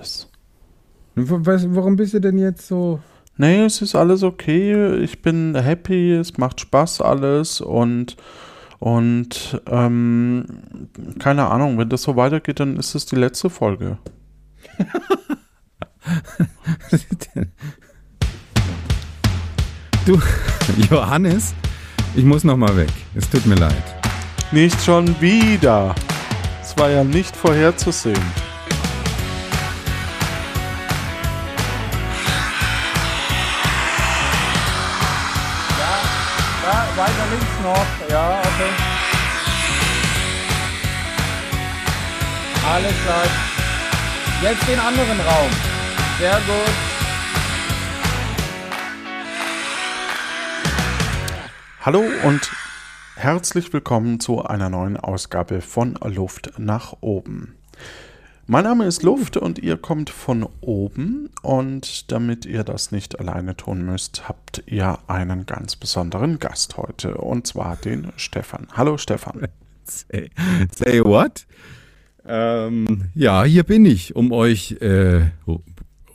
es. 0.00 0.28
Was, 1.14 1.66
warum 1.74 1.96
bist 1.96 2.14
du 2.14 2.20
denn 2.20 2.38
jetzt 2.38 2.66
so? 2.66 3.00
Nee, 3.36 3.64
es 3.64 3.82
ist 3.82 3.94
alles 3.94 4.22
okay. 4.22 4.96
Ich 4.96 5.22
bin 5.22 5.54
happy, 5.54 6.12
es 6.12 6.38
macht 6.38 6.60
Spaß 6.60 7.00
alles 7.00 7.60
und 7.60 8.16
und 8.78 9.60
ähm, 9.66 10.44
keine 11.18 11.48
Ahnung, 11.48 11.76
wenn 11.78 11.90
das 11.90 12.02
so 12.02 12.16
weitergeht, 12.16 12.60
dann 12.60 12.76
ist 12.76 12.94
es 12.94 13.04
die 13.04 13.16
letzte 13.16 13.50
Folge. 13.50 13.98
du, 20.06 20.18
Johannes, 20.90 21.54
ich 22.14 22.24
muss 22.24 22.42
noch 22.42 22.56
mal 22.56 22.74
weg. 22.74 22.88
Es 23.14 23.28
tut 23.28 23.44
mir 23.44 23.56
leid. 23.56 23.84
Nicht 24.50 24.82
schon 24.82 25.20
wieder. 25.20 25.94
Es 26.62 26.76
war 26.78 26.88
ja 26.88 27.04
nicht 27.04 27.36
vorherzusehen. 27.36 28.49
Links 37.30 37.60
noch. 37.62 38.10
Ja, 38.10 38.40
okay. 38.40 38.70
Alles 42.66 42.94
klar. 43.04 43.24
Jetzt 44.42 44.68
den 44.68 44.78
anderen 44.78 45.20
Raum. 45.20 45.50
Sehr 46.18 46.34
gut. 46.46 46.74
Hallo 51.82 52.04
und 52.24 52.50
herzlich 53.16 53.72
willkommen 53.72 54.20
zu 54.20 54.44
einer 54.44 54.68
neuen 54.68 54.96
Ausgabe 54.98 55.62
von 55.62 55.98
Luft 56.04 56.52
nach 56.58 56.94
oben. 57.00 57.59
Mein 58.52 58.64
Name 58.64 58.84
ist 58.86 59.04
Luft 59.04 59.36
und 59.36 59.60
ihr 59.60 59.76
kommt 59.76 60.10
von 60.10 60.44
oben 60.60 61.30
und 61.40 62.10
damit 62.10 62.46
ihr 62.46 62.64
das 62.64 62.90
nicht 62.90 63.20
alleine 63.20 63.56
tun 63.56 63.86
müsst, 63.86 64.28
habt 64.28 64.64
ihr 64.66 64.98
einen 65.06 65.46
ganz 65.46 65.76
besonderen 65.76 66.40
Gast 66.40 66.76
heute 66.76 67.18
und 67.18 67.46
zwar 67.46 67.76
den 67.76 68.08
Stefan. 68.16 68.66
Hallo 68.72 68.98
Stefan. 68.98 69.46
Say, 69.84 70.30
say 70.74 71.00
what? 71.00 71.46
Ähm, 72.26 73.10
ja, 73.14 73.44
hier 73.44 73.62
bin 73.62 73.84
ich, 73.84 74.16
um 74.16 74.32
euch 74.32 74.72
äh, 74.80 75.30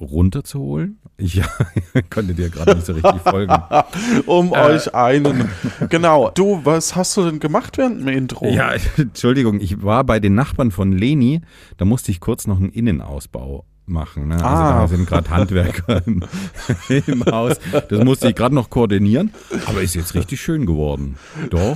runterzuholen. 0.01 0.99
Ja, 1.17 1.45
konnte 2.09 2.33
dir 2.33 2.49
gerade 2.49 2.75
nicht 2.75 2.85
so 2.85 2.93
richtig 2.93 3.21
folgen. 3.21 3.55
um 4.25 4.53
äh, 4.53 4.57
euch 4.57 4.93
einen. 4.93 5.49
Genau. 5.89 6.31
Du, 6.31 6.61
was 6.65 6.95
hast 6.95 7.15
du 7.15 7.23
denn 7.23 7.39
gemacht 7.39 7.77
während 7.77 8.01
dem 8.01 8.07
Intro? 8.09 8.47
Ja, 8.47 8.73
Entschuldigung, 8.97 9.61
ich 9.61 9.81
war 9.81 10.03
bei 10.03 10.19
den 10.19 10.35
Nachbarn 10.35 10.71
von 10.71 10.91
Leni, 10.91 11.41
da 11.77 11.85
musste 11.85 12.11
ich 12.11 12.19
kurz 12.19 12.47
noch 12.47 12.57
einen 12.57 12.69
Innenausbau 12.69 13.65
machen. 13.85 14.27
Ne? 14.27 14.35
Also 14.35 14.45
ah. 14.47 14.79
da 14.81 14.87
sind 14.87 15.07
gerade 15.07 15.29
Handwerker 15.29 16.05
im, 16.05 16.23
im, 16.89 17.25
Haus. 17.25 17.59
Das 17.71 18.03
musste 18.03 18.29
ich 18.29 18.35
gerade 18.35 18.55
noch 18.55 18.69
koordinieren, 18.69 19.31
aber 19.67 19.81
ist 19.83 19.93
jetzt 19.93 20.15
richtig 20.15 20.41
schön 20.41 20.65
geworden. 20.65 21.17
Doch. 21.49 21.75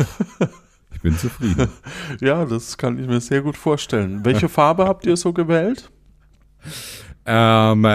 Ich 0.92 1.02
bin 1.02 1.18
zufrieden. 1.18 1.70
Ja, 2.20 2.44
das 2.46 2.78
kann 2.78 3.00
ich 3.00 3.08
mir 3.08 3.22
sehr 3.22 3.42
gut 3.42 3.56
vorstellen. 3.56 4.26
Welche 4.26 4.50
Farbe 4.50 4.86
habt 4.86 5.06
ihr 5.06 5.16
so 5.16 5.32
gewählt? 5.32 5.92
Ähm, 7.26 7.86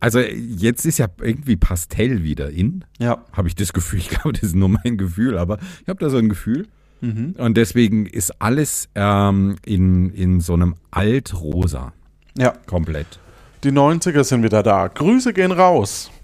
also 0.00 0.18
jetzt 0.20 0.86
ist 0.86 0.98
ja 0.98 1.06
irgendwie 1.20 1.56
Pastell 1.56 2.22
wieder 2.22 2.50
in. 2.50 2.84
Ja. 2.98 3.24
Habe 3.32 3.48
ich 3.48 3.54
das 3.54 3.72
Gefühl. 3.72 4.00
Ich 4.00 4.08
glaube, 4.08 4.32
das 4.32 4.42
ist 4.42 4.56
nur 4.56 4.70
mein 4.70 4.96
Gefühl, 4.96 5.36
aber 5.36 5.58
ich 5.82 5.88
habe 5.88 6.00
da 6.00 6.08
so 6.08 6.16
ein 6.16 6.28
Gefühl. 6.28 6.66
Mhm. 7.00 7.34
Und 7.38 7.56
deswegen 7.56 8.06
ist 8.06 8.40
alles 8.40 8.88
ähm, 8.94 9.56
in, 9.64 10.10
in 10.10 10.40
so 10.40 10.54
einem 10.54 10.74
Altrosa. 10.90 11.92
Ja. 12.36 12.54
Komplett. 12.66 13.18
Die 13.64 13.70
90er 13.70 14.24
sind 14.24 14.42
wieder 14.42 14.62
da. 14.62 14.88
Grüße 14.88 15.32
gehen 15.32 15.52
raus. 15.52 16.10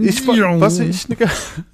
Ich, 0.00 0.26
was, 0.26 0.78
ich, 0.78 1.08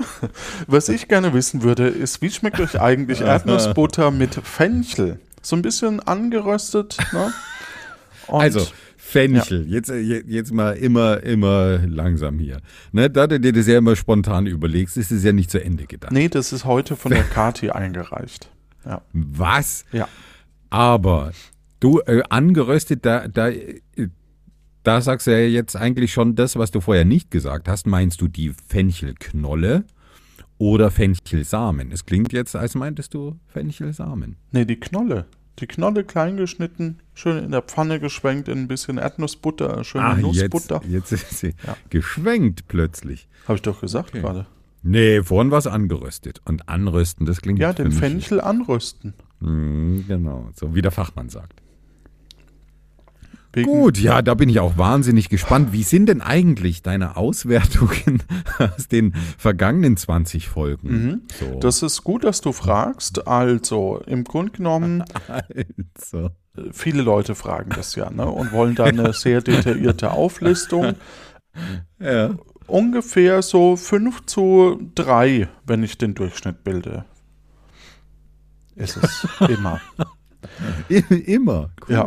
was 0.66 0.88
ich 0.88 1.06
gerne 1.06 1.32
wissen 1.32 1.62
würde, 1.62 1.86
ist, 1.86 2.20
wie 2.22 2.30
schmeckt 2.30 2.58
euch 2.58 2.80
eigentlich 2.80 3.20
Erdnussbutter 3.20 4.10
mit 4.10 4.34
Fenchel? 4.34 5.20
So 5.42 5.54
ein 5.54 5.62
bisschen 5.62 6.00
angeröstet, 6.00 6.96
ne? 7.12 7.32
Und 8.26 8.40
also, 8.40 8.66
Fenchel. 9.08 9.66
Ja. 9.66 9.74
Jetzt, 9.74 9.88
äh, 9.88 10.00
jetzt 10.00 10.52
mal 10.52 10.72
immer, 10.72 11.22
immer 11.22 11.78
langsam 11.86 12.38
hier. 12.38 12.60
Ne, 12.92 13.08
da 13.08 13.26
du 13.26 13.40
dir 13.40 13.54
das 13.54 13.66
ja 13.66 13.78
immer 13.78 13.96
spontan 13.96 14.46
überlegst, 14.46 14.98
ist 14.98 15.10
es 15.10 15.24
ja 15.24 15.32
nicht 15.32 15.50
zu 15.50 15.64
Ende 15.64 15.86
gedacht. 15.86 16.12
Nee, 16.12 16.28
das 16.28 16.52
ist 16.52 16.66
heute 16.66 16.94
von 16.94 17.12
der 17.12 17.22
Kati 17.34 17.70
eingereicht. 17.70 18.50
Ja. 18.84 19.00
Was? 19.14 19.86
Ja. 19.92 20.08
Aber 20.68 21.32
du, 21.80 22.00
äh, 22.00 22.22
angeröstet, 22.28 23.06
da, 23.06 23.28
da, 23.28 23.48
äh, 23.48 23.80
da 24.82 25.00
sagst 25.00 25.26
du 25.26 25.30
ja 25.30 25.38
jetzt 25.38 25.74
eigentlich 25.74 26.12
schon 26.12 26.34
das, 26.34 26.56
was 26.56 26.70
du 26.70 26.82
vorher 26.82 27.06
nicht 27.06 27.30
gesagt 27.30 27.66
hast. 27.66 27.86
Meinst 27.86 28.20
du 28.20 28.28
die 28.28 28.52
Fenchelknolle? 28.68 29.84
Oder 30.58 30.90
Fenchelsamen. 30.90 31.92
Es 31.92 32.04
klingt 32.04 32.32
jetzt, 32.32 32.56
als 32.56 32.74
meintest 32.74 33.14
du 33.14 33.38
Fenchelsamen. 33.46 34.36
Nee, 34.50 34.64
die 34.64 34.80
Knolle. 34.80 35.26
Die 35.58 35.66
Knolle 35.66 36.04
klein 36.04 36.36
geschnitten, 36.36 37.00
schön 37.14 37.42
in 37.42 37.50
der 37.50 37.62
Pfanne 37.62 37.98
geschwenkt 37.98 38.48
in 38.48 38.58
ein 38.58 38.68
bisschen 38.68 38.98
Erdnussbutter, 38.98 39.82
schöne 39.82 40.04
ah, 40.04 40.14
Nussbutter. 40.14 40.80
Jetzt, 40.88 41.10
jetzt 41.10 41.12
ist 41.12 41.38
sie 41.38 41.54
ja. 41.66 41.76
geschwenkt 41.90 42.68
plötzlich. 42.68 43.28
Habe 43.46 43.56
ich 43.56 43.62
doch 43.62 43.80
gesagt 43.80 44.10
okay. 44.10 44.20
gerade. 44.20 44.46
Nee, 44.82 45.22
vorhin 45.22 45.50
war 45.50 45.58
es 45.58 45.66
angeröstet. 45.66 46.40
Und 46.44 46.68
anrösten, 46.68 47.26
das 47.26 47.40
klingt 47.40 47.58
Ja, 47.58 47.72
den 47.72 47.90
Fenchel 47.90 48.40
anrösten. 48.40 49.14
Mm, 49.40 50.00
genau, 50.06 50.48
so 50.54 50.74
wie 50.74 50.82
der 50.82 50.92
Fachmann 50.92 51.28
sagt. 51.28 51.60
Wegen 53.52 53.70
Gut, 53.70 53.98
ja, 53.98 54.20
da 54.20 54.34
bin 54.34 54.50
ich 54.50 54.60
auch 54.60 54.76
wahnsinnig 54.76 55.30
gespannt. 55.30 55.72
Wie 55.72 55.82
sind 55.82 56.06
denn 56.06 56.20
eigentlich 56.20 56.82
deine 56.82 57.16
Auswertungen 57.16 58.22
aus 58.58 58.88
den 58.88 59.14
vergangenen 59.38 59.96
20 59.96 60.48
Folgen? 60.48 60.88
Mhm. 60.88 61.22
So. 61.38 61.58
Das 61.58 61.82
ist 61.82 62.04
gut, 62.04 62.24
dass 62.24 62.42
du 62.42 62.52
fragst. 62.52 63.26
Also, 63.26 64.02
im 64.06 64.24
Grunde 64.24 64.52
genommen, 64.52 65.02
also. 65.28 66.30
viele 66.72 67.00
Leute 67.00 67.34
fragen 67.34 67.70
das 67.74 67.94
ja 67.94 68.10
ne, 68.10 68.26
und 68.26 68.52
wollen 68.52 68.74
da 68.74 68.84
eine 68.84 69.12
sehr 69.14 69.40
detaillierte 69.40 70.10
Auflistung. 70.10 70.94
Ja. 71.98 72.34
Ungefähr 72.66 73.40
so 73.40 73.76
5 73.76 74.26
zu 74.26 74.90
3, 74.94 75.48
wenn 75.64 75.82
ich 75.82 75.96
den 75.96 76.14
Durchschnitt 76.14 76.64
bilde. 76.64 77.06
Ist 78.76 78.98
es 78.98 79.26
immer. 79.48 79.80
immer, 80.88 81.70
cool. 81.88 81.94
Ja. 81.94 82.06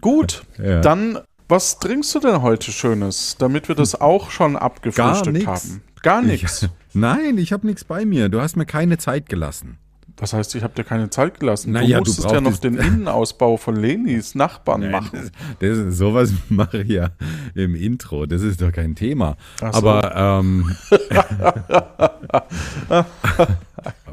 Gut, 0.00 0.44
ja. 0.58 0.80
dann 0.80 1.18
was 1.52 1.78
trinkst 1.78 2.14
du 2.14 2.20
denn 2.20 2.40
heute 2.40 2.72
Schönes, 2.72 3.36
damit 3.38 3.68
wir 3.68 3.74
das 3.74 4.00
auch 4.00 4.30
schon 4.30 4.56
abgefrühstückt 4.56 5.44
Gar 5.44 5.56
haben? 5.56 5.82
Gar 6.02 6.22
nichts. 6.22 6.66
Nein, 6.94 7.36
ich 7.36 7.52
habe 7.52 7.66
nichts 7.66 7.84
bei 7.84 8.06
mir. 8.06 8.30
Du 8.30 8.40
hast 8.40 8.56
mir 8.56 8.64
keine 8.64 8.96
Zeit 8.96 9.28
gelassen. 9.28 9.76
Was 10.16 10.32
heißt, 10.32 10.54
ich 10.54 10.62
habe 10.62 10.72
dir 10.74 10.84
keine 10.84 11.10
Zeit 11.10 11.40
gelassen? 11.40 11.72
Naja, 11.72 11.98
du 11.98 12.04
musstest 12.04 12.30
du 12.30 12.34
ja 12.34 12.40
noch 12.40 12.56
den 12.56 12.74
Innenausbau 12.78 13.58
von 13.58 13.76
Lenis 13.76 14.34
Nachbarn 14.34 14.80
Nein, 14.80 14.92
machen. 14.92 15.30
Das, 15.58 15.76
das, 15.76 15.96
sowas 15.96 16.32
mache 16.48 16.82
ich 16.82 16.88
ja 16.88 17.10
im 17.54 17.74
Intro. 17.74 18.24
Das 18.24 18.40
ist 18.40 18.62
doch 18.62 18.72
kein 18.72 18.94
Thema. 18.94 19.36
So. 19.60 19.66
Aber, 19.66 20.16
ähm, 20.16 20.74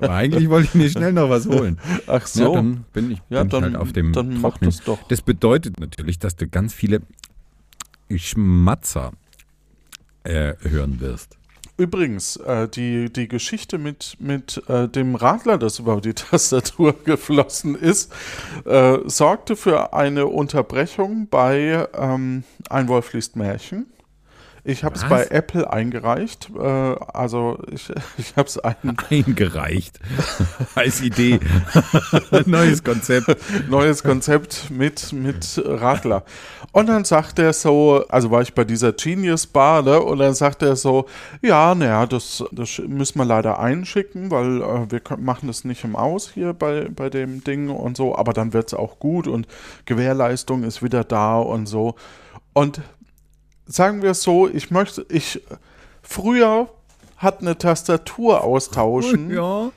aber 0.04 0.14
eigentlich 0.14 0.50
wollte 0.50 0.68
ich 0.68 0.76
mir 0.76 0.90
schnell 0.90 1.14
noch 1.14 1.30
was 1.30 1.48
holen. 1.48 1.80
Ach 2.08 2.26
so. 2.26 2.44
Ja, 2.44 2.52
dann 2.54 2.86
bin 2.94 3.12
ich, 3.12 3.22
ja, 3.30 3.42
bin 3.42 3.50
dann, 3.50 3.64
halt 3.64 3.76
auf 3.76 3.94
dem 3.94 4.14
dann 4.14 4.42
mach 4.42 4.58
das 4.58 4.84
doch. 4.84 5.00
Das 5.08 5.22
bedeutet 5.22 5.80
natürlich, 5.80 6.20
dass 6.20 6.36
du 6.36 6.48
ganz 6.48 6.74
viele 6.74 7.02
Schmatzer 8.16 9.12
äh, 10.24 10.54
hören 10.62 11.00
wirst. 11.00 11.40
Übrigens, 11.80 12.36
äh, 12.36 12.68
die, 12.68 13.12
die 13.12 13.30
Geschichte 13.30 13.78
mit, 13.78 14.18
mit 14.20 14.62
äh, 14.68 14.90
dem 14.90 15.16
Radler, 15.16 15.58
das 15.58 15.80
über 15.80 16.02
die 16.02 16.14
Tastatur 16.16 16.94
geflossen 17.06 17.76
ist, 17.76 18.12
äh, 18.66 18.98
sorgte 19.06 19.56
für 19.56 19.94
eine 19.94 20.28
Unterbrechung 20.28 21.30
bei 21.30 21.88
ähm, 21.94 22.44
Ein 22.70 22.90
Wolf 22.90 23.14
liest 23.14 23.38
Märchen. 23.38 23.86
Ich 24.69 24.83
habe 24.83 24.95
es 24.95 25.04
bei 25.04 25.25
Apple 25.25 25.71
eingereicht. 25.71 26.51
Äh, 26.56 26.62
also 26.62 27.57
ich, 27.71 27.92
ich 28.18 28.36
habe 28.36 28.48
es 28.48 28.60
ein 28.60 28.98
eingereicht 29.10 30.00
als 30.75 31.01
Idee. 31.01 31.39
Neues 32.45 32.83
Konzept. 32.83 33.36
Neues 33.68 34.04
Konzept 34.04 34.69
mit, 34.69 35.12
mit 35.12 35.60
Radler. 35.66 36.24
Und 36.71 36.88
dann 36.88 37.04
sagt 37.04 37.39
er 37.39 37.51
so, 37.54 38.06
also 38.10 38.30
war 38.30 38.44
ich 38.44 38.54
bei 38.54 38.63
dieser 38.63 38.94
Genius 38.94 39.48
Bar, 39.48 39.81
ne? 39.81 40.00
Und 40.00 40.19
dann 40.19 40.36
sagt 40.36 40.62
er 40.62 40.75
so, 40.75 41.07
ja, 41.42 41.74
naja, 41.74 42.06
das, 42.06 42.44
das 42.51 42.80
müssen 42.88 43.18
wir 43.18 43.25
leider 43.25 43.60
einschicken, 43.60 44.30
weil 44.30 44.62
äh, 44.62 44.92
wir 44.92 45.00
können, 45.00 45.25
machen 45.25 45.48
das 45.48 45.63
nicht 45.63 45.83
im 45.83 45.95
Aus 45.95 46.30
hier 46.30 46.54
bei, 46.54 46.89
bei 46.89 47.10
dem 47.10 47.44
Ding 47.44 47.69
und 47.69 47.98
so, 47.98 48.16
aber 48.16 48.33
dann 48.33 48.54
wird 48.54 48.68
es 48.68 48.74
auch 48.75 49.00
gut 49.00 49.27
und 49.27 49.48
Gewährleistung 49.86 50.63
ist 50.63 50.83
wieder 50.83 51.04
da 51.04 51.39
und 51.39 51.66
so. 51.66 51.95
Und 52.54 52.81
sagen 53.69 54.01
wir 54.01 54.12
es 54.12 54.24
so, 54.24 54.50
ich 54.50 54.71
möchte, 54.71 55.06
ich, 55.10 55.42
früher 56.01 56.68
hat 57.18 57.42
eine 57.42 57.57
Tastatur 57.57 58.44
austauschen 58.44 59.31
ja. 59.33 59.71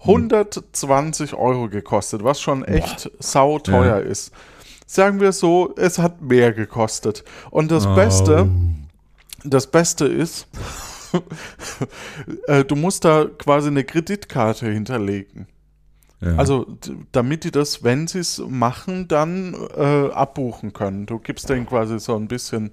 120 0.00 1.34
Euro 1.34 1.68
gekostet, 1.68 2.22
was 2.24 2.40
schon 2.40 2.64
echt 2.64 3.04
Boah. 3.04 3.12
sauteuer 3.18 3.98
ja. 3.98 3.98
ist. 3.98 4.32
sagen 4.86 5.20
wir 5.20 5.32
so, 5.32 5.74
es 5.76 5.98
hat 5.98 6.22
mehr 6.22 6.52
gekostet. 6.52 7.24
Und 7.50 7.70
das 7.70 7.86
Beste, 7.94 8.48
das 9.44 9.66
Beste 9.66 10.06
ist, 10.06 10.46
äh, 12.46 12.64
du 12.64 12.76
musst 12.76 13.04
da 13.04 13.26
quasi 13.26 13.68
eine 13.68 13.84
Kreditkarte 13.84 14.70
hinterlegen. 14.70 15.46
Ja. 16.20 16.36
Also, 16.36 16.66
damit 17.12 17.44
die 17.44 17.50
das, 17.50 17.82
wenn 17.82 18.06
sie 18.06 18.18
es 18.18 18.42
machen, 18.46 19.08
dann 19.08 19.54
äh, 19.76 20.10
abbuchen 20.12 20.72
können. 20.72 21.06
Du 21.06 21.18
gibst 21.18 21.48
denen 21.48 21.66
quasi 21.66 21.98
so 21.98 22.14
ein 22.14 22.28
bisschen 22.28 22.72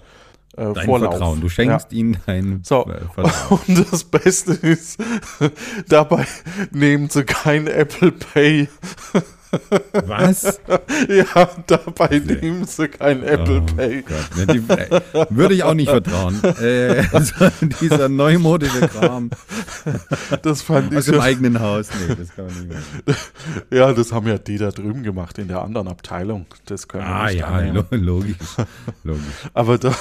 äh, 0.55 0.73
dein 0.73 0.85
Vorlauf. 0.85 1.11
Vertrauen. 1.11 1.41
Du 1.41 1.49
schenkst 1.49 1.91
ihnen 1.93 2.17
dein 2.25 2.61
So, 2.63 2.85
äh, 2.85 2.99
Vertrauen. 3.13 3.59
und 3.67 3.91
das 3.91 4.03
Beste 4.03 4.53
ist, 4.53 4.97
dabei 5.89 6.25
nehmen 6.71 7.09
sie 7.09 7.23
kein 7.23 7.67
Apple 7.67 8.11
Pay. 8.11 8.69
Was? 10.05 10.59
Ja, 11.09 11.49
dabei 11.67 12.19
nehmen 12.19 12.65
sie 12.65 12.87
kein 12.87 13.23
Apple 13.23 13.61
Oh 13.61 13.75
Pay. 13.75 14.01
Gott, 14.01 14.49
die, 14.49 14.57
äh, 14.71 15.01
würde 15.29 15.53
ich 15.53 15.63
auch 15.63 15.73
nicht 15.73 15.89
vertrauen. 15.89 16.41
Äh, 16.43 17.03
dieser 17.81 18.09
neumodische 18.09 18.87
Kram 18.87 19.29
Das 20.41 20.61
fand 20.61 20.91
ich 20.91 20.97
aus 20.97 21.05
dem 21.05 21.19
eigenen 21.19 21.59
Haus. 21.59 21.89
Nee, 22.07 22.15
das 22.15 22.35
kann 22.35 22.45
man 22.45 22.55
nicht 22.55 22.73
machen. 22.73 23.17
Ja, 23.71 23.93
das 23.93 24.11
haben 24.11 24.27
ja 24.27 24.37
die 24.37 24.57
da 24.57 24.71
drüben 24.71 25.03
gemacht 25.03 25.37
in 25.37 25.47
der 25.47 25.61
anderen 25.61 25.87
Abteilung. 25.87 26.45
Das 26.65 26.87
können 26.87 27.05
wir 27.05 27.15
Ah 27.15 27.27
nicht 27.27 27.39
ja, 27.39 27.47
annehmen. 27.47 27.85
logisch. 27.91 28.35
logisch. 29.03 29.23
Aber 29.53 29.77
da, 29.77 29.93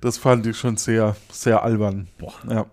das 0.00 0.18
fand 0.18 0.46
ich 0.46 0.58
schon 0.58 0.76
sehr, 0.76 1.16
sehr 1.30 1.62
albern. 1.62 2.08
Ja. 2.48 2.66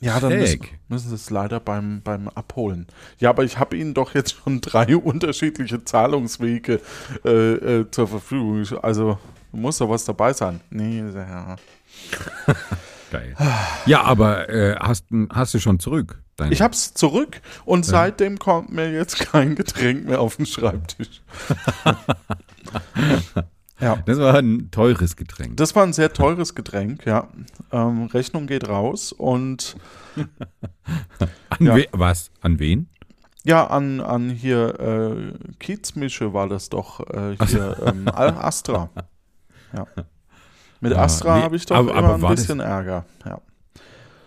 Ja, 0.00 0.18
dann 0.18 0.38
müssen, 0.38 0.60
müssen 0.88 1.08
sie 1.10 1.14
es 1.14 1.30
leider 1.30 1.60
beim, 1.60 2.00
beim 2.02 2.28
Abholen. 2.28 2.86
Ja, 3.18 3.30
aber 3.30 3.44
ich 3.44 3.58
habe 3.58 3.76
Ihnen 3.76 3.94
doch 3.94 4.14
jetzt 4.14 4.36
schon 4.36 4.60
drei 4.62 4.96
unterschiedliche 4.96 5.84
Zahlungswege 5.84 6.80
äh, 7.24 7.30
äh, 7.30 7.90
zur 7.90 8.08
Verfügung. 8.08 8.66
Also 8.82 9.18
muss 9.52 9.78
doch 9.78 9.90
was 9.90 10.04
dabei 10.04 10.32
sein. 10.32 10.60
Nee, 10.70 11.04
ja. 11.14 11.56
Geil. 13.10 13.36
Ja, 13.86 14.02
aber 14.02 14.48
äh, 14.48 14.76
hast, 14.76 15.06
hast 15.30 15.54
du 15.54 15.58
schon 15.58 15.80
zurück? 15.80 16.22
Dein, 16.36 16.52
Ich 16.52 16.62
hab's 16.62 16.94
zurück 16.94 17.40
und 17.64 17.84
seitdem 17.84 18.38
kommt 18.38 18.70
mir 18.70 18.90
jetzt 18.92 19.18
kein 19.18 19.56
Getränk 19.56 20.06
mehr 20.06 20.20
auf 20.20 20.36
den 20.36 20.46
Schreibtisch. 20.46 21.20
ja. 23.80 23.96
das 24.06 24.18
war 24.18 24.34
ein 24.36 24.70
teures 24.70 25.16
Getränk. 25.16 25.56
Das 25.56 25.74
war 25.74 25.82
ein 25.84 25.92
sehr 25.92 26.12
teures 26.12 26.54
Getränk, 26.54 27.06
ja. 27.06 27.28
Ähm, 27.72 28.06
Rechnung 28.06 28.46
geht 28.46 28.68
raus 28.68 29.12
und 29.12 29.76
An 31.50 31.66
ja. 31.66 31.76
was? 31.92 32.30
An 32.40 32.58
wen? 32.58 32.88
ja, 33.44 33.66
an, 33.68 34.00
an 34.00 34.28
hier 34.30 34.78
äh, 34.80 35.54
Kiezmische 35.58 36.34
war 36.34 36.46
das 36.48 36.68
doch 36.68 37.00
äh, 37.08 37.36
hier 37.46 37.76
ähm, 37.86 38.08
Astra. 38.08 38.90
Ja. 39.72 39.86
Mit 40.80 40.94
Ah, 40.94 41.04
Astra 41.04 41.36
nee, 41.36 41.42
habe 41.44 41.54
ich 41.54 41.64
doch 41.64 41.76
aber- 41.76 41.90
immer 41.92 41.98
aber 41.98 42.14
ein 42.16 42.22
war 42.22 42.30
das- 42.30 42.40
bisschen 42.40 42.58
Ärger. 42.58 43.04
Ja. 43.24 43.40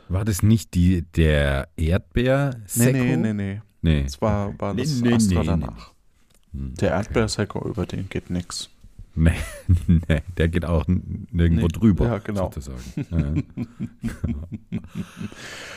War 0.07 0.23
das 0.23 0.41
nicht 0.41 0.73
die, 0.73 1.01
der 1.01 1.67
erdbeer 1.75 2.55
Nee, 2.75 2.93
nee, 2.93 3.15
nee, 3.17 3.33
nee. 3.33 3.61
nee. 3.81 4.03
Das 4.03 4.21
war, 4.21 4.57
war 4.59 4.73
das 4.73 5.01
Nee, 5.01 5.09
nee, 5.09 5.15
Astra 5.15 5.43
danach. 5.43 5.91
Hm, 6.53 6.75
Der 6.75 6.91
Erdbeersäcker, 6.91 7.65
über 7.65 7.85
den 7.85 8.07
geht 8.07 8.29
nix. 8.29 8.69
Nee, 9.15 9.31
nee, 9.87 10.21
der 10.37 10.47
geht 10.49 10.65
auch 10.65 10.85
nirgendwo 10.87 11.67
Nee, 11.67 11.71
drüber. 11.71 12.05
ja, 12.07 12.17
genau. 12.17 12.51
Sozusagen. 12.51 13.43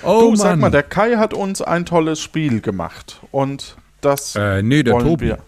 Oh 0.02 0.20
du, 0.22 0.28
Mann. 0.28 0.36
sag 0.36 0.58
mal, 0.58 0.70
der 0.70 0.82
Kai 0.82 1.16
hat 1.16 1.34
uns 1.34 1.62
ein 1.62 1.84
tolles 1.84 2.20
Spiel 2.20 2.60
gemacht 2.60 3.20
und 3.32 3.76
das 4.00 4.36
äh, 4.36 4.62
nee, 4.62 4.82
der 4.82 4.94
wollen 4.94 5.04
Tobi. 5.06 5.26
wir. 5.26 5.38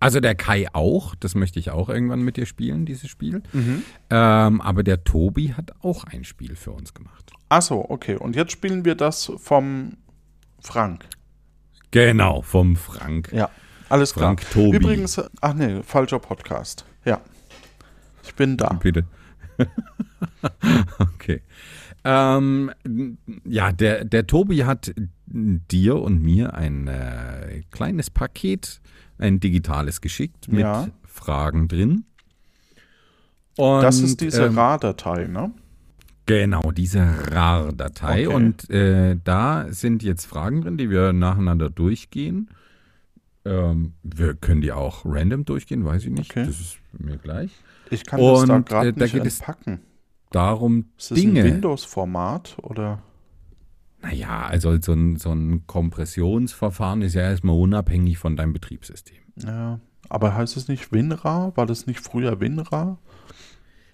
Also 0.00 0.20
der 0.20 0.34
Kai 0.34 0.66
auch, 0.72 1.14
das 1.14 1.34
möchte 1.34 1.58
ich 1.60 1.70
auch 1.70 1.88
irgendwann 1.88 2.22
mit 2.22 2.36
dir 2.36 2.46
spielen, 2.46 2.86
dieses 2.86 3.08
Spiel. 3.08 3.42
Mhm. 3.52 3.82
Ähm, 4.10 4.60
aber 4.60 4.82
der 4.82 5.04
Tobi 5.04 5.54
hat 5.54 5.72
auch 5.82 6.04
ein 6.04 6.24
Spiel 6.24 6.56
für 6.56 6.72
uns 6.72 6.92
gemacht. 6.94 7.32
Achso, 7.48 7.84
okay. 7.88 8.16
Und 8.16 8.34
jetzt 8.34 8.50
spielen 8.52 8.84
wir 8.84 8.94
das 8.96 9.30
vom 9.36 9.96
Frank. 10.60 11.04
Genau, 11.92 12.42
vom 12.42 12.74
Frank. 12.76 13.30
Ja, 13.32 13.48
alles 13.92 14.14
klar. 14.14 14.28
Frank 14.28 14.50
Tobi. 14.50 14.76
Übrigens, 14.76 15.20
ach 15.42 15.52
nee, 15.52 15.82
falscher 15.82 16.18
Podcast. 16.18 16.86
Ja. 17.04 17.20
Ich 18.24 18.34
bin 18.34 18.56
da. 18.56 18.72
Bitte. 18.74 19.04
okay. 20.98 21.42
Ähm, 22.02 22.72
ja, 23.44 23.70
der, 23.70 24.04
der 24.06 24.26
Tobi 24.26 24.64
hat 24.64 24.94
dir 25.26 25.96
und 25.96 26.22
mir 26.22 26.54
ein 26.54 26.88
äh, 26.88 27.62
kleines 27.70 28.08
Paket, 28.08 28.80
ein 29.18 29.40
digitales 29.40 30.00
geschickt 30.00 30.48
mit 30.48 30.62
Ja. 30.62 30.88
Fragen 31.04 31.68
drin. 31.68 32.04
Und, 33.58 33.82
Das 33.82 34.00
ist 34.00 34.22
diese 34.22 34.46
ähm, 34.46 34.56
RAR-Datei, 34.58 35.26
ne? 35.26 35.52
Genau, 36.24 36.72
diese 36.72 37.06
RAR-Datei. 37.30 38.26
Okay. 38.26 38.34
Und 38.34 38.70
äh, 38.70 39.18
da 39.22 39.66
sind 39.68 40.02
jetzt 40.02 40.24
Fragen 40.24 40.62
drin, 40.62 40.78
die 40.78 40.88
wir 40.88 41.12
nacheinander 41.12 41.68
durchgehen. 41.68 42.48
Ähm, 43.44 43.94
wir 44.02 44.34
können 44.34 44.60
die 44.60 44.72
auch 44.72 45.04
random 45.04 45.44
durchgehen, 45.44 45.84
weiß 45.84 46.04
ich 46.04 46.10
nicht. 46.10 46.30
Okay. 46.30 46.46
Das 46.46 46.60
ist 46.60 46.78
mir 46.92 47.16
gleich. 47.18 47.50
Ich 47.90 48.04
kann 48.06 48.20
das 48.20 48.44
da 48.44 48.56
Und, 48.56 48.68
gerade 48.68 48.88
äh, 48.90 48.92
da 48.92 49.04
nicht 49.04 49.14
geht 49.14 49.26
es 49.26 49.40
entpacken. 49.40 49.80
Darum 50.30 50.86
Ist 50.96 51.10
das 51.10 51.18
ein 51.18 51.34
Dinge. 51.34 51.44
Windows-Format 51.44 52.56
oder? 52.62 53.02
Naja, 54.00 54.46
also 54.46 54.80
so 54.80 54.92
ein, 54.92 55.16
so 55.16 55.30
ein 55.32 55.66
Kompressionsverfahren 55.66 57.02
ist 57.02 57.14
ja 57.14 57.22
erstmal 57.22 57.56
unabhängig 57.56 58.18
von 58.18 58.36
deinem 58.36 58.52
Betriebssystem. 58.52 59.18
Ja. 59.36 59.80
Aber 60.08 60.34
heißt 60.34 60.56
es 60.56 60.68
nicht 60.68 60.92
WinRAR? 60.92 61.56
War 61.56 61.66
das 61.66 61.86
nicht 61.86 62.00
früher 62.00 62.40
WinRAR? 62.40 62.98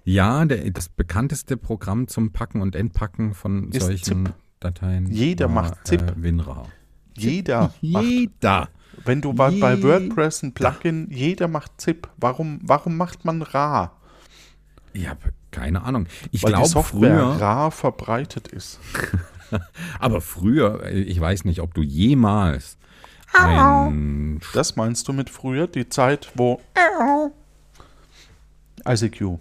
Ja, 0.04 0.44
der, 0.46 0.70
das 0.70 0.88
bekannteste 0.88 1.56
Programm 1.56 2.08
zum 2.08 2.32
Packen 2.32 2.62
und 2.62 2.74
Entpacken 2.74 3.34
von 3.34 3.70
Ist 3.72 3.82
solchen 3.82 4.26
ZIP. 4.26 4.34
Dateien. 4.60 5.06
Jeder 5.10 5.46
war, 5.46 5.54
macht 5.62 5.86
ZIP. 5.86 6.02
Äh, 6.02 6.22
WinRAR. 6.22 6.66
Jeder 7.16 7.60
macht. 7.82 8.04
Jeder. 8.06 8.68
Wenn 9.04 9.20
du 9.20 9.32
bei, 9.32 9.50
bei 9.50 9.82
WordPress 9.82 10.42
ein 10.42 10.52
Plugin, 10.52 11.08
jeder 11.10 11.48
macht 11.48 11.80
ZIP. 11.80 12.08
Warum, 12.16 12.60
warum 12.62 12.96
macht 12.96 13.24
man 13.24 13.42
RAR? 13.42 13.96
Ich 14.92 15.08
habe 15.08 15.32
keine 15.50 15.82
Ahnung. 15.82 16.06
Ich 16.30 16.42
glaube 16.42 16.66
Software 16.66 17.18
früher, 17.18 17.40
rar 17.40 17.70
verbreitet 17.70 18.48
ist. 18.48 18.80
aber 19.98 20.20
früher, 20.20 20.84
äh, 20.84 21.00
ich 21.00 21.20
weiß 21.20 21.44
nicht, 21.44 21.60
ob 21.60 21.74
du 21.74 21.82
jemals 21.82 22.78
ein 23.32 24.40
Das 24.54 24.76
meinst 24.76 25.06
du 25.08 25.12
mit 25.12 25.30
früher? 25.30 25.66
Die 25.66 25.88
Zeit, 25.88 26.30
wo 26.34 26.60
ICQ. 28.86 29.38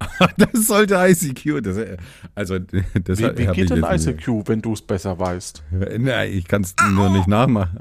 das 0.36 0.66
sollte 0.66 0.94
ICQ, 0.94 1.62
das, 1.62 1.76
äh, 1.76 1.96
also 2.34 2.58
das 2.58 3.18
Wie, 3.18 3.24
wie 3.36 3.46
geht 3.46 3.58
ich 3.58 3.68
denn 3.68 3.84
jetzt 3.84 4.06
nicht- 4.06 4.26
ICQ, 4.26 4.48
wenn 4.48 4.62
du 4.62 4.72
es 4.72 4.82
besser 4.82 5.18
weißt? 5.18 5.62
Nein, 5.98 6.32
ich 6.32 6.46
kann 6.46 6.62
es 6.62 6.74
nur 6.90 7.10
nicht 7.10 7.28
nachmachen. 7.28 7.80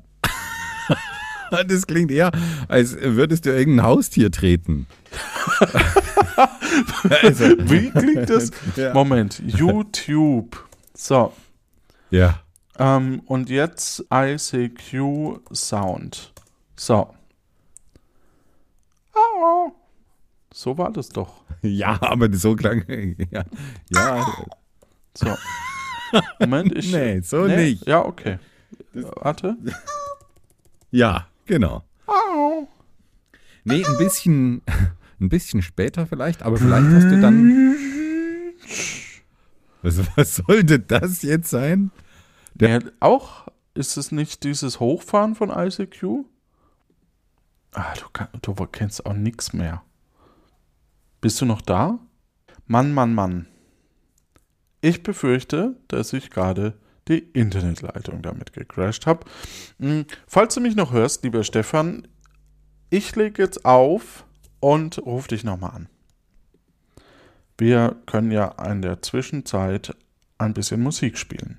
Das 1.68 1.88
klingt 1.88 2.12
eher, 2.12 2.32
als 2.68 2.96
würdest 3.00 3.46
du 3.46 3.52
irgendein 3.52 3.86
Haustier 3.86 4.32
treten. 4.32 4.88
also, 7.24 7.46
Wie 7.60 7.90
klingt 7.92 8.30
das? 8.30 8.52
Ja. 8.76 8.94
Moment, 8.94 9.42
YouTube. 9.46 10.64
So, 10.94 11.34
ja. 12.10 12.40
ähm, 12.78 13.22
und 13.26 13.50
jetzt 13.50 14.06
ICQ 14.14 15.40
Sound. 15.54 16.34
So. 16.76 17.14
Au. 19.14 19.74
So 20.54 20.78
war 20.78 20.92
das 20.92 21.10
doch. 21.10 21.44
Ja, 21.62 21.98
aber 22.02 22.34
so 22.34 22.56
klang. 22.56 22.84
Ja, 23.32 23.44
ja 23.90 24.26
So. 25.14 25.36
Moment, 26.40 26.76
ich. 26.76 26.92
Nee, 26.92 27.22
so 27.22 27.46
nicht. 27.46 27.86
Ja, 27.86 28.04
okay. 28.06 28.40
Warte. 28.94 29.56
ja, 30.92 31.29
genau. 31.50 31.84
Au. 32.08 32.68
Nee, 33.66 33.84
ein 33.84 33.98
bisschen, 33.98 34.62
ein 35.20 35.28
bisschen 35.28 35.62
später 35.62 36.08
vielleicht, 36.08 36.44
aber 36.44 36.56
vielleicht 36.58 36.88
hast 36.88 37.12
du 37.12 37.20
dann. 37.20 37.76
Was, 39.82 39.98
was 40.18 40.36
sollte 40.36 40.78
das 40.78 41.22
jetzt 41.22 41.50
sein? 41.50 41.92
Ja, 42.60 42.80
auch 43.00 43.48
ist 43.76 43.96
es 43.96 44.12
nicht 44.12 44.44
dieses 44.44 44.82
Hochfahren 44.82 45.36
von 45.36 45.52
ICQ? 45.52 46.26
Ah, 47.72 47.94
du, 48.42 48.54
du 48.54 48.66
kennst 48.66 49.06
auch 49.06 49.14
nichts 49.14 49.54
mehr. 49.54 49.82
Bist 51.22 51.40
du 51.40 51.46
noch 51.46 51.62
da? 51.62 51.98
Mann, 52.66 52.94
Mann, 52.94 53.16
Mann. 53.16 53.48
Ich 54.82 55.02
befürchte, 55.02 55.78
dass 55.88 56.12
ich 56.12 56.30
gerade 56.30 56.78
die 57.10 57.20
Internetleitung 57.34 58.22
damit 58.22 58.54
gecrashed 58.54 59.06
habe. 59.06 59.26
Hm, 59.80 60.06
Falls 60.28 60.56
du 60.56 60.62
mich 60.62 60.76
noch 60.76 60.94
hörst, 60.94 61.24
lieber 61.24 61.44
Stefan, 61.44 62.08
ich 62.90 63.16
lege 63.16 63.44
jetzt 63.44 63.66
auf 63.66 64.26
und 64.60 65.00
ruf 65.00 65.28
dich 65.28 65.44
nochmal 65.44 65.72
an. 65.72 65.90
Wir 67.58 67.98
können 68.06 68.32
ja 68.32 68.48
in 68.72 68.82
der 68.82 69.02
Zwischenzeit 69.02 69.94
ein 70.38 70.54
bisschen 70.54 70.82
Musik 70.82 71.18
spielen. 71.18 71.58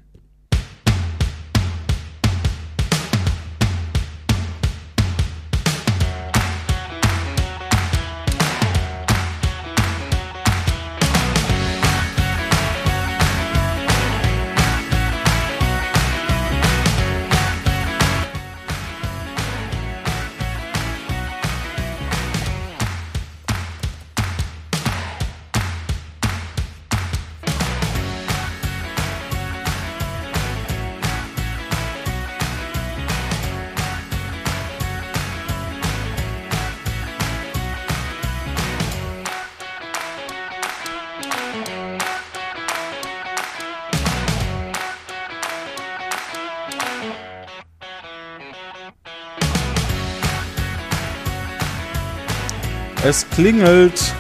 Es 53.03 53.27
klingelt. 53.31 54.15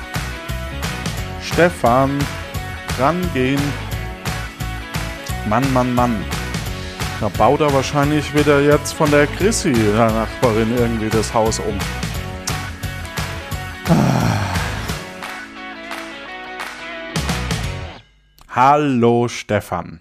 Stefan, 1.42 2.18
rangehen. 2.98 3.60
Mann, 5.46 5.70
Mann, 5.74 5.94
Mann. 5.94 6.24
Da 7.20 7.28
baut 7.28 7.60
er 7.60 7.70
wahrscheinlich 7.74 8.34
wieder 8.34 8.62
jetzt 8.62 8.94
von 8.94 9.10
der 9.10 9.26
Chrissy, 9.26 9.74
der 9.74 10.10
Nachbarin, 10.10 10.74
irgendwie 10.78 11.10
das 11.10 11.34
Haus 11.34 11.58
um. 11.58 11.78
Ah. 13.90 14.54
Hallo 18.48 19.28
Stefan. 19.28 20.00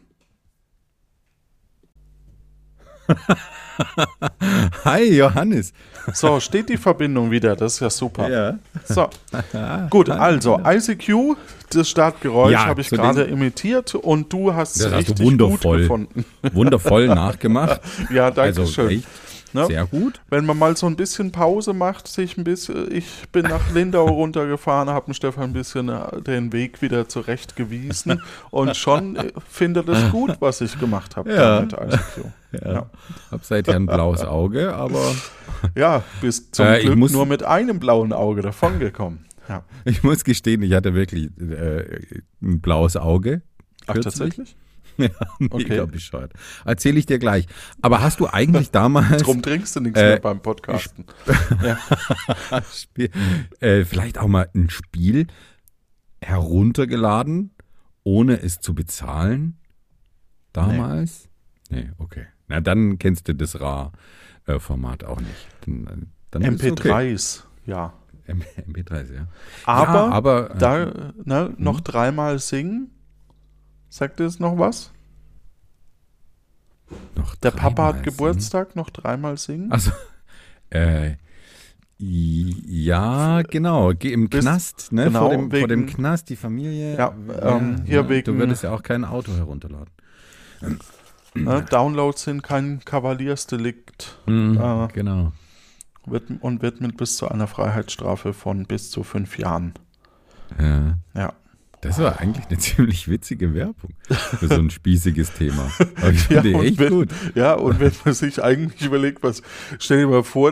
Hi 4.86 5.04
Johannes. 5.16 5.74
So, 6.14 6.40
steht 6.40 6.70
die 6.70 6.78
Verbindung 6.78 7.32
wieder, 7.32 7.56
das 7.56 7.76
ist 7.76 7.80
ja 7.82 7.90
super. 7.90 8.30
Ja. 8.30 8.58
So, 8.86 9.08
gut, 9.90 10.10
also 10.10 10.60
ICQ, 10.66 11.36
das 11.72 11.90
Startgeräusch 11.90 12.52
Ja, 12.52 12.66
habe 12.66 12.82
ich 12.82 12.90
gerade 12.90 13.24
imitiert 13.24 13.96
und 13.96 14.32
du 14.34 14.54
hast 14.54 14.76
es 14.78 14.84
Das 14.84 14.92
hast 14.92 14.98
richtig 15.00 15.18
du 15.18 15.24
wundervoll. 15.26 15.58
gut 15.58 15.82
gefunden. 15.82 16.26
Wundervoll 16.54 17.08
nachgemacht. 17.16 17.82
Ja, 18.12 18.32
danke 18.32 18.62
Also 18.62 18.66
schön. 18.66 18.90
echt 18.90 19.08
Ne? 19.54 19.66
sehr 19.66 19.86
gut. 19.86 20.22
Wenn 20.30 20.46
man 20.46 20.58
mal 20.58 20.78
so 20.78 20.86
ein 20.86 20.96
bisschen 20.96 21.32
Pause 21.32 21.74
macht, 21.74 22.08
sich 22.08 22.38
ein 22.38 22.44
bisschen, 22.44 22.92
ich 22.94 23.06
bin 23.32 23.44
nach 23.44 23.72
Lindau 23.74 24.06
runtergefahren, 24.10 24.90
habe 24.90 25.14
Stefan 25.14 25.46
ein 25.46 25.54
bisschen 25.54 25.90
äh, 25.90 26.22
den 26.22 26.54
Weg 26.54 26.82
wieder 26.82 27.08
zurechtgewiesen 27.08 28.22
und 28.52 28.76
schon 28.78 29.16
äh, 29.16 29.32
findet 29.50 29.90
es 29.90 30.12
gut, 30.12 30.38
was 30.40 30.62
ich 30.62 30.78
gemacht 30.80 31.16
habe 31.16 31.32
Ja. 31.34 31.62
damit 31.62 31.74
ICQ. 31.74 32.26
Ja. 32.66 32.90
Hab 33.32 33.44
seither 33.46 33.76
ein 33.76 33.86
blaues 33.86 34.22
Auge, 34.24 34.74
aber 34.74 35.14
Ja, 35.76 36.04
bist 36.22 36.56
zum 36.56 36.66
Äh, 36.66 36.82
Glück 36.82 36.98
muss- 36.98 37.12
nur 37.12 37.26
mit 37.26 37.44
einem 37.44 37.80
blauen 37.80 38.14
Auge 38.14 38.42
davongekommen. 38.42 39.26
Ja. 39.48 39.64
ich 39.84 40.04
muss 40.04 40.24
gestehen, 40.24 40.62
ich 40.62 40.74
hatte 40.74 40.94
wirklich 40.94 41.30
äh, 41.40 42.02
ein 42.42 42.62
blaues 42.62 42.96
Auge. 42.98 43.42
Ach, 43.88 43.94
kürzlich. 43.94 44.14
tatsächlich? 44.14 44.56
Ja, 45.10 45.10
mega 45.40 45.56
Okay. 45.84 45.86
bescheuert. 45.86 46.34
Erzähle 46.66 47.00
ich 47.00 47.06
dir 47.06 47.20
gleich. 47.20 47.46
Aber 47.82 48.02
hast 48.02 48.20
du 48.20 48.28
eigentlich 48.28 48.72
damals 48.72 49.24
Drum 49.24 49.42
trinkst 49.42 49.76
du 49.76 49.80
nichts 49.80 50.00
Äh, 50.00 50.10
mehr 50.10 50.20
beim 50.20 50.42
Podcasten. 50.42 51.06
Spiel, 52.74 53.10
äh, 53.60 53.84
vielleicht 53.86 54.18
auch 54.18 54.28
mal 54.28 54.50
ein 54.54 54.70
Spiel 54.70 55.28
heruntergeladen, 56.22 57.52
ohne 58.04 58.42
es 58.42 58.60
zu 58.60 58.74
bezahlen? 58.76 59.58
Damals? 60.54 61.30
Nee, 61.70 61.90
okay. 61.98 62.26
Na, 62.48 62.60
dann 62.62 62.98
kennst 62.98 63.28
du 63.28 63.36
das 63.36 63.60
RAR-Format 63.60 65.04
auch 65.04 65.20
nicht. 65.22 65.48
Dann, 65.66 66.12
dann 66.32 66.42
ist 66.42 66.64
okay. 66.72 66.90
MP3s, 66.92 67.44
ja. 67.66 67.94
M- 68.26 68.42
MP3, 68.68 69.14
ja. 69.14 69.28
Aber, 69.66 69.94
ja, 69.94 70.10
aber 70.10 70.52
äh, 70.52 70.58
da 70.58 70.86
ne, 71.24 71.54
noch 71.58 71.80
dreimal 71.82 72.40
singen. 72.40 72.92
Sagt 73.90 74.20
ihr 74.20 74.26
es 74.28 74.40
noch 74.40 74.58
was? 74.58 74.92
noch 77.16 77.36
Der 77.36 77.52
Papa 77.52 77.88
hat 77.88 78.04
Geburtstag, 78.04 78.76
noch 78.76 78.90
dreimal 78.90 79.38
singen. 79.38 79.72
Also, 79.72 79.92
äh, 80.70 81.16
ja, 81.98 83.42
genau. 83.44 83.92
Geh 83.94 84.14
Im 84.14 84.30
Bist- 84.30 84.44
Knast, 84.48 84.92
ne? 84.92 85.06
genau, 85.06 85.20
vor, 85.22 85.30
dem, 85.32 85.52
vor 85.52 85.68
dem 85.68 85.82
wegen- 85.82 85.94
Knast, 85.94 86.30
die 86.30 86.36
Familie. 86.36 86.98
Ja, 86.98 87.14
ähm, 87.42 87.84
hier 87.86 88.04
Du 88.04 88.10
wegen- 88.10 88.38
würdest 88.40 88.64
ja 88.64 88.72
auch 88.74 88.84
kein 88.84 89.04
Auto 89.06 89.34
herunterladen. 89.34 89.90
Ne, 91.36 91.64
Downloads 91.70 92.24
sind 92.24 92.42
kein 92.42 92.80
Kavaliersdelikt 92.86 94.18
Mhm, 94.26 94.58
Ah. 94.58 94.88
Genau. 94.94 95.32
wird, 96.06 96.32
und 96.42 96.62
wird 96.64 96.82
mit 96.82 96.98
bis 96.98 97.18
zu 97.18 97.28
einer 97.28 97.48
Freiheitsstrafe 97.48 98.34
von 98.34 98.66
bis 98.66 98.90
zu 98.90 99.04
fünf 99.04 99.38
Jahren. 99.38 99.74
Ja. 100.60 100.98
Ja. 101.14 101.34
Das 101.82 101.98
war 102.00 102.20
eigentlich 102.20 102.46
eine 102.50 102.58
ziemlich 102.60 103.08
witzige 103.08 103.54
Werbung 103.54 103.92
für 104.10 104.48
so 104.48 104.56
ein 104.56 104.70
spießiges 104.70 105.32
Thema. 105.34 105.72
Aber 106.02 106.12
ich 106.12 106.30
Ja, 106.30 106.42
finde 106.42 106.58
und 106.58 106.66
echt 106.66 106.80
wenn, 106.80 106.90
gut. 106.90 107.10
ja, 107.36 107.54
und 107.54 107.80
wenn 107.80 107.92
man 108.04 108.14
sich 108.14 108.44
eigentlich 108.44 108.86
überlegt, 108.86 109.24
was, 109.24 109.42
stell 109.80 110.00
dir 110.00 110.08
mal 110.08 110.24
vor, 110.24 110.52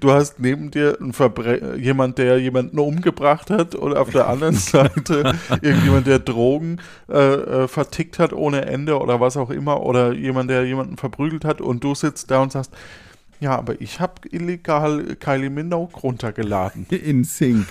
du 0.00 0.10
hast 0.10 0.38
neben 0.38 0.70
dir 0.70 0.98
einen 1.00 1.12
Verbre 1.12 1.76
jemand, 1.78 2.18
der 2.18 2.38
jemanden 2.38 2.78
umgebracht 2.78 3.50
hat 3.50 3.74
und 3.74 3.96
auf 3.96 4.10
der 4.10 4.28
anderen 4.28 4.54
Seite 4.56 5.34
irgendjemand, 5.62 6.06
der 6.06 6.18
Drogen 6.18 6.78
äh, 7.08 7.18
äh, 7.18 7.68
vertickt 7.68 8.18
hat 8.18 8.32
ohne 8.32 8.66
Ende 8.66 8.98
oder 8.98 9.20
was 9.20 9.36
auch 9.36 9.50
immer 9.50 9.80
oder 9.82 10.12
jemand, 10.12 10.50
der 10.50 10.64
jemanden 10.66 10.96
verprügelt 10.98 11.44
hat 11.44 11.60
und 11.60 11.82
du 11.82 11.94
sitzt 11.94 12.30
da 12.30 12.42
und 12.42 12.52
sagst, 12.52 12.72
ja, 13.40 13.56
aber 13.56 13.80
ich 13.80 14.00
habe 14.00 14.28
illegal 14.30 15.16
Kylie 15.18 15.48
Minogue 15.48 15.98
runtergeladen. 16.02 16.84
In 16.90 17.24
Sync. 17.24 17.66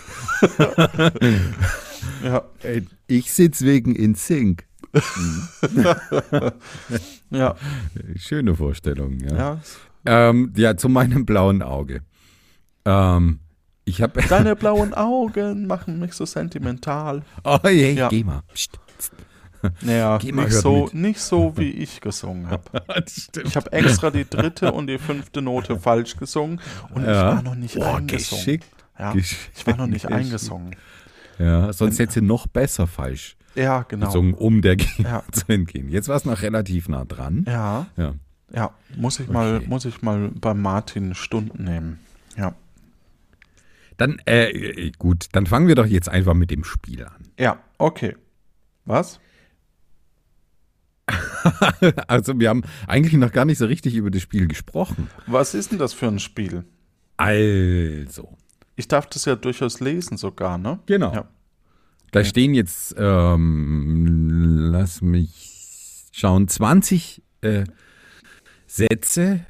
Ja, 2.24 2.44
Ey, 2.64 2.86
Ich 3.08 3.32
sitze 3.32 3.66
wegen 3.66 3.96
In 3.96 4.16
Sync. 4.16 4.66
ja, 7.30 7.56
Schöne 8.18 8.56
Vorstellung, 8.56 9.20
ja. 9.20 9.36
ja. 9.36 9.60
Ähm, 10.06 10.54
ja, 10.56 10.78
zu 10.78 10.90
meinem 10.90 11.26
blauen 11.26 11.62
Auge. 11.62 12.02
Ähm, 12.86 13.40
ich 13.86 14.02
habe. 14.02 14.22
Deine 14.30 14.56
blauen 14.56 14.94
Augen 14.94 15.68
machen 15.68 16.00
mich 16.00 16.14
so 16.14 16.26
sentimental. 16.26 17.24
Oh, 17.44 17.60
je, 17.68 17.94
Ja. 17.94 18.10
geh 18.10 18.24
mal. 18.24 18.42
Psst. 18.54 18.80
Naja, 19.82 20.18
Geh 20.20 20.32
mal, 20.32 20.46
nicht 20.46 20.54
so, 20.54 20.86
mit. 20.86 20.94
nicht 20.94 21.20
so, 21.20 21.58
wie 21.58 21.70
ich 21.72 22.00
gesungen 22.00 22.50
habe. 22.50 22.64
Ich 23.44 23.58
habe 23.58 23.70
extra 23.74 24.10
die 24.10 24.24
dritte 24.24 24.72
und 24.72 24.88
die 24.88 24.98
fünfte 24.98 25.42
Note 25.42 25.78
falsch 25.78 26.16
gesungen 26.16 26.62
und 26.96 27.02
ich 27.02 27.08
Ja. 27.10 27.36
war 27.36 27.42
noch 27.42 27.56
nicht 27.56 27.76
Boah, 27.76 27.98
eingesungen. 27.98 28.40
geschickt. 28.46 28.66
Ja, 28.98 29.12
geschickt, 29.12 29.52
ich 29.58 29.68
war 29.68 29.76
noch 29.76 29.88
nicht 29.88 30.04
geschickt. 30.08 30.14
eingesungen. 30.14 30.76
Ja, 31.40 31.74
sonst 31.74 31.98
hätte 32.00 32.14
sie 32.14 32.22
noch 32.22 32.46
besser 32.48 32.86
falsch 32.86 33.38
Ja, 33.56 33.84
genau. 33.84 34.06
gesungen, 34.08 34.34
um 34.34 34.62
der 34.62 34.78
Ja. 34.98 35.24
zu 35.32 35.46
entgehen. 35.48 35.90
Jetzt 35.90 36.08
war 36.10 36.16
es 36.18 36.26
noch 36.26 36.42
relativ 36.42 36.88
nah 36.90 37.06
dran. 37.06 37.46
Ja, 37.48 37.88
Ja. 37.98 38.14
ja, 38.54 38.72
muss 38.98 39.20
ich 39.20 39.28
mal, 39.30 39.58
Okay. 39.58 39.68
muss 39.68 39.86
ich 39.86 40.02
mal 40.02 40.30
bei 40.36 40.54
Martin 40.54 41.16
Stunden 41.16 41.64
nehmen. 41.64 42.00
Ja, 42.38 42.54
Dann, 43.98 44.22
äh, 44.26 44.92
gut, 44.98 45.28
dann 45.32 45.46
fangen 45.46 45.68
wir 45.68 45.76
doch 45.76 45.86
jetzt 45.86 46.08
einfach 46.10 46.34
mit 46.34 46.52
dem 46.52 46.64
Spiel 46.64 47.04
an. 47.06 47.24
ja, 47.40 47.58
okay. 47.78 48.16
Was? 48.86 49.20
Also, 52.08 52.40
wir 52.40 52.50
haben 52.50 52.64
eigentlich 52.88 53.14
noch 53.14 53.32
gar 53.32 53.46
nicht 53.46 53.58
so 53.58 53.66
richtig 53.66 53.96
über 53.96 54.12
das 54.12 54.22
Spiel 54.22 54.48
gesprochen. 54.48 55.10
Was 55.28 55.54
ist 55.54 55.72
denn 55.72 55.80
das 55.80 55.94
für 55.94 56.08
ein 56.08 56.20
Spiel? 56.20 56.66
Also, 57.18 58.38
Ich 58.80 58.88
darf 58.88 59.08
das 59.08 59.26
ja 59.26 59.36
durchaus 59.36 59.82
lesen 59.82 60.16
sogar, 60.16 60.58
ne? 60.58 60.80
Genau. 60.86 61.14
Ja. 61.14 61.28
da 62.12 62.24
stehen 62.24 62.54
jetzt, 62.54 62.96
ähm, 62.98 64.70
lass 64.72 65.02
mich 65.02 66.08
schauen, 66.14 66.48
20 66.48 67.22
äh, 67.42 67.66
Sätze 68.68 69.42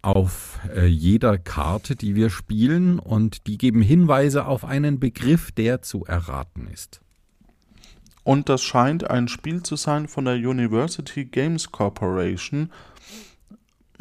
auf 0.00 0.60
äh, 0.74 0.86
jeder 0.86 1.36
Karte, 1.36 1.94
die 1.94 2.14
wir 2.14 2.30
spielen, 2.30 2.98
und 2.98 3.46
die 3.46 3.58
geben 3.58 3.82
Hinweise 3.82 4.46
auf 4.46 4.64
einen 4.64 4.98
Begriff, 4.98 5.52
der 5.52 5.82
zu 5.82 6.06
erraten 6.06 6.66
ist. 6.72 7.02
Und 8.24 8.48
das 8.48 8.62
scheint 8.62 9.10
ein 9.10 9.28
Spiel 9.28 9.62
zu 9.62 9.76
sein 9.76 10.08
von 10.08 10.24
der 10.24 10.36
University 10.36 11.26
Games 11.26 11.70
Corporation 11.70 12.72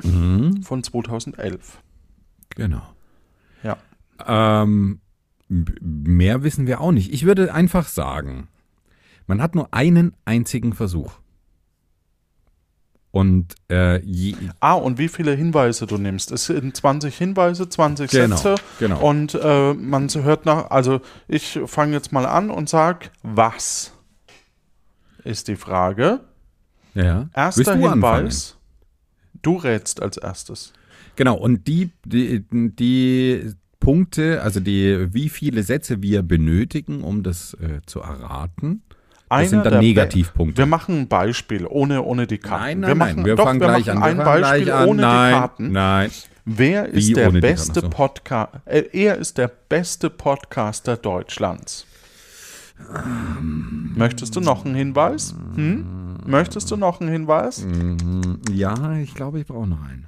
von 0.02 0.84
2011. 0.84 1.82
Genau. 2.56 2.82
Ja. 3.62 3.78
Ähm, 4.28 5.00
mehr 5.48 6.44
wissen 6.44 6.68
wir 6.68 6.82
auch 6.82 6.92
nicht. 6.92 7.12
Ich 7.14 7.26
würde 7.26 7.54
einfach 7.54 7.88
sagen, 7.88 8.48
man 9.28 9.42
hat 9.42 9.56
nur 9.56 9.74
einen 9.74 10.14
einzigen 10.26 10.74
Versuch. 10.74 11.14
Und 13.12 13.56
äh, 13.72 14.02
Ah, 14.60 14.74
und 14.74 15.00
wie 15.00 15.08
viele 15.08 15.34
Hinweise 15.34 15.88
du 15.88 15.98
nimmst. 15.98 16.32
Es 16.32 16.46
sind 16.46 16.78
20 16.78 17.18
Hinweise, 17.18 17.68
20 17.68 18.12
Genau, 18.12 18.36
Sätze. 18.36 18.56
genau. 18.78 19.00
Und 19.02 19.34
äh, 19.34 19.74
man 19.74 20.10
hört 20.10 20.46
nach, 20.46 20.70
also 20.70 21.02
ich 21.28 21.60
fange 21.66 21.94
jetzt 21.94 22.12
mal 22.12 22.28
an 22.28 22.52
und 22.52 22.70
sag, 22.70 23.12
was 23.24 23.94
ist 25.24 25.48
die 25.48 25.56
Frage. 25.56 26.20
ja, 26.94 27.30
Erster 27.34 27.64
du 27.64 27.72
anfangen? 27.88 27.94
Hinweis. 28.28 28.58
Du 29.42 29.56
rätst 29.56 30.02
als 30.04 30.18
erstes. 30.18 30.74
Genau, 31.16 31.36
und 31.36 31.68
die, 31.68 31.90
die, 32.06 32.46
die 32.52 33.54
Punkte, 33.90 34.42
also 34.42 34.60
die, 34.60 35.08
wie 35.14 35.30
viele 35.30 35.64
Sätze 35.64 36.02
wir 36.02 36.22
benötigen, 36.22 37.04
um 37.04 37.24
das 37.24 37.56
äh, 37.56 37.82
zu 37.86 38.02
erraten, 38.02 38.84
das 39.30 39.50
sind 39.50 39.64
der 39.64 39.72
dann 39.72 39.82
Be- 39.82 39.88
Negativpunkte. 39.88 40.58
Wir 40.58 40.66
machen 40.66 41.02
ein 41.02 41.08
Beispiel 41.08 41.66
ohne, 41.68 42.04
ohne 42.04 42.28
die 42.28 42.38
Karten. 42.38 42.80
Nein, 42.80 42.80
nein, 42.82 42.90
wir 42.90 42.96
nein, 42.96 43.16
machen, 43.16 43.26
wir 43.26 43.36
doch, 43.36 43.44
fangen 43.46 43.60
wir 43.62 43.68
gleich 43.68 43.86
machen 43.88 44.04
an. 44.04 44.20
ein 44.20 44.26
Beispiel 44.26 44.74
ohne 44.74 45.02
nein, 45.02 45.34
die 45.34 45.40
Karten. 45.40 45.72
Nein, 45.72 46.12
Wer 46.46 46.88
ist 46.88 47.08
Wie 47.10 47.14
der 47.14 47.30
beste 47.32 47.82
so. 47.82 47.90
Podcast? 47.90 48.54
Äh, 48.66 48.84
er 48.92 49.18
ist 49.18 49.38
der 49.38 49.48
beste 49.48 50.10
Podcaster 50.10 50.98
Deutschlands. 50.98 51.86
Möchtest 53.42 54.36
du 54.36 54.40
noch 54.40 54.66
einen 54.66 54.74
Hinweis? 54.74 55.36
Hm? 55.56 56.18
Möchtest 56.26 56.72
du 56.72 56.78
noch 56.78 57.02
einen 57.02 57.12
Hinweis? 57.12 57.66
Mhm, 57.66 58.40
ja, 58.52 58.94
ich 58.98 59.14
glaube, 59.14 59.40
ich 59.42 59.46
brauche 59.48 59.68
noch 59.68 59.82
einen. 59.84 60.08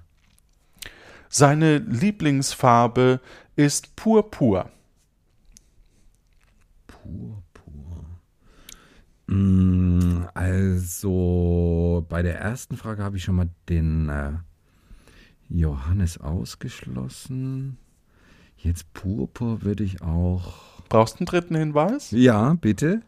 Seine 1.29 1.77
Lieblingsfarbe 1.77 3.19
ist 3.55 3.95
Purpur. 3.95 4.69
Purpur. 6.87 7.43
Pur. 9.27 10.31
Also 10.33 12.05
bei 12.09 12.21
der 12.21 12.39
ersten 12.39 12.77
Frage 12.77 13.03
habe 13.03 13.17
ich 13.17 13.23
schon 13.23 13.35
mal 13.35 13.49
den 13.69 14.09
äh, 14.09 14.33
Johannes 15.49 16.19
ausgeschlossen. 16.19 17.77
Jetzt 18.57 18.93
Purpur 18.93 19.63
würde 19.63 19.83
ich 19.83 20.01
auch. 20.01 20.81
Brauchst 20.89 21.15
du 21.15 21.19
einen 21.19 21.25
dritten 21.27 21.55
Hinweis? 21.55 22.11
Ja, 22.11 22.53
bitte. 22.55 23.01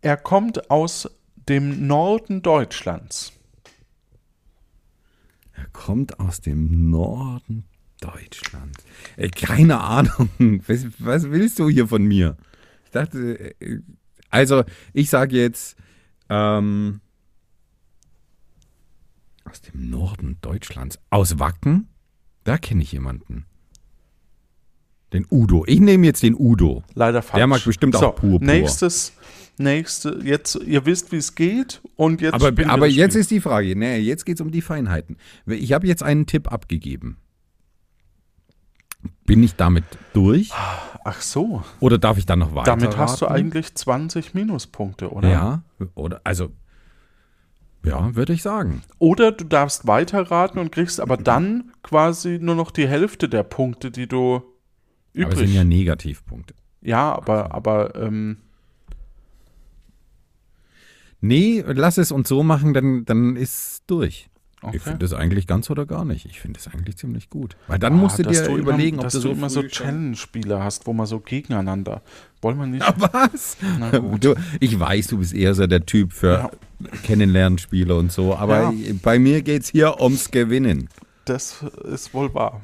Er 0.00 0.16
kommt 0.16 0.70
aus 0.70 1.10
dem 1.48 1.86
Norden 1.86 2.42
Deutschlands. 2.42 3.32
Er 5.52 5.66
kommt 5.68 6.18
aus 6.18 6.40
dem 6.40 6.90
Norden 6.90 7.64
Deutschlands. 8.00 8.84
Äh, 9.16 9.28
keine 9.28 9.80
Ahnung. 9.80 10.28
Was, 10.66 10.86
was 10.98 11.30
willst 11.30 11.58
du 11.58 11.68
hier 11.68 11.88
von 11.88 12.04
mir? 12.04 12.36
Ich 12.84 12.90
dachte, 12.90 13.54
äh, 13.60 13.80
also 14.30 14.64
ich 14.92 15.10
sage 15.10 15.36
jetzt 15.36 15.76
ähm, 16.28 17.00
aus 19.44 19.60
dem 19.62 19.90
Norden 19.90 20.38
Deutschlands. 20.42 20.98
Aus 21.10 21.38
Wacken? 21.38 21.88
Da 22.44 22.58
kenne 22.58 22.82
ich 22.82 22.92
jemanden. 22.92 23.46
Den 25.12 25.26
Udo. 25.30 25.64
Ich 25.66 25.80
nehme 25.80 26.06
jetzt 26.06 26.22
den 26.22 26.34
Udo. 26.34 26.82
Leider 26.94 27.22
falsch. 27.22 27.38
Der 27.38 27.46
mag 27.46 27.64
bestimmt 27.64 27.94
so, 27.94 28.08
auch 28.08 28.16
Purpur. 28.16 28.44
Nächstes, 28.44 29.12
nächste, 29.58 30.20
jetzt, 30.24 30.56
ihr 30.56 30.84
wisst, 30.86 31.12
wie 31.12 31.16
es 31.16 31.36
geht 31.36 31.80
und 31.94 32.20
jetzt 32.20 32.34
Aber, 32.34 32.48
aber 32.68 32.86
jetzt 32.88 33.12
Spiel. 33.12 33.20
ist 33.20 33.30
die 33.30 33.40
Frage, 33.40 33.76
nee, 33.76 33.98
jetzt 33.98 34.26
geht 34.26 34.36
es 34.36 34.40
um 34.40 34.50
die 34.50 34.60
Feinheiten. 34.60 35.16
Ich 35.46 35.72
habe 35.72 35.86
jetzt 35.86 36.02
einen 36.02 36.26
Tipp 36.26 36.50
abgegeben. 36.50 37.18
Bin 39.26 39.42
ich 39.42 39.54
damit 39.56 39.84
durch? 40.12 40.50
Ach 41.06 41.20
so, 41.20 41.62
Oder 41.80 41.98
darf 41.98 42.16
ich 42.18 42.26
dann 42.26 42.38
noch 42.38 42.54
weiter? 42.54 42.70
damit 42.70 42.96
hast 42.96 43.20
du 43.20 43.26
eigentlich 43.28 43.74
20 43.74 44.34
Minuspunkte, 44.34 45.10
oder? 45.12 45.28
Ja, 45.28 45.62
oder 45.94 46.20
also 46.24 46.50
ja, 47.84 48.14
würde 48.14 48.32
ich 48.32 48.42
sagen. 48.42 48.82
Oder 48.98 49.30
du 49.32 49.44
darfst 49.44 49.86
weiterraten 49.86 50.58
und 50.58 50.72
kriegst 50.72 51.00
aber 51.00 51.18
dann 51.18 51.72
quasi 51.82 52.38
nur 52.40 52.54
noch 52.54 52.70
die 52.70 52.88
Hälfte 52.88 53.28
der 53.28 53.42
Punkte, 53.42 53.90
die 53.90 54.06
du 54.06 54.36
Aber 54.36 54.42
es 55.14 55.14
übrig. 55.34 55.38
sind 55.40 55.52
ja 55.54 55.64
Negativpunkte. 55.64 56.54
ja, 56.80 57.12
aber, 57.14 57.54
aber 57.54 57.94
ähm, 57.96 58.38
Nee, 61.20 61.64
lass 61.66 61.96
es 61.98 62.12
uns 62.12 62.28
so 62.28 62.42
machen, 62.42 62.74
dann, 62.74 63.04
dann 63.06 63.36
ist 63.36 63.84
durch. 63.86 64.28
Okay. 64.66 64.76
Ich 64.76 64.82
finde 64.82 64.98
das 64.98 65.12
eigentlich 65.12 65.46
ganz 65.46 65.68
oder 65.70 65.86
gar 65.86 66.04
nicht. 66.04 66.26
Ich 66.26 66.40
finde 66.40 66.58
es 66.60 66.66
eigentlich 66.68 66.96
ziemlich 66.96 67.30
gut. 67.30 67.56
Weil 67.66 67.78
dann 67.78 67.94
Ah, 67.94 67.96
musst 67.96 68.18
du 68.18 68.22
dir 68.22 68.44
immer- 68.46 68.56
überlegen, 68.56 68.98
ob 68.98 69.04
dass 69.04 69.12
du 69.14 69.20
so 69.20 69.30
immer 69.30 69.48
so 69.50 69.62
Challenge-Spiele 69.62 70.62
hast, 70.62 70.86
wo 70.86 70.92
man 70.92 71.06
so 71.06 71.20
gegeneinander. 71.20 72.02
Wollen 72.42 72.58
wir 72.58 72.66
nicht? 72.66 72.84
Was? 72.98 73.56
Na 73.78 73.90
gut. 73.98 74.24
Du, 74.24 74.34
ich 74.60 74.78
weiß, 74.78 75.06
du 75.08 75.18
bist 75.18 75.34
eher 75.34 75.54
so 75.54 75.66
der 75.66 75.84
Typ 75.86 76.12
für 76.12 76.50
Kennenlernspiele 77.04 77.94
und 77.94 78.12
so, 78.12 78.34
aber 78.34 78.72
Ja. 78.72 78.72
bei 79.02 79.18
mir 79.18 79.42
geht 79.42 79.62
es 79.62 79.68
hier 79.70 80.00
ums 80.00 80.30
Gewinnen. 80.30 80.88
Das 81.24 81.62
ist 81.84 82.12
wohl 82.14 82.32
wahr. 82.34 82.60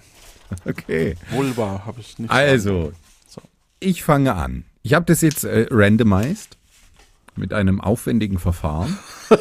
Okay. 0.64 1.14
Wohl 1.30 1.56
wahr, 1.56 1.86
habe 1.86 2.00
ich 2.00 2.18
nicht. 2.18 2.30
Also, 2.30 2.92
So. 3.28 3.40
ich 3.78 4.02
fange 4.02 4.34
an. 4.34 4.64
Ich 4.82 4.94
habe 4.94 5.04
das 5.06 5.20
jetzt 5.20 5.44
äh, 5.44 5.66
randomized 5.70 6.56
mit 7.40 7.52
einem 7.52 7.80
aufwendigen 7.80 8.38
Verfahren. 8.38 8.96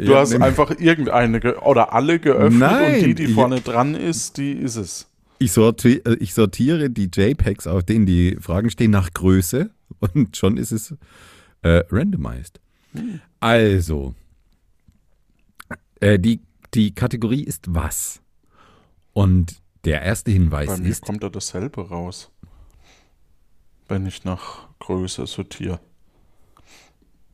Du 0.00 0.16
hast 0.16 0.34
einfach 0.34 0.70
irgendeine 0.78 1.38
ge 1.40 1.54
oder 1.56 1.92
alle 1.92 2.18
geöffnet 2.18 2.60
Nein, 2.60 2.94
und 2.94 3.04
die, 3.04 3.14
die 3.14 3.26
vorne 3.28 3.60
dran 3.60 3.94
ist, 3.94 4.38
die 4.38 4.52
ist 4.52 4.76
es. 4.76 5.06
Ich, 5.38 5.52
sorti 5.52 6.00
äh, 6.04 6.14
ich 6.14 6.32
sortiere 6.32 6.88
die 6.88 7.10
JPEGs, 7.12 7.66
auf 7.66 7.82
denen 7.84 8.06
die 8.06 8.36
Fragen 8.40 8.70
stehen, 8.70 8.90
nach 8.90 9.12
Größe 9.12 9.70
und 10.00 10.34
schon 10.36 10.56
ist 10.56 10.72
es 10.72 10.94
äh, 11.62 11.82
randomized. 11.90 12.60
Also, 13.38 14.14
äh, 16.00 16.18
die, 16.18 16.40
die 16.72 16.94
Kategorie 16.94 17.44
ist 17.44 17.66
was? 17.68 18.20
Und 19.12 19.60
der 19.84 20.02
erste 20.02 20.30
Hinweis 20.30 20.68
Bei 20.68 20.78
mir 20.78 20.88
ist, 20.88 21.02
kommt 21.02 21.22
da 21.22 21.28
dasselbe 21.28 21.88
raus. 21.88 22.30
Wenn 23.88 24.06
ich 24.06 24.24
nach 24.24 24.68
Größe 24.78 25.26
sortiere. 25.26 25.80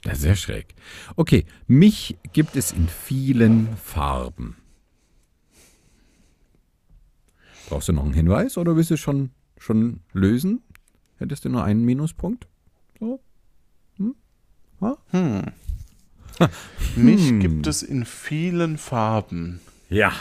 Ja, 0.07 0.15
sehr 0.15 0.37
schräg. 0.37 0.75
Okay, 1.17 1.45
mich 1.67 2.17
gibt 2.33 2.57
es 2.57 2.73
in 2.73 2.89
vielen 2.89 3.77
Farben. 3.77 4.57
Brauchst 7.69 7.89
du 7.89 7.93
noch 7.93 8.05
einen 8.05 8.15
Hinweis 8.15 8.57
oder 8.59 8.77
willst 8.77 8.91
du 8.91 8.97
schon, 8.97 9.31
schon 9.59 10.01
lösen? 10.13 10.63
Hättest 11.19 11.45
du 11.45 11.49
nur 11.49 11.65
einen 11.65 11.85
Minuspunkt? 11.85 12.47
So? 13.01 13.21
Mich 16.97 17.29
Hm. 17.29 17.41
gibt 17.41 17.67
es 17.67 17.83
in 17.83 18.05
vielen 18.05 18.79
Farben. 18.79 19.61
Ja. 19.89 20.13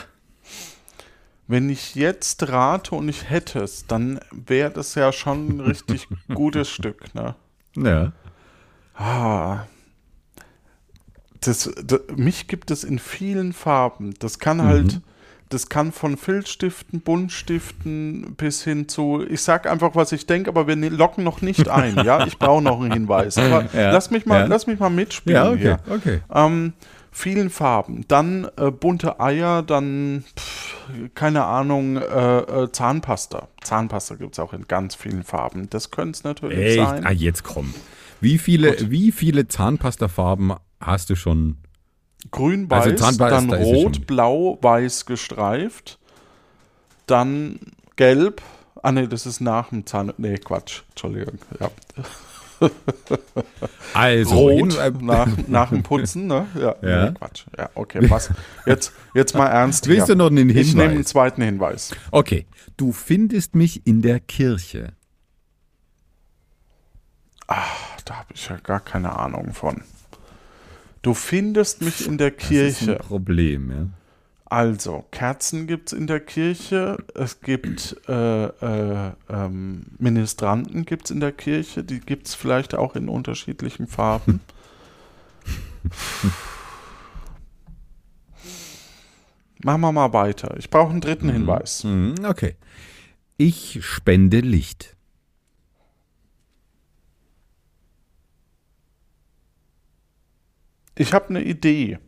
Wenn 1.46 1.70
ich 1.70 1.94
jetzt 1.94 2.48
rate 2.48 2.94
und 2.94 3.08
ich 3.08 3.28
hätte 3.30 3.60
es, 3.60 3.86
dann 3.86 4.18
wäre 4.32 4.70
das 4.70 4.94
ja 4.94 5.12
schon 5.12 5.48
ein 5.48 5.60
richtig 5.60 6.08
gutes 6.34 6.70
Stück, 6.70 7.14
ne? 7.14 7.36
Ja. 7.76 8.12
Ah. 8.94 9.66
Das, 11.40 11.70
das, 11.84 12.00
mich 12.16 12.46
gibt 12.48 12.70
es 12.70 12.84
in 12.84 12.98
vielen 12.98 13.52
Farben. 13.52 14.14
Das 14.18 14.38
kann 14.38 14.62
halt, 14.62 15.00
das 15.48 15.68
kann 15.68 15.92
von 15.92 16.16
Filzstiften, 16.16 17.00
Buntstiften 17.00 18.34
bis 18.36 18.62
hin 18.64 18.88
zu, 18.88 19.24
ich 19.28 19.42
sag 19.42 19.68
einfach, 19.70 19.94
was 19.94 20.12
ich 20.12 20.26
denke, 20.26 20.50
aber 20.50 20.66
wir 20.66 20.76
ne- 20.76 20.88
locken 20.88 21.24
noch 21.24 21.40
nicht 21.42 21.68
ein, 21.70 21.96
ja? 22.04 22.26
Ich 22.26 22.38
brauche 22.38 22.62
noch 22.62 22.80
einen 22.80 22.92
Hinweis. 22.92 23.36
Aber 23.38 23.66
Ja, 23.74 23.92
lass 23.92 24.10
mich 24.10 24.26
mal, 24.26 24.40
ja. 24.40 24.46
lass 24.46 24.66
mich 24.66 24.78
mal 24.78 24.90
mitspielen 24.90 25.36
Ja, 25.36 25.50
okay, 25.50 25.58
hier. 25.58 25.78
okay. 25.94 26.20
Ähm, 26.32 26.72
vielen 27.12 27.50
Farben. 27.50 28.04
Dann 28.08 28.48
äh, 28.56 28.70
bunte 28.70 29.20
Eier, 29.20 29.62
dann, 29.62 30.24
pff, 30.38 30.74
keine 31.14 31.44
Ahnung, 31.44 31.96
äh, 31.96 32.38
äh, 32.38 32.72
Zahnpasta. 32.72 33.48
Zahnpasta 33.62 34.14
gibt 34.16 34.34
es 34.34 34.38
auch 34.38 34.52
in 34.52 34.66
ganz 34.68 34.94
vielen 34.94 35.22
Farben. 35.24 35.68
Das 35.70 35.90
könnte 35.90 36.16
es 36.18 36.24
natürlich 36.24 36.58
Echt? 36.78 36.88
sein. 36.88 37.06
Ah, 37.06 37.10
jetzt 37.12 37.42
komm. 37.44 37.72
Wie 38.20 38.38
viele, 38.38 38.90
wie 38.90 39.12
viele 39.12 39.46
Zahnpastafarben 39.48 40.54
hast 40.80 41.10
du 41.10 41.16
schon? 41.16 41.56
Grün, 42.30 42.66
Also 42.70 42.90
weiß, 42.90 42.98
Zahnpasta 43.00 43.40
dann 43.40 43.52
rot, 43.52 44.06
blau, 44.06 44.58
weiß 44.62 45.06
gestreift. 45.06 45.98
Dann 47.06 47.60
gelb. 47.96 48.42
Ah, 48.82 48.92
nee, 48.92 49.06
das 49.06 49.26
ist 49.26 49.40
nach 49.40 49.68
dem 49.70 49.86
Zahn. 49.86 50.12
Nee, 50.18 50.36
Quatsch. 50.36 50.82
Entschuldigung. 50.90 51.38
Ja. 51.60 51.70
Also, 53.92 54.34
Rot 54.34 54.78
nach, 55.02 55.28
nach 55.46 55.68
dem 55.72 55.82
Putzen, 55.82 56.26
ne? 56.26 56.46
Ja, 56.54 56.74
Ja. 56.82 57.04
Nee, 57.06 57.14
Quatsch. 57.14 57.44
Ja, 57.56 57.68
okay, 57.74 58.08
was? 58.10 58.30
Jetzt, 58.64 58.92
jetzt 59.14 59.34
mal 59.34 59.48
ernst. 59.48 59.88
Willst 59.88 60.08
du 60.08 60.14
noch 60.16 60.30
einen 60.30 60.48
Ich 60.50 60.68
nehme 60.68 60.82
einen 60.84 60.90
Hinweis? 60.92 61.06
zweiten 61.08 61.42
Hinweis. 61.42 61.94
Okay. 62.10 62.46
Du 62.78 62.92
findest 62.92 63.54
mich 63.54 63.86
in 63.86 64.00
der 64.02 64.20
Kirche. 64.20 64.92
Da 67.48 68.16
habe 68.16 68.32
ich 68.34 68.48
ja 68.48 68.56
gar 68.56 68.80
keine 68.80 69.16
Ahnung 69.16 69.52
von. 69.52 69.82
Du 71.02 71.14
findest 71.14 71.82
mich 71.82 72.06
in 72.06 72.18
der 72.18 72.32
Das 72.32 72.42
ist 72.42 72.48
Kirche. 72.48 72.92
ein 73.00 73.06
Problem, 73.06 73.70
ja. 73.70 73.86
Also, 74.48 75.04
Kerzen 75.10 75.66
gibt 75.66 75.92
es 75.92 75.98
in 75.98 76.06
der 76.06 76.20
Kirche. 76.20 76.98
Es 77.14 77.40
gibt 77.40 77.96
äh, 78.08 78.44
äh, 78.44 79.12
ähm, 79.28 79.86
Ministranten 79.98 80.84
gibt 80.84 81.06
es 81.06 81.10
in 81.10 81.18
der 81.20 81.32
Kirche. 81.32 81.82
Die 81.82 81.98
gibt 82.00 82.28
es 82.28 82.34
vielleicht 82.34 82.74
auch 82.74 82.94
in 82.94 83.08
unterschiedlichen 83.08 83.88
Farben. 83.88 84.40
Machen 89.62 89.80
wir 89.80 89.92
mal 89.92 90.12
weiter. 90.12 90.56
Ich 90.58 90.70
brauche 90.70 90.90
einen 90.90 91.00
dritten 91.00 91.28
Hinweis. 91.30 91.84
Mhm, 91.84 92.14
Okay. 92.24 92.56
Ich 93.38 93.78
spende 93.84 94.40
Licht. 94.40 94.95
Ich 100.96 101.12
habe 101.12 101.28
eine 101.28 101.42
Idee. 101.42 101.98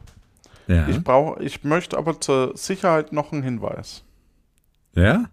Ja. 0.67 0.89
Ich 0.89 1.03
brauche, 1.03 1.43
ich 1.43 1.65
möchte 1.65 1.97
aber 1.97 2.21
zur 2.21 2.57
Sicherheit 2.57 3.13
noch 3.13 3.33
einen 3.33 3.43
Hinweis. 3.43 4.05
ja? 4.95 5.31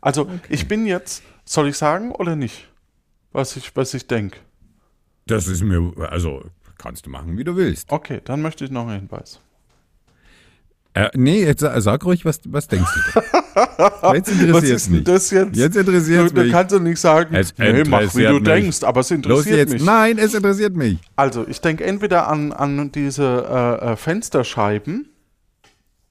Also, 0.00 0.28
ich 0.50 0.68
bin 0.68 0.86
jetzt, 0.86 1.22
soll 1.44 1.68
ich 1.68 1.78
sagen 1.78 2.12
oder 2.12 2.36
nicht? 2.36 2.68
Was 3.32 3.56
ich, 3.56 3.74
was 3.74 3.94
ich 3.94 4.06
denke. 4.06 4.38
Das 5.26 5.46
ist 5.46 5.62
mir, 5.62 5.92
also 6.10 6.44
kannst 6.76 7.06
du 7.06 7.10
machen, 7.10 7.38
wie 7.38 7.44
du 7.44 7.56
willst. 7.56 7.90
Okay, 7.90 8.20
dann 8.22 8.42
möchte 8.42 8.64
ich 8.64 8.70
noch 8.70 8.86
einen 8.86 9.00
Hinweis. 9.00 9.40
Äh, 10.96 11.08
nee, 11.14 11.44
jetzt 11.44 11.60
sa- 11.60 11.80
sag 11.80 12.04
ruhig, 12.04 12.24
was, 12.24 12.40
was 12.46 12.68
denkst 12.68 12.88
du? 12.94 13.20
denn? 13.20 13.22
Jetzt 14.14 14.30
Was 14.30 14.40
interessiert 14.40 14.76
ist 14.76 14.86
denn 14.86 14.94
mich. 14.94 15.04
das 15.04 15.30
jetzt? 15.30 15.56
Jetzt 15.56 15.76
interessiert 15.76 16.30
du, 16.30 16.34
du 16.34 16.42
mich. 16.42 16.52
kannst 16.52 16.72
du 16.72 16.78
nicht 16.78 17.00
sagen, 17.00 17.34
Es 17.34 17.52
nee, 17.58 17.82
mach 17.84 18.14
wie 18.14 18.22
du 18.24 18.34
mich. 18.34 18.42
denkst, 18.44 18.82
aber 18.84 19.00
es 19.00 19.10
interessiert 19.10 19.70
mich. 19.70 19.82
Nein, 19.84 20.18
es 20.18 20.34
interessiert 20.34 20.76
mich. 20.76 20.98
Also, 21.16 21.46
ich 21.48 21.60
denke 21.60 21.84
entweder 21.84 22.28
an, 22.28 22.52
an 22.52 22.92
diese 22.92 23.24
äh, 23.82 23.92
äh, 23.92 23.96
Fensterscheiben, 23.96 25.08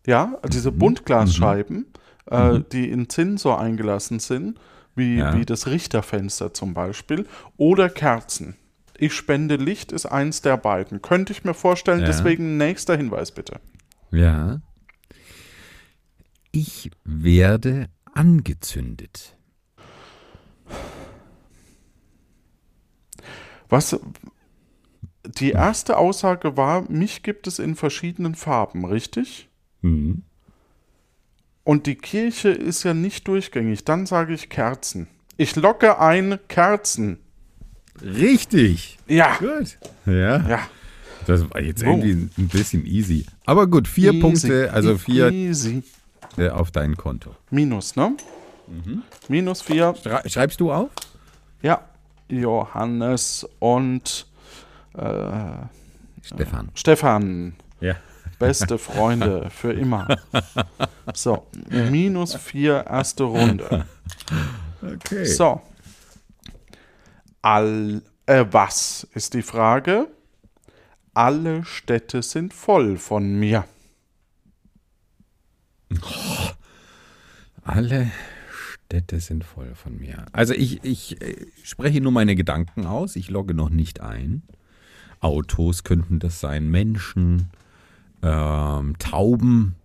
ja, 0.05 0.33
diese 0.51 0.71
Mhm. 0.71 0.77
Buntglasscheiben, 0.79 1.85
äh, 2.29 2.59
die 2.73 2.89
in 2.89 3.07
Zinn 3.09 3.37
so 3.37 3.53
eingelassen 3.55 4.19
sind, 4.19 4.59
wie, 4.95 5.17
Ja. 5.17 5.33
wie 5.37 5.45
das 5.45 5.67
Richterfenster 5.67 6.53
zum 6.53 6.73
Beispiel, 6.73 7.25
oder 7.57 7.89
Kerzen. 7.89 8.55
Ich 8.97 9.13
spende 9.13 9.55
Licht 9.55 9.91
ist 9.93 10.05
eins 10.05 10.41
der 10.41 10.57
beiden. 10.57 11.01
Könnte 11.01 11.31
ich 11.33 11.43
mir 11.45 11.53
vorstellen, 11.53 12.01
Ja. 12.01 12.05
deswegen 12.07 12.57
nächster 12.57 12.95
Hinweis 12.97 13.31
bitte. 13.31 13.61
Ja. 14.11 14.59
Ich 16.55 16.91
werde 17.03 17.89
angezündet. 18.13 19.35
Was 23.69 23.99
die 25.25 25.49
erste 25.49 25.97
Aussage 25.97 26.55
war, 26.55 26.89
mich 26.91 27.23
gibt 27.23 27.47
es 27.47 27.57
in 27.57 27.75
verschiedenen 27.75 28.35
Farben, 28.35 28.85
richtig? 28.85 29.49
Mhm. 29.81 30.21
Und 31.63 31.87
die 31.87 31.95
Kirche 31.95 32.49
ist 32.49 32.83
ja 32.83 32.93
nicht 32.93 33.27
durchgängig. 33.27 33.83
Dann 33.83 34.05
sage 34.05 34.35
ich 34.35 34.49
Kerzen. 34.49 35.07
Ich 35.37 35.55
locke 35.55 35.99
ein 35.99 36.37
Kerzen. 36.49 37.17
Richtig. 37.99 38.99
Ja. 39.07 39.37
Gut. 39.37 39.79
Ja. 40.05 40.47
Ja. 40.47 40.67
Das 41.25 41.49
war 41.49 41.61
jetzt 41.61 41.81
irgendwie 41.81 42.29
ein 42.37 42.47
bisschen 42.47 42.85
easy. 42.85 43.25
Aber 43.45 43.65
gut, 43.65 43.87
vier 43.87 44.11
Easy. 44.11 44.21
Punkte, 44.21 44.71
also 44.71 44.99
vier 44.99 45.31
Easy. 45.31 45.81
Äh, 46.37 46.49
auf 46.49 46.71
dein 46.71 46.95
Konto. 46.97 47.35
Minus, 47.49 47.95
ne? 47.95 48.15
Mhm. 48.67 49.03
Minus 49.27 49.61
vier. 49.61 49.93
Schrei- 50.01 50.27
Schreibst 50.29 50.59
du 50.59 50.71
auf? 50.71 50.89
Ja. 51.61 51.81
Johannes 52.29 53.47
und 53.59 54.25
Stefan. 56.21 56.69
Stefan. 56.75 57.55
Ja. 57.81 57.95
Beste 58.39 58.77
Freunde 58.77 59.49
für 59.49 59.73
immer. 59.73 60.07
So, 61.13 61.45
minus 61.69 62.35
vier 62.35 62.85
erste 62.87 63.25
Runde. 63.25 63.85
Okay. 64.81 65.25
So. 65.25 65.61
All, 67.41 68.01
äh, 68.25 68.45
was 68.51 69.05
ist 69.13 69.33
die 69.33 69.41
Frage? 69.41 70.07
Alle 71.13 71.65
Städte 71.65 72.21
sind 72.23 72.53
voll 72.53 72.97
von 72.97 73.37
mir. 73.37 73.65
Alle 77.63 78.11
Städte 78.51 79.19
sind 79.19 79.43
voll 79.43 79.73
von 79.75 79.97
mir. 79.97 80.25
Also 80.31 80.53
ich, 80.53 80.83
ich 80.83 81.21
äh, 81.21 81.47
spreche 81.63 82.01
nur 82.01 82.11
meine 82.11 82.35
Gedanken 82.35 82.85
aus. 82.85 83.15
Ich 83.15 83.29
logge 83.29 83.53
noch 83.53 83.69
nicht 83.69 84.01
ein. 84.01 84.43
Autos 85.19 85.83
könnten 85.83 86.19
das 86.19 86.41
sein, 86.41 86.69
Menschen, 86.69 87.49
ähm, 88.21 88.97
Tauben, 88.99 89.75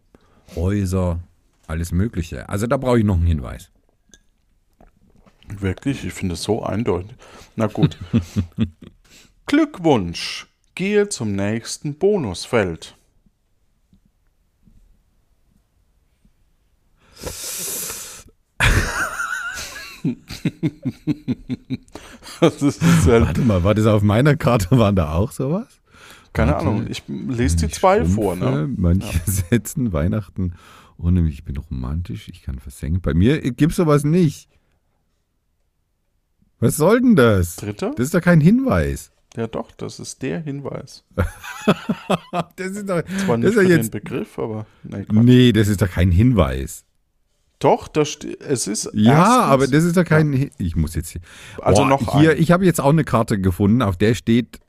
Häuser, 0.57 1.21
alles 1.68 1.92
Mögliche. 1.92 2.49
Also 2.49 2.66
da 2.66 2.77
brauche 2.77 2.99
ich 2.99 3.05
noch 3.05 3.16
einen 3.16 3.27
Hinweis. 3.27 3.71
Wirklich? 5.47 6.05
Ich 6.05 6.12
finde 6.12 6.35
es 6.35 6.42
so 6.42 6.62
eindeutig. 6.62 7.16
Na 7.57 7.66
gut. 7.66 7.97
Glückwunsch. 9.47 10.47
Gehe 10.75 11.09
zum 11.09 11.35
nächsten 11.35 11.94
Bonusfeld. 11.94 12.98
das 22.41 22.63
ist 22.63 22.83
halt, 23.07 23.27
Warte 23.27 23.41
mal, 23.43 23.65
war 23.65 23.75
das 23.75 23.87
auf 23.87 24.03
meiner 24.03 24.37
Karte, 24.37 24.79
waren 24.79 24.97
da 24.97 25.13
auch 25.13 25.33
sowas? 25.33 25.67
keine 26.33 26.53
warte. 26.53 26.67
Ahnung. 26.67 26.87
Ich 26.89 27.03
lese 27.09 27.57
die 27.57 27.69
zwei 27.69 28.05
vor, 28.05 28.37
ne? 28.37 28.69
Manche 28.77 29.19
setzen 29.31 29.93
Weihnachten 29.93 30.55
ohne 30.97 31.23
mich. 31.23 31.35
Ich 31.35 31.45
bin 31.45 31.57
romantisch, 31.57 32.29
ich 32.29 32.43
kann 32.43 32.59
versenken. 32.59 33.01
Bei 33.01 33.15
mir 33.15 33.41
gibt 33.41 33.73
es 33.73 33.77
sowas 33.77 34.05
nicht. 34.05 34.49
Was 36.61 36.77
soll 36.77 37.01
denn 37.01 37.17
das? 37.17 37.57
Dritter? 37.57 37.93
Das 37.97 38.07
ist 38.07 38.15
doch 38.15 38.21
kein 38.21 38.41
Hinweis. 38.41 39.13
Ja, 39.37 39.47
doch, 39.47 39.71
das 39.73 40.01
ist 40.01 40.23
der 40.23 40.41
Hinweis. 40.41 41.05
Das 42.57 42.69
ist 42.69 42.89
doch, 42.89 43.03
Zwar 43.25 43.39
das 43.39 43.39
nicht 43.39 43.49
ist 43.49 43.55
für 43.55 43.63
doch 43.63 43.69
den 43.69 43.77
jetzt. 43.79 43.91
Begriff, 43.91 44.39
aber 44.39 44.67
Quatsch. 44.89 45.07
Nee, 45.13 45.53
das 45.53 45.69
ist 45.69 45.83
doch 45.83 45.91
kein 45.91 46.11
Hinweis. 46.11 46.85
Doch, 47.59 47.88
das 47.88 48.18
es 48.40 48.66
ist 48.68 48.90
Ja, 48.94 49.12
erstens- 49.18 49.44
aber 49.44 49.66
das 49.66 49.85
ist 49.85 49.97
doch 49.97 50.05
kein. 50.05 50.33
Hin- 50.33 50.51
Ich 50.59 50.77
muss 50.77 50.94
jetzt 50.94 51.11
hier. 51.11 51.21
Also 51.61 51.83
Boah, 51.83 51.88
noch 51.88 52.21
hier. 52.21 52.31
ein. 52.33 52.38
Ich 52.38 52.53
habe 52.53 52.64
jetzt 52.64 52.81
auch 52.81 52.90
eine 52.90 53.05
Karte 53.05 53.40
gefunden, 53.40 53.83
auf 53.83 53.97
der 53.97 54.14
steht 54.14 54.61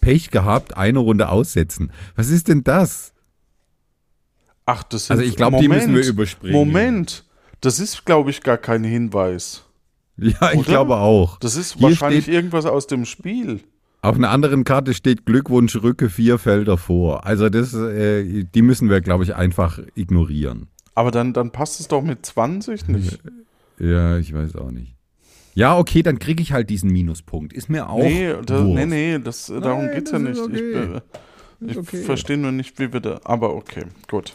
Pech 0.00 0.30
gehabt, 0.30 0.76
eine 0.76 0.98
Runde 0.98 1.28
aussetzen. 1.30 1.90
Was 2.16 2.28
ist 2.28 2.48
denn 2.48 2.62
das? 2.64 3.12
Ach, 4.66 4.82
das 4.82 5.06
sind, 5.06 5.16
Also 5.18 5.28
ich 5.28 5.36
glaube, 5.36 5.58
die 5.60 5.68
müssen 5.68 5.94
wir 5.94 6.06
überspringen. 6.06 6.54
Moment, 6.54 7.24
das 7.62 7.80
ist, 7.80 8.04
glaube 8.04 8.30
ich, 8.30 8.42
gar 8.42 8.58
kein 8.58 8.84
Hinweis. 8.84 9.64
Ja, 10.18 10.50
ich 10.52 10.58
Oder? 10.60 10.68
glaube 10.68 10.96
auch. 10.96 11.38
Das 11.38 11.56
ist 11.56 11.74
Hier 11.74 11.82
wahrscheinlich 11.84 12.24
steht- 12.24 12.34
irgendwas 12.34 12.66
aus 12.66 12.86
dem 12.86 13.04
Spiel. 13.04 13.60
Auf 14.02 14.16
einer 14.16 14.30
anderen 14.30 14.64
Karte 14.64 14.92
steht 14.94 15.26
Glückwunsch, 15.26 15.74
rücke 15.76 16.10
vier 16.10 16.38
Felder 16.38 16.76
vor. 16.76 17.24
Also 17.26 17.48
das, 17.48 17.72
äh, 17.74 18.44
die 18.44 18.62
müssen 18.62 18.90
wir, 18.90 19.00
glaube 19.00 19.24
ich, 19.24 19.34
einfach 19.34 19.80
ignorieren. 19.94 20.68
Aber 20.98 21.12
dann, 21.12 21.32
dann 21.32 21.52
passt 21.52 21.78
es 21.78 21.86
doch 21.86 22.02
mit 22.02 22.26
20 22.26 22.88
nicht. 22.88 23.20
Ja, 23.78 24.18
ich 24.18 24.34
weiß 24.34 24.56
auch 24.56 24.72
nicht. 24.72 24.96
Ja, 25.54 25.78
okay, 25.78 26.02
dann 26.02 26.18
kriege 26.18 26.42
ich 26.42 26.50
halt 26.50 26.68
diesen 26.70 26.90
Minuspunkt. 26.90 27.52
Ist 27.52 27.70
mir 27.70 27.88
auch. 27.88 28.02
nee, 28.02 28.34
da, 28.44 28.64
nee, 28.64 28.84
nee, 28.84 29.18
das, 29.20 29.46
darum 29.46 29.84
Nein, 29.84 29.94
geht's 29.94 30.10
ja 30.10 30.18
nicht. 30.18 30.40
okay. 30.40 31.00
Ich, 31.60 31.68
ich 31.68 31.78
okay. 31.78 32.02
verstehe 32.02 32.36
nur 32.36 32.50
nicht, 32.50 32.80
wie 32.80 32.92
wir 32.92 32.98
da. 32.98 33.20
Aber 33.22 33.54
okay, 33.54 33.84
gut. 34.08 34.34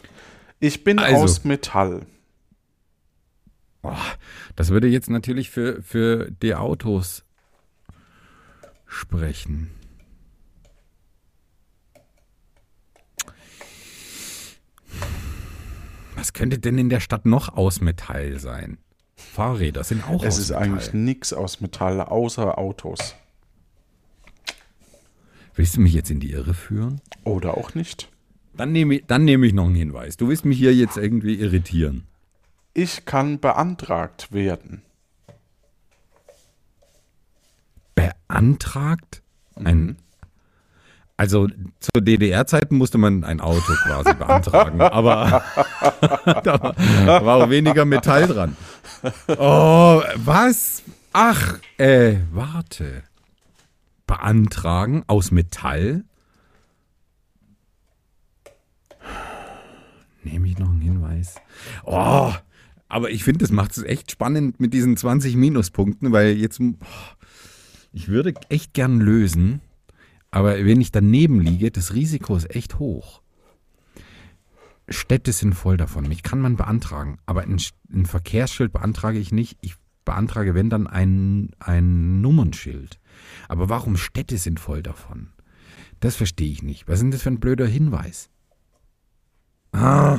Ich 0.58 0.84
bin 0.84 0.98
Also. 0.98 1.18
aus 1.24 1.44
Metall. 1.44 2.06
Oh, 3.82 3.92
das 4.56 4.70
würde 4.70 4.88
jetzt 4.88 5.10
natürlich 5.10 5.50
für, 5.50 5.82
für 5.82 6.30
die 6.30 6.54
Autos 6.54 7.26
sprechen. 8.86 9.68
Was 16.24 16.32
könnte 16.32 16.58
denn 16.58 16.78
in 16.78 16.88
der 16.88 17.00
Stadt 17.00 17.26
noch 17.26 17.54
aus 17.54 17.82
Metall 17.82 18.38
sein? 18.40 18.78
Fahrräder 19.14 19.84
sind 19.84 20.08
auch 20.08 20.22
Es 20.22 20.36
aus 20.36 20.38
ist 20.38 20.48
Metall. 20.52 20.62
eigentlich 20.64 20.92
nichts 20.94 21.34
aus 21.34 21.60
Metall, 21.60 22.00
außer 22.00 22.56
Autos. 22.56 23.14
Willst 25.54 25.76
du 25.76 25.82
mich 25.82 25.92
jetzt 25.92 26.10
in 26.10 26.20
die 26.20 26.30
Irre 26.30 26.54
führen? 26.54 27.02
Oder 27.24 27.58
auch 27.58 27.74
nicht. 27.74 28.08
Dann 28.56 28.72
nehme 28.72 28.94
ich, 28.94 29.04
dann 29.06 29.26
nehme 29.26 29.46
ich 29.46 29.52
noch 29.52 29.66
einen 29.66 29.74
Hinweis. 29.74 30.16
Du 30.16 30.28
willst 30.28 30.46
mich 30.46 30.56
hier 30.56 30.74
jetzt 30.74 30.96
irgendwie 30.96 31.34
irritieren. 31.34 32.06
Ich 32.72 33.04
kann 33.04 33.38
beantragt 33.38 34.32
werden. 34.32 34.80
Beantragt? 37.94 39.20
Ein, 39.56 39.98
also 41.16 41.48
zu 41.78 41.90
DDR-Zeiten 42.00 42.76
musste 42.76 42.98
man 42.98 43.24
ein 43.24 43.40
Auto 43.40 43.72
quasi 43.84 44.14
beantragen, 44.14 44.80
aber 44.80 45.42
da 46.42 46.74
war, 47.24 47.36
auch 47.36 47.50
weniger 47.50 47.84
Metall 47.84 48.26
dran. 48.26 48.56
Oh, 49.28 50.02
was? 50.16 50.82
Ach, 51.12 51.58
äh, 51.78 52.16
warte. 52.32 53.04
Beantragen 54.06 55.04
aus 55.06 55.30
Metall? 55.30 56.04
Nehme 60.24 60.48
ich 60.48 60.58
noch 60.58 60.70
einen 60.70 60.80
Hinweis? 60.80 61.36
Oh, 61.84 62.32
aber 62.88 63.10
ich 63.10 63.24
finde, 63.24 63.40
das 63.40 63.50
macht 63.50 63.76
es 63.76 63.82
echt 63.82 64.10
spannend 64.10 64.58
mit 64.58 64.74
diesen 64.74 64.96
20 64.96 65.36
Minuspunkten, 65.36 66.12
weil 66.12 66.36
jetzt, 66.36 66.60
oh, 66.60 66.74
ich 67.92 68.08
würde 68.08 68.34
echt 68.48 68.74
gern 68.74 69.00
lösen, 69.00 69.60
aber 70.34 70.64
wenn 70.64 70.80
ich 70.80 70.90
daneben 70.90 71.40
liege, 71.40 71.70
das 71.70 71.94
Risiko 71.94 72.34
ist 72.34 72.52
echt 72.56 72.80
hoch. 72.80 73.22
Städte 74.88 75.30
sind 75.30 75.54
voll 75.54 75.76
davon. 75.76 76.08
Mich 76.08 76.24
kann 76.24 76.40
man 76.40 76.56
beantragen, 76.56 77.20
aber 77.24 77.42
ein, 77.42 77.62
ein 77.92 78.04
Verkehrsschild 78.04 78.72
beantrage 78.72 79.20
ich 79.20 79.30
nicht. 79.30 79.56
Ich 79.60 79.76
beantrage, 80.04 80.56
wenn 80.56 80.70
dann 80.70 80.88
ein, 80.88 81.52
ein 81.60 82.20
Nummernschild. 82.20 82.98
Aber 83.46 83.68
warum 83.68 83.96
Städte 83.96 84.36
sind 84.36 84.58
voll 84.58 84.82
davon? 84.82 85.28
Das 86.00 86.16
verstehe 86.16 86.50
ich 86.50 86.64
nicht. 86.64 86.88
Was 86.88 86.94
ist 86.94 87.02
denn 87.02 87.10
das 87.12 87.22
für 87.22 87.30
ein 87.30 87.38
blöder 87.38 87.68
Hinweis? 87.68 88.28
Ah. 89.70 90.18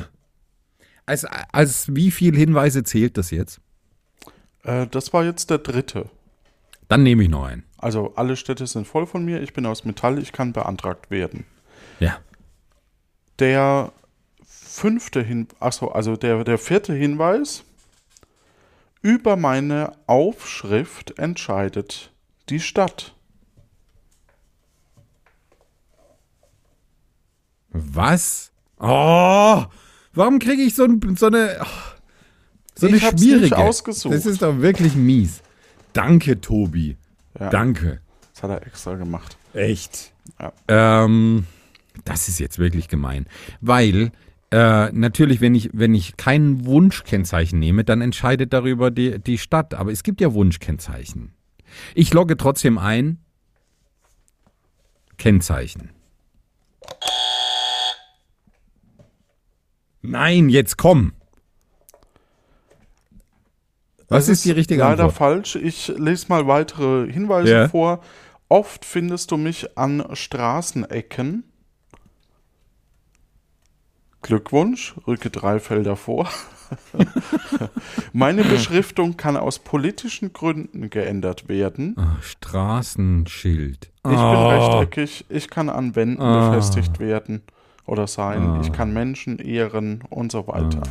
Als, 1.05 1.25
als 1.25 1.93
wie 1.93 2.09
viel 2.09 2.37
Hinweise 2.37 2.85
zählt 2.85 3.17
das 3.17 3.31
jetzt? 3.31 3.59
Äh, 4.63 4.87
das 4.87 5.11
war 5.11 5.25
jetzt 5.25 5.49
der 5.49 5.57
dritte. 5.57 6.09
Dann 6.87 7.03
nehme 7.03 7.23
ich 7.23 7.29
noch 7.29 7.45
einen. 7.45 7.63
Also 7.77 8.13
alle 8.15 8.35
Städte 8.35 8.67
sind 8.67 8.87
voll 8.87 9.05
von 9.05 9.25
mir. 9.25 9.41
Ich 9.41 9.53
bin 9.53 9.65
aus 9.65 9.85
Metall. 9.85 10.19
Ich 10.19 10.31
kann 10.31 10.53
beantragt 10.53 11.09
werden. 11.11 11.45
Ja. 11.99 12.17
Der 13.39 13.91
fünfte 14.47 15.21
Hin 15.23 15.47
achso, 15.59 15.89
also 15.89 16.15
der, 16.15 16.43
der 16.43 16.57
vierte 16.57 16.93
Hinweis. 16.93 17.63
Über 19.01 19.35
meine 19.35 19.91
Aufschrift 20.07 21.17
entscheidet 21.19 22.11
die 22.49 22.59
Stadt. 22.59 23.13
Was? 27.69 28.51
Oh, 28.79 29.63
warum 30.13 30.39
kriege 30.39 30.61
ich 30.63 30.75
so, 30.75 30.85
ein, 30.85 31.15
so 31.17 31.27
eine, 31.27 31.57
oh, 31.61 31.65
so 32.75 32.87
eine 32.87 32.97
Ich 32.97 33.03
hab's 33.05 33.21
schwierige? 33.21 33.43
nicht 33.43 33.53
ausgesucht. 33.55 34.13
Das 34.13 34.25
ist 34.25 34.41
doch 34.41 34.59
wirklich 34.59 34.95
mies. 34.95 35.41
Danke, 35.95 36.41
Tobi. 36.41 36.97
Ja. 37.39 37.49
Danke. 37.49 38.01
Das 38.33 38.43
hat 38.43 38.49
er 38.49 38.67
extra 38.67 38.95
gemacht. 38.95 39.37
Echt? 39.53 40.13
Ja. 40.39 40.51
Ähm, 40.67 41.47
das 42.03 42.27
ist 42.27 42.39
jetzt 42.39 42.59
wirklich 42.59 42.89
gemein. 42.89 43.27
Weil 43.61 44.11
äh, 44.51 44.91
natürlich, 44.91 45.39
wenn 45.39 45.55
ich, 45.55 45.69
wenn 45.71 45.95
ich 45.95 46.17
kein 46.17 46.65
Wunschkennzeichen 46.65 47.57
nehme, 47.59 47.85
dann 47.85 48.01
entscheidet 48.01 48.51
darüber 48.51 48.91
die, 48.91 49.19
die 49.19 49.37
Stadt. 49.37 49.73
Aber 49.73 49.89
es 49.89 50.03
gibt 50.03 50.19
ja 50.19 50.33
Wunschkennzeichen. 50.33 51.33
Ich 51.93 52.13
logge 52.13 52.35
trotzdem 52.35 52.77
ein. 52.77 53.19
Kennzeichen. 55.17 55.91
Nein, 60.01 60.49
jetzt 60.49 60.75
komm. 60.75 61.13
Was 64.07 64.27
Das 64.27 64.29
ist 64.37 64.45
die 64.45 64.51
richtige 64.51 64.81
leider 64.81 65.05
Antwort? 65.05 65.13
falsch. 65.17 65.55
Ich 65.55 65.87
lese 65.97 66.27
mal 66.29 66.47
weitere 66.47 67.11
Hinweise 67.11 67.51
Ja. 67.51 67.67
vor. 67.69 68.01
Oft 68.49 68.85
findest 68.85 69.31
du 69.31 69.37
mich 69.37 69.77
an 69.77 70.05
Straßenecken. 70.13 71.43
Glückwunsch, 74.21 74.95
rücke 75.05 75.29
drei 75.29 75.59
Felder 75.59 75.95
vor. 75.95 76.27
Meine 78.13 78.43
Beschriftung 78.43 79.17
kann 79.17 79.37
aus 79.37 79.59
politischen 79.59 80.33
Gründen 80.33 80.89
geändert 80.89 81.47
werden. 81.47 81.95
Ah, 81.97 82.17
Straßenschild. 82.21 83.85
Ich 83.97 84.01
bin 84.03 84.15
Ah. 84.17 84.49
rechteckig, 84.79 85.25
ich 85.29 85.49
kann 85.49 85.69
an 85.69 85.95
Wänden 85.95 86.21
Ah. 86.23 86.49
befestigt 86.49 86.99
werden 86.99 87.43
oder 87.85 88.07
sein. 88.07 88.61
Ich 88.61 88.71
kann 88.71 88.93
Menschen 88.93 89.37
ehren 89.37 90.03
und 90.09 90.31
so 90.31 90.47
weiter. 90.47 90.81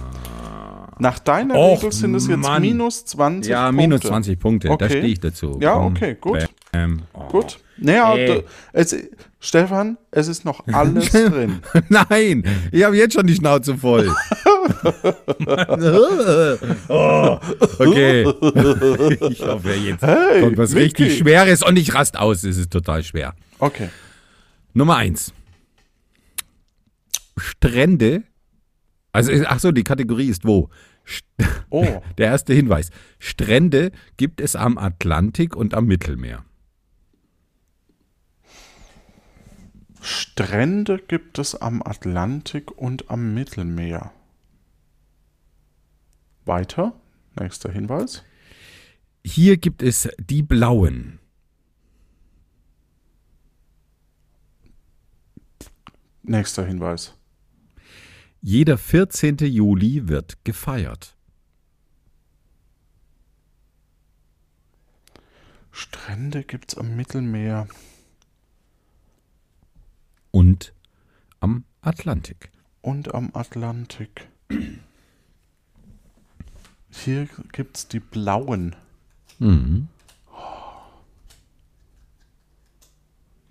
Nach 0.99 1.19
deiner 1.19 1.55
Och, 1.57 1.79
Regel 1.79 1.93
sind 1.93 2.15
es 2.15 2.29
jetzt 2.29 2.39
Mann. 2.39 2.63
minus 2.63 3.05
20 3.05 3.51
Ja, 3.51 3.67
Punkte. 3.67 3.83
minus 3.83 4.01
20 4.03 4.39
Punkte, 4.39 4.69
da 4.69 4.75
Okay. 4.75 4.89
stehe 4.89 5.07
ich 5.07 5.21
dazu. 5.21 5.59
Ja, 5.61 5.75
Komm. 5.75 5.95
okay, 5.97 6.17
gut. 6.21 6.49
Bam. 6.73 7.03
Oh. 7.13 7.27
Gut. 7.29 7.59
Naja, 7.77 8.15
Ey. 8.15 8.27
d- 8.27 8.45
es, 8.73 8.97
Stefan, 9.41 9.99
es 10.13 10.29
ist 10.29 10.45
noch 10.45 10.65
alles 10.73 11.11
drin. 11.11 11.61
Nein, 11.89 12.45
ich 12.71 12.85
habe 12.85 12.97
jetzt 12.97 13.15
schon 13.15 13.27
die 13.27 13.35
Schnauze 13.35 13.77
voll. 13.77 14.15
oh, 16.89 17.39
okay. 17.79 18.23
Ich 19.31 19.43
hoffe, 19.43 19.75
jetzt 19.75 20.03
Hey, 20.03 20.43
kommt 20.43 20.59
was 20.59 20.75
Vicky. 20.75 21.03
richtig 21.05 21.19
Schweres 21.19 21.63
und 21.63 21.77
ich 21.77 21.95
rast 21.95 22.17
aus. 22.17 22.45
Es 22.45 22.57
ist 22.57 22.71
total 22.71 23.03
schwer. 23.03 23.35
Okay. 23.59 23.89
Nummer 24.73 24.97
eins. 24.97 25.33
Strände. 27.37 28.23
Also, 29.15 29.31
ach 29.47 29.61
so, 29.61 29.71
die 29.71 29.85
Kategorie 29.85 30.29
ist 30.29 30.45
wo? 30.45 30.71
Oh, 31.71 32.03
Der 32.19 32.27
erste 32.27 32.53
Hinweis. 32.53 32.91
Strände 33.21 33.93
gibt 34.17 34.41
es 34.41 34.57
am 34.57 34.77
Atlantik 34.77 35.55
und 35.55 35.73
am 35.73 35.87
Mittelmeer. 35.87 36.45
Strände 40.01 40.99
gibt 40.99 41.39
es 41.39 41.55
am 41.55 41.81
Atlantik 41.81 42.77
und 42.77 43.09
am 43.09 43.35
Mittelmeer. 43.35 44.13
Weiter. 46.45 47.01
Nächster 47.39 47.71
Hinweis. 47.71 48.25
Hier 49.25 49.59
gibt 49.59 49.81
es 49.81 50.09
die 50.19 50.43
blauen. 50.43 51.21
Nächster 56.25 56.67
Hinweis. 56.67 57.15
Jeder 58.47 58.77
14. 58.77 59.39
Juli 59.39 60.07
wird 60.07 60.45
gefeiert. 60.45 61.17
Strände 65.73 66.45
gibt 66.45 66.73
es 66.73 66.79
am 66.79 66.95
Mittelmeer. 66.95 67.69
Und 70.31 70.75
am 71.41 71.65
Atlantik. 71.81 72.51
und 72.83 73.15
am 73.15 73.31
Atlantik. 73.33 74.29
Hier 76.91 77.27
gibt 77.53 77.79
es 77.79 77.89
die 77.89 78.01
blauen. 78.01 78.77
Mhm. 79.39 79.89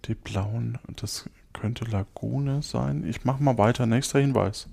Die 0.06 0.14
blauen, 0.14 0.78
das 0.98 1.28
könnte 1.52 1.86
Lagune 1.86 2.62
sein. 2.62 3.04
Ich 3.08 3.26
mach 3.26 3.40
mal 3.40 3.58
weiter. 3.58 3.88
Nächster 3.88 4.20
Hinweis. 4.20 4.68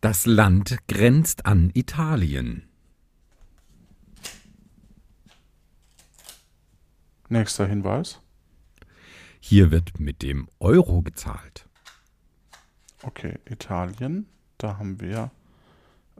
Das 0.00 0.26
Land 0.26 0.78
grenzt 0.88 1.46
an 1.46 1.70
Italien. 1.74 2.68
Nächster 7.28 7.66
Hinweis. 7.66 8.20
Hier 9.40 9.70
wird 9.70 9.98
mit 9.98 10.22
dem 10.22 10.48
Euro 10.60 11.02
gezahlt. 11.02 11.68
Okay, 13.02 13.38
Italien. 13.48 14.26
Da 14.58 14.78
haben 14.78 15.00
wir 15.00 15.30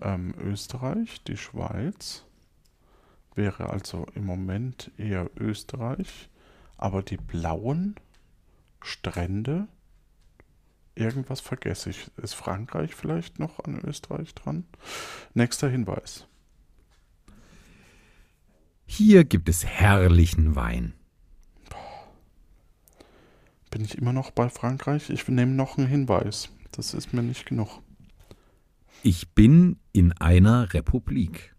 ähm, 0.00 0.34
Österreich, 0.38 1.22
die 1.24 1.36
Schweiz. 1.36 2.24
Wäre 3.34 3.70
also 3.70 4.06
im 4.14 4.26
Moment 4.26 4.90
eher 4.96 5.30
Österreich. 5.36 6.28
Aber 6.76 7.02
die 7.02 7.16
blauen 7.16 7.94
Strände, 8.80 9.68
irgendwas 10.94 11.40
vergesse 11.40 11.90
ich. 11.90 12.10
Ist 12.16 12.34
Frankreich 12.34 12.94
vielleicht 12.94 13.38
noch 13.38 13.60
an 13.60 13.80
Österreich 13.84 14.34
dran? 14.34 14.64
Nächster 15.34 15.68
Hinweis. 15.68 16.26
Hier 18.86 19.24
gibt 19.24 19.48
es 19.48 19.64
herrlichen 19.64 20.54
Wein. 20.54 20.94
Bin 23.70 23.84
ich 23.86 23.96
immer 23.96 24.12
noch 24.12 24.30
bei 24.30 24.50
Frankreich? 24.50 25.08
Ich 25.08 25.26
nehme 25.28 25.52
noch 25.52 25.78
einen 25.78 25.86
Hinweis. 25.86 26.50
Das 26.72 26.92
ist 26.92 27.14
mir 27.14 27.22
nicht 27.22 27.46
genug. 27.46 27.80
Ich 29.02 29.30
bin 29.30 29.78
in 29.92 30.12
einer 30.12 30.74
Republik. 30.74 31.54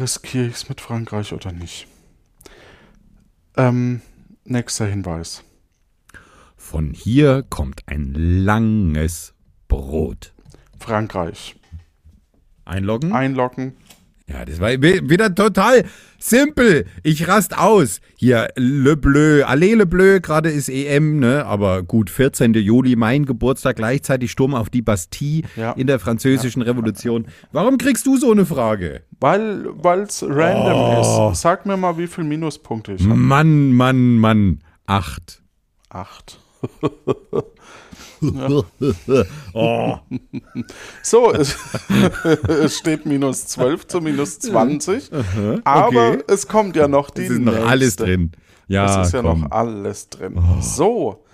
Riskiere 0.00 0.46
ich 0.46 0.54
es 0.54 0.68
mit 0.68 0.80
Frankreich 0.80 1.32
oder 1.32 1.52
nicht? 1.52 1.86
Ähm, 3.56 4.00
nächster 4.44 4.86
Hinweis. 4.86 5.44
Von 6.56 6.92
hier 6.92 7.44
kommt 7.48 7.82
ein 7.86 8.14
langes 8.14 9.34
Brot. 9.68 10.32
Frankreich. 10.78 11.56
Einloggen? 12.64 13.12
Einloggen. 13.12 13.76
Ja, 14.32 14.44
das 14.44 14.60
war 14.60 14.70
wi- 14.70 15.00
wieder 15.10 15.34
total 15.34 15.84
simpel. 16.18 16.86
Ich 17.02 17.26
rast 17.26 17.56
aus. 17.58 18.00
Hier, 18.16 18.48
Le 18.56 18.96
Bleu, 18.96 19.44
Allez 19.44 19.74
Le 19.76 19.86
Bleu, 19.86 20.20
gerade 20.20 20.50
ist 20.50 20.68
EM, 20.68 21.18
ne? 21.18 21.44
Aber 21.46 21.82
gut, 21.82 22.10
14. 22.10 22.54
Juli, 22.54 22.94
mein 22.94 23.26
Geburtstag, 23.26 23.76
gleichzeitig 23.76 24.30
Sturm 24.30 24.54
auf 24.54 24.70
die 24.70 24.82
Bastille 24.82 25.42
Ja. 25.56 25.72
in 25.72 25.86
der 25.88 25.98
französischen 25.98 26.62
Revolution. 26.62 27.26
Warum 27.50 27.76
kriegst 27.76 28.06
du 28.06 28.16
so 28.18 28.30
eine 28.30 28.46
Frage? 28.46 29.02
Weil 29.18 29.66
es 30.06 30.22
random 30.22 30.72
Oh. 30.78 31.30
ist. 31.32 31.40
Sag 31.40 31.66
mir 31.66 31.76
mal, 31.76 31.98
wie 31.98 32.06
viele 32.06 32.26
Minuspunkte 32.28 32.92
ich 32.92 33.02
habe. 33.02 33.14
Mann, 33.16 33.72
Mann, 33.72 34.16
Mann. 34.18 34.60
Acht. 34.86 35.42
Acht. 35.88 36.38
Oh. 39.52 39.96
So, 41.02 41.32
es, 41.32 41.56
es 42.48 42.78
steht 42.78 43.06
minus 43.06 43.46
12 43.48 43.86
zu 43.86 44.00
minus 44.00 44.38
20. 44.40 45.10
Aber 45.64 45.86
okay. 46.10 46.22
es 46.28 46.46
kommt 46.48 46.76
ja 46.76 46.86
noch 46.88 47.10
die 47.10 47.22
Es 47.24 47.30
ist 47.30 47.38
noch 47.40 47.52
nächste. 47.52 47.68
alles 47.68 47.96
drin. 47.96 48.32
Ja, 48.68 49.00
Es 49.02 49.08
ist 49.08 49.12
ja 49.14 49.22
komm. 49.22 49.42
Oh. 49.42 49.44
noch 49.44 49.50
alles 49.50 50.08
drin. 50.10 50.40
So, 50.60 51.24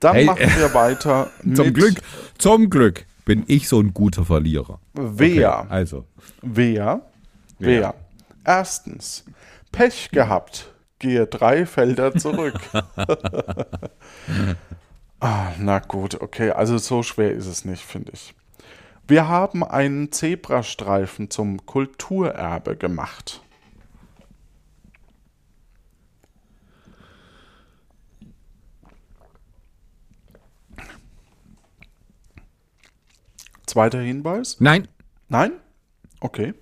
dann 0.00 0.14
Hey, 0.14 0.24
machen 0.24 0.52
wir 0.56 0.72
weiter 0.74 1.30
Zum 1.54 1.72
Glück, 1.72 2.00
zum 2.38 2.70
Glück 2.70 3.04
bin 3.24 3.44
ich 3.48 3.68
so 3.68 3.80
ein 3.80 3.92
guter 3.92 4.24
Verlierer. 4.24 4.78
wer. 4.94 5.70
Also, 5.70 6.04
Wer? 6.42 7.02
Wer? 7.58 7.94
Erstens, 8.44 9.24
Pech 9.72 10.10
gehabt. 10.12 10.72
Gehe 10.98 11.26
drei 11.26 11.66
Felder 11.66 12.14
zurück. 12.14 12.54
Ah, 15.20 15.52
na 15.58 15.78
gut, 15.78 16.20
okay. 16.20 16.50
Also 16.50 16.78
so 16.78 17.02
schwer 17.02 17.32
ist 17.32 17.46
es 17.46 17.64
nicht, 17.64 17.82
finde 17.82 18.12
ich. 18.12 18.34
Wir 19.08 19.28
haben 19.28 19.62
einen 19.62 20.10
Zebrastreifen 20.10 21.30
zum 21.30 21.64
Kulturerbe 21.64 22.76
gemacht. 22.76 23.42
Zweiter 33.66 34.00
Hinweis? 34.00 34.56
nein, 34.60 34.88
Nein? 35.28 35.52
Okay. 36.20 36.54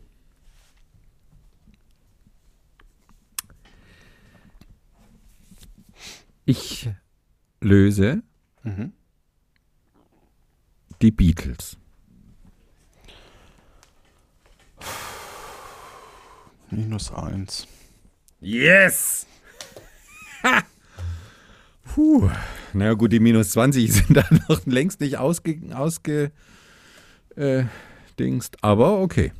ich 6.46 6.90
löse 7.60 8.22
Mhm. 8.64 8.92
die 11.02 11.10
Beatles. 11.10 11.76
Minus 16.70 17.12
eins. 17.12 17.66
Yes! 18.40 19.26
Puh. 21.84 22.30
Na 22.72 22.86
ja, 22.86 22.94
gut, 22.94 23.12
die 23.12 23.20
minus 23.20 23.50
20 23.50 23.92
sind 23.92 24.16
da 24.16 24.24
noch 24.48 24.64
längst 24.66 25.00
nicht 25.00 25.18
ausge, 25.18 25.60
ausge 25.74 26.32
äh, 27.36 27.64
aber 28.62 28.98
okay. 29.00 29.32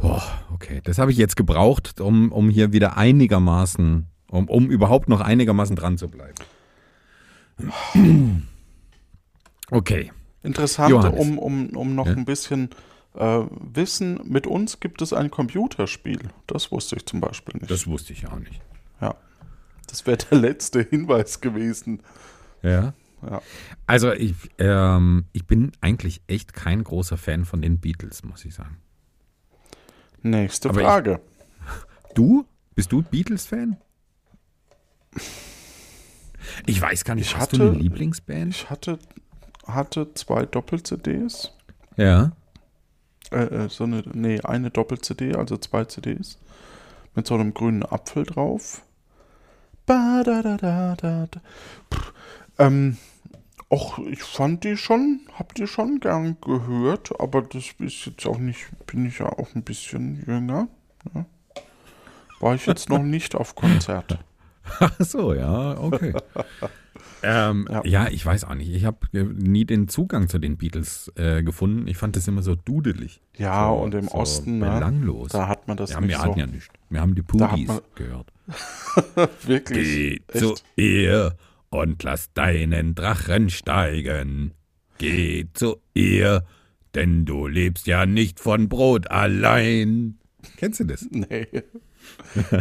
Boah, 0.00 0.22
okay, 0.52 0.80
das 0.84 0.98
habe 0.98 1.10
ich 1.10 1.16
jetzt 1.18 1.36
gebraucht, 1.36 2.00
um, 2.00 2.32
um 2.32 2.48
hier 2.48 2.72
wieder 2.72 2.96
einigermaßen, 2.96 4.06
um, 4.36 4.48
um 4.48 4.70
überhaupt 4.70 5.08
noch 5.08 5.20
einigermaßen 5.20 5.74
dran 5.76 5.98
zu 5.98 6.08
bleiben. 6.08 6.34
Okay. 9.70 10.12
Interessant, 10.42 10.90
Johannes. 10.90 11.18
um, 11.20 11.38
um, 11.38 11.68
um 11.70 11.94
noch 11.94 12.06
Ja? 12.06 12.12
ein 12.12 12.24
bisschen 12.24 12.70
äh, 13.14 13.40
Wissen. 13.50 14.20
Mit 14.24 14.46
uns 14.46 14.78
gibt 14.80 15.02
es 15.02 15.12
ein 15.12 15.30
Computerspiel. 15.30 16.20
Das 16.46 16.70
wusste 16.70 16.96
ich 16.96 17.06
zum 17.06 17.20
Beispiel 17.20 17.58
nicht. 17.60 17.70
Das 17.70 17.86
wusste 17.86 18.12
ich 18.12 18.26
auch 18.28 18.38
nicht. 18.38 18.60
ja. 19.00 19.14
Das 19.88 20.04
wäre 20.04 20.16
der 20.18 20.38
letzte 20.38 20.82
Hinweis 20.82 21.40
gewesen. 21.40 22.02
Ja. 22.62 22.92
Ja. 23.22 23.40
Also 23.86 24.12
ich, 24.12 24.34
ähm, 24.58 25.24
ich 25.32 25.46
bin 25.46 25.72
eigentlich 25.80 26.20
echt 26.26 26.52
kein 26.52 26.82
großer 26.84 27.16
Fan 27.16 27.44
von 27.44 27.62
den 27.62 27.78
Beatles, 27.78 28.22
muss 28.24 28.44
ich 28.44 28.54
sagen. 28.54 28.76
Nächste 30.22 30.68
Aber 30.70 30.80
ich- 30.80 30.86
Frage. 30.86 31.20
Du? 32.14 32.46
Bist 32.74 32.92
du 32.92 33.02
Beatles-Fan? 33.02 33.76
Ich 36.66 36.80
weiß 36.80 37.04
gar 37.04 37.14
nicht, 37.14 37.26
Ich 37.30 37.36
hast 37.36 37.52
du 37.52 37.58
hatte- 37.58 37.70
eine 37.70 37.78
Lieblingsband? 37.78 38.54
Ich 38.54 38.70
hatte, 38.70 38.98
hatte 39.66 40.12
zwei 40.14 40.46
Doppel-CDs. 40.46 41.52
Ja. 41.96 42.32
Äh, 43.30 43.44
äh, 43.44 43.68
so 43.68 43.84
eine, 43.84 44.02
nee, 44.12 44.40
eine 44.40 44.70
Doppel-CD, 44.70 45.34
also 45.34 45.56
zwei 45.56 45.84
CDs. 45.84 46.38
Mit 47.14 47.26
so 47.26 47.34
einem 47.34 47.54
grünen 47.54 47.82
Apfel 47.84 48.24
drauf. 48.24 48.82
Ba, 49.86 50.22
da, 50.24 50.42
da, 50.42 50.56
da, 50.56 50.96
da, 50.96 51.28
ähm, 52.58 52.96
och, 53.70 53.98
ich 54.00 54.22
fand 54.22 54.64
die 54.64 54.76
schon, 54.76 55.20
hab 55.38 55.54
die 55.54 55.66
schon 55.66 56.00
gern 56.00 56.36
gehört, 56.40 57.18
aber 57.20 57.42
das 57.42 57.64
ist 57.78 58.06
jetzt 58.06 58.26
auch 58.26 58.38
nicht, 58.38 58.66
bin 58.86 59.06
ich 59.06 59.18
ja 59.18 59.26
auch 59.26 59.54
ein 59.54 59.62
bisschen 59.62 60.24
jünger. 60.26 60.68
Ja. 61.14 61.24
War 62.40 62.54
ich 62.54 62.66
jetzt 62.66 62.88
noch 62.88 63.02
nicht 63.02 63.34
auf 63.34 63.54
Konzert. 63.54 64.18
Ach 64.80 64.94
so, 65.00 65.34
ja, 65.34 65.78
okay. 65.78 66.12
ähm, 67.22 67.66
ja. 67.70 67.82
Ja. 67.84 68.08
ich 68.08 68.24
weiß 68.24 68.44
auch 68.44 68.54
nicht. 68.54 68.70
Ich 68.70 68.84
habe 68.84 68.98
nie 69.12 69.64
den 69.64 69.88
Zugang 69.88 70.28
zu 70.28 70.38
den 70.38 70.56
Beatles 70.56 71.10
äh, 71.16 71.42
gefunden. 71.42 71.86
Ich 71.88 71.96
fand 71.96 72.16
das 72.16 72.26
immer 72.28 72.42
so 72.42 72.54
dudelig. 72.54 73.20
Ja, 73.36 73.68
so, 73.68 73.74
und 73.76 73.94
im 73.94 74.08
so 74.08 74.14
Osten, 74.14 74.58
ne, 74.58 74.66
belanglos. 74.66 75.32
da 75.32 75.48
hat 75.48 75.68
man 75.68 75.76
das 75.76 75.90
ja, 75.90 76.00
nicht 76.00 76.10
wir 76.10 76.16
so. 76.18 76.22
hatten 76.24 76.38
ja 76.38 76.46
nichts. 76.46 76.68
Wir 76.90 77.00
haben 77.00 77.14
die 77.14 77.22
Poogies 77.22 77.68
man- 77.68 77.80
gehört. 77.94 78.32
Wirklich. 79.44 79.86
Geh 79.88 80.20
Echt? 80.28 80.38
zu 80.38 80.54
ihr 80.76 81.34
und 81.70 82.02
lass 82.02 82.32
deinen 82.32 82.94
Drachen 82.94 83.50
steigen. 83.50 84.52
Geh 84.98 85.46
zu 85.52 85.76
ihr, 85.94 86.44
denn 86.94 87.24
du 87.26 87.46
lebst 87.46 87.86
ja 87.86 88.06
nicht 88.06 88.40
von 88.40 88.68
Brot 88.68 89.10
allein. 89.10 90.18
Kennst 90.56 90.80
du 90.80 90.84
das? 90.84 91.06
Nee. 91.10 91.46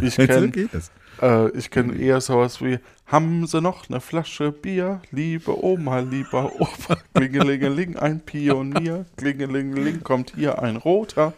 Ich 0.02 0.15
kenne 0.15 0.50
geht 0.50 0.74
das. 0.74 0.91
Äh, 1.21 1.49
ich 1.58 1.69
kenn 1.71 1.97
eher 1.97 2.21
sowas 2.21 2.62
wie: 2.62 2.80
Haben 3.06 3.47
Sie 3.47 3.62
noch 3.62 3.89
eine 3.89 4.01
Flasche 4.01 4.51
Bier? 4.51 5.01
Liebe 5.12 5.63
Oma, 5.63 5.99
lieber 5.99 6.51
Opa. 6.60 6.97
Klingelingeling, 7.13 7.97
ein 7.97 8.19
Pionier. 8.21 9.06
Klingelingeling, 9.17 10.04
kommt 10.04 10.34
hier 10.36 10.62
ein 10.62 10.78
Roter. 10.78 11.34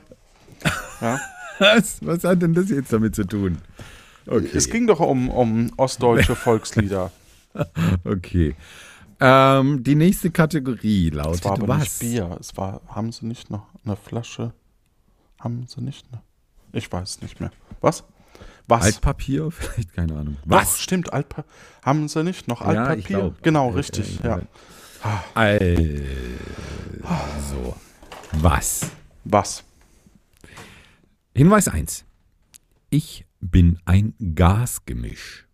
Ja. 1.01 1.19
Was? 1.59 1.97
Was 2.05 2.23
hat 2.23 2.41
denn 2.41 2.53
das 2.53 2.69
jetzt 2.69 2.93
damit 2.93 3.15
zu 3.15 3.25
tun? 3.25 3.57
Okay. 4.27 4.49
Es 4.53 4.69
ging 4.69 4.87
doch 4.87 4.99
um, 4.99 5.29
um 5.29 5.71
ostdeutsche 5.77 6.35
Volkslieder. 6.35 7.11
okay. 8.03 8.55
Ähm, 9.19 9.83
die 9.83 9.95
nächste 9.95 10.29
Kategorie 10.29 11.07
Es 11.09 11.15
lautet 11.15 11.45
war 11.45 11.53
aber 11.53 11.67
was? 11.69 11.79
nicht 11.79 11.99
Bier. 11.99 12.37
Es 12.39 12.55
war: 12.57 12.81
Haben 12.87 13.11
Sie 13.11 13.25
nicht 13.25 13.49
noch 13.49 13.65
eine 13.85 13.95
Flasche? 13.95 14.53
Haben 15.39 15.65
Sie 15.67 15.81
nicht 15.81 16.05
eine? 16.11 16.21
Ich 16.73 16.91
weiß 16.91 17.09
es 17.09 17.21
nicht 17.21 17.39
mehr. 17.39 17.51
Was? 17.81 18.03
Was? 18.67 18.83
Altpapier? 18.83 19.49
Vielleicht, 19.51 19.93
keine 19.93 20.13
Ahnung. 20.15 20.37
Doch, 20.45 20.57
Was? 20.57 20.79
stimmt, 20.81 21.13
Altpa 21.13 21.45
haben 21.83 22.07
sie 22.07 22.23
nicht 22.23 22.47
noch 22.47 22.61
Ja, 22.61 22.71
ich 22.71 22.77
Altpapier? 22.79 23.17
glaub. 23.17 23.43
genau, 23.43 23.71
Äh, 23.71 23.75
richtig, 23.75 24.23
äh, 24.23 24.27
ja. 24.27 25.41
äh. 25.41 26.37
Also, 27.03 27.75
was? 28.33 28.89
Was? 29.23 29.63
Hinweis 31.35 31.67
1. 31.67 32.03
Ich 32.89 33.25
bin 33.39 33.79
ein 33.85 34.13
Gasgemisch. 34.35 35.47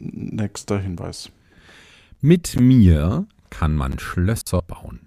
Nächster 0.00 0.78
Hinweis. 0.78 1.30
Mit 2.20 2.58
mir 2.58 3.26
kann 3.50 3.74
man 3.74 3.98
Schlösser 3.98 4.62
bauen. 4.62 5.00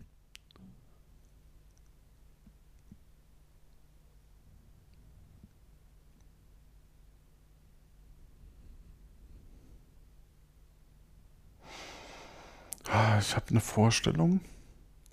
Ah, 12.89 13.19
Ich 13.19 13.35
habe 13.35 13.49
eine 13.49 13.61
Vorstellung. 13.61 14.41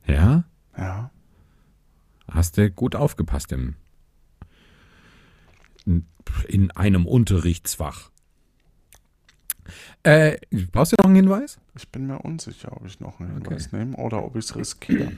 Ja? 0.06 0.44
Ja. 0.76 1.10
Hast 2.30 2.56
du 2.56 2.70
gut 2.70 2.94
aufgepasst 2.94 3.52
im, 3.52 3.76
in, 5.84 6.06
in 6.48 6.70
einem 6.72 7.06
Unterrichtsfach. 7.06 8.10
Äh, 10.02 10.38
brauchst 10.72 10.92
du 10.92 10.96
noch 10.98 11.06
einen 11.06 11.16
Hinweis? 11.16 11.58
Ich 11.76 11.88
bin 11.88 12.06
mir 12.06 12.18
unsicher, 12.18 12.72
ob 12.72 12.86
ich 12.86 13.00
noch 13.00 13.20
einen 13.20 13.38
Okay. 13.38 13.48
Hinweis 13.48 13.72
nehme 13.72 13.96
oder 13.96 14.24
ob 14.24 14.36
ich 14.36 14.44
es 14.44 14.56
riskiere. 14.56 15.12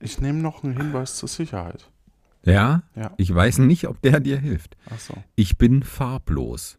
Ich 0.00 0.20
nehme 0.20 0.40
noch 0.40 0.62
einen 0.62 0.76
Hinweis 0.76 1.16
zur 1.16 1.28
Sicherheit. 1.28 1.90
Ja? 2.44 2.82
Ja. 2.94 3.12
Ich 3.16 3.34
weiß 3.34 3.58
nicht, 3.58 3.88
ob 3.88 4.00
der 4.02 4.20
dir 4.20 4.38
hilft. 4.38 4.76
Achso. 4.88 5.14
Ich 5.34 5.58
bin 5.58 5.82
farblos. 5.82 6.78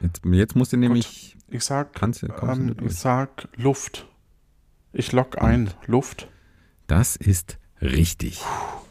Jetzt, 0.00 0.22
jetzt 0.24 0.56
musst 0.56 0.72
du 0.72 0.76
nämlich. 0.76 1.36
Ich 1.48 1.64
sag, 1.64 1.92
Kannst 1.92 2.22
ähm, 2.22 2.74
ich 2.82 2.96
sag 2.96 3.48
Luft. 3.56 4.06
Ich 4.92 5.12
lock 5.12 5.40
ein. 5.42 5.70
Luft. 5.86 6.28
Das 6.86 7.16
ist 7.16 7.58
richtig. 7.80 8.40
Oh, 8.42 8.83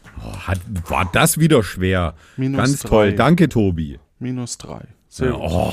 hat, 0.46 0.60
war 0.88 1.08
das 1.12 1.38
wieder 1.38 1.62
schwer. 1.62 2.14
Minus 2.36 2.58
Ganz 2.58 2.80
drei. 2.80 2.88
toll. 2.88 3.12
Danke, 3.14 3.48
Tobi. 3.48 3.98
Minus 4.18 4.58
drei. 4.58 4.82
Sehr 5.08 5.28
Ja, 5.28 5.34
oh. 5.36 5.72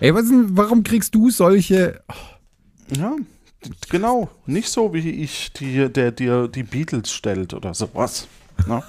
Ey, 0.00 0.14
was 0.14 0.26
warum 0.30 0.82
kriegst 0.82 1.14
du 1.14 1.30
solche. 1.30 2.00
Ja, 2.96 3.16
genau. 3.90 4.30
Nicht 4.46 4.68
so, 4.70 4.94
wie 4.94 5.10
ich, 5.10 5.52
die, 5.52 5.88
der 5.92 6.12
dir 6.12 6.48
die 6.48 6.62
Beatles 6.62 7.12
stellt 7.12 7.52
oder 7.54 7.74
sowas. 7.74 8.28
Ne? 8.66 8.82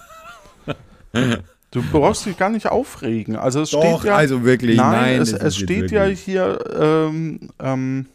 Du 1.72 1.84
brauchst 1.92 2.26
dich 2.26 2.36
gar 2.36 2.50
nicht 2.50 2.66
aufregen. 2.68 3.36
Also 3.36 3.62
es 3.62 3.70
steht 3.70 4.04
ja. 4.04 4.16
also 4.16 4.44
wirklich. 4.44 4.76
nein, 4.78 4.92
Nein, 4.92 5.22
es, 5.22 5.34
es 5.34 5.56
steht 5.56 5.92
ja 5.92 6.06
wirklich- 6.06 6.22
hier 6.22 6.60
ähm, 6.76 7.52
ähm, 7.60 8.06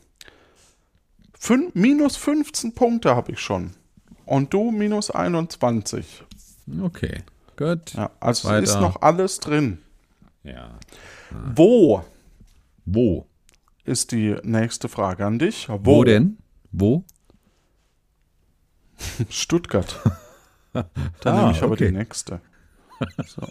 fün- 1.41 1.71
minus 1.75 2.17
15 2.17 2.75
Punkte 2.75 3.15
habe 3.15 3.31
ich 3.31 3.39
schon. 3.39 3.71
Und 4.27 4.53
du 4.53 4.73
minus 4.73 5.11
21. 5.13 6.25
Okay, 6.83 7.23
gut. 7.57 7.93
Ja, 7.95 8.11
also 8.21 8.49
Weiter. 8.49 8.63
ist 8.63 8.81
noch 8.81 9.03
alles 9.03 9.39
drin. 9.41 9.79
Ja. 10.43 10.79
Wo 11.55 12.05
Wo? 12.87 13.27
ist 13.85 14.13
die 14.13 14.37
nächste 14.43 14.89
Frage 14.89 15.27
an 15.27 15.39
dich? 15.39 15.69
Wo, 15.69 16.05
denn? 16.05 16.39
Wo? 16.73 17.05
Stuttgart. 19.29 20.01
Dann 20.73 20.85
Ah, 21.25 21.41
nehme 21.41 21.53
ich 21.53 21.63
aber 21.63 21.73
okay. 21.73 21.89
die 21.89 21.93
nächste. 21.97 22.41
So. 23.27 23.43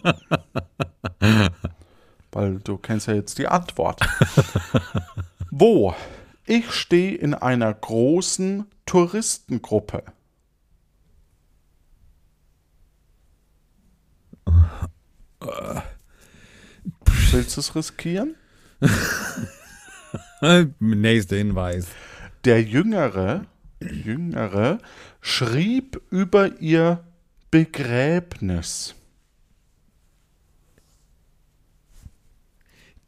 Weil 2.32 2.58
du 2.60 2.76
kennst 2.78 3.06
ja 3.06 3.14
jetzt 3.14 3.38
die 3.38 3.46
Antwort. 3.46 4.00
Wo? 5.50 5.94
Ich 6.46 6.72
stehe 6.72 7.14
in 7.14 7.34
einer 7.34 7.72
großen 7.72 8.66
Touristengruppe. 8.86 10.02
Willst 17.30 17.56
du 17.56 17.60
es 17.60 17.74
riskieren? 17.74 18.36
Nächster 20.78 21.36
Hinweis. 21.36 21.86
Der 22.44 22.62
Jüngere, 22.62 23.46
Jüngere 23.80 24.78
schrieb 25.20 26.00
über 26.10 26.60
ihr 26.60 27.04
Begräbnis. 27.50 28.94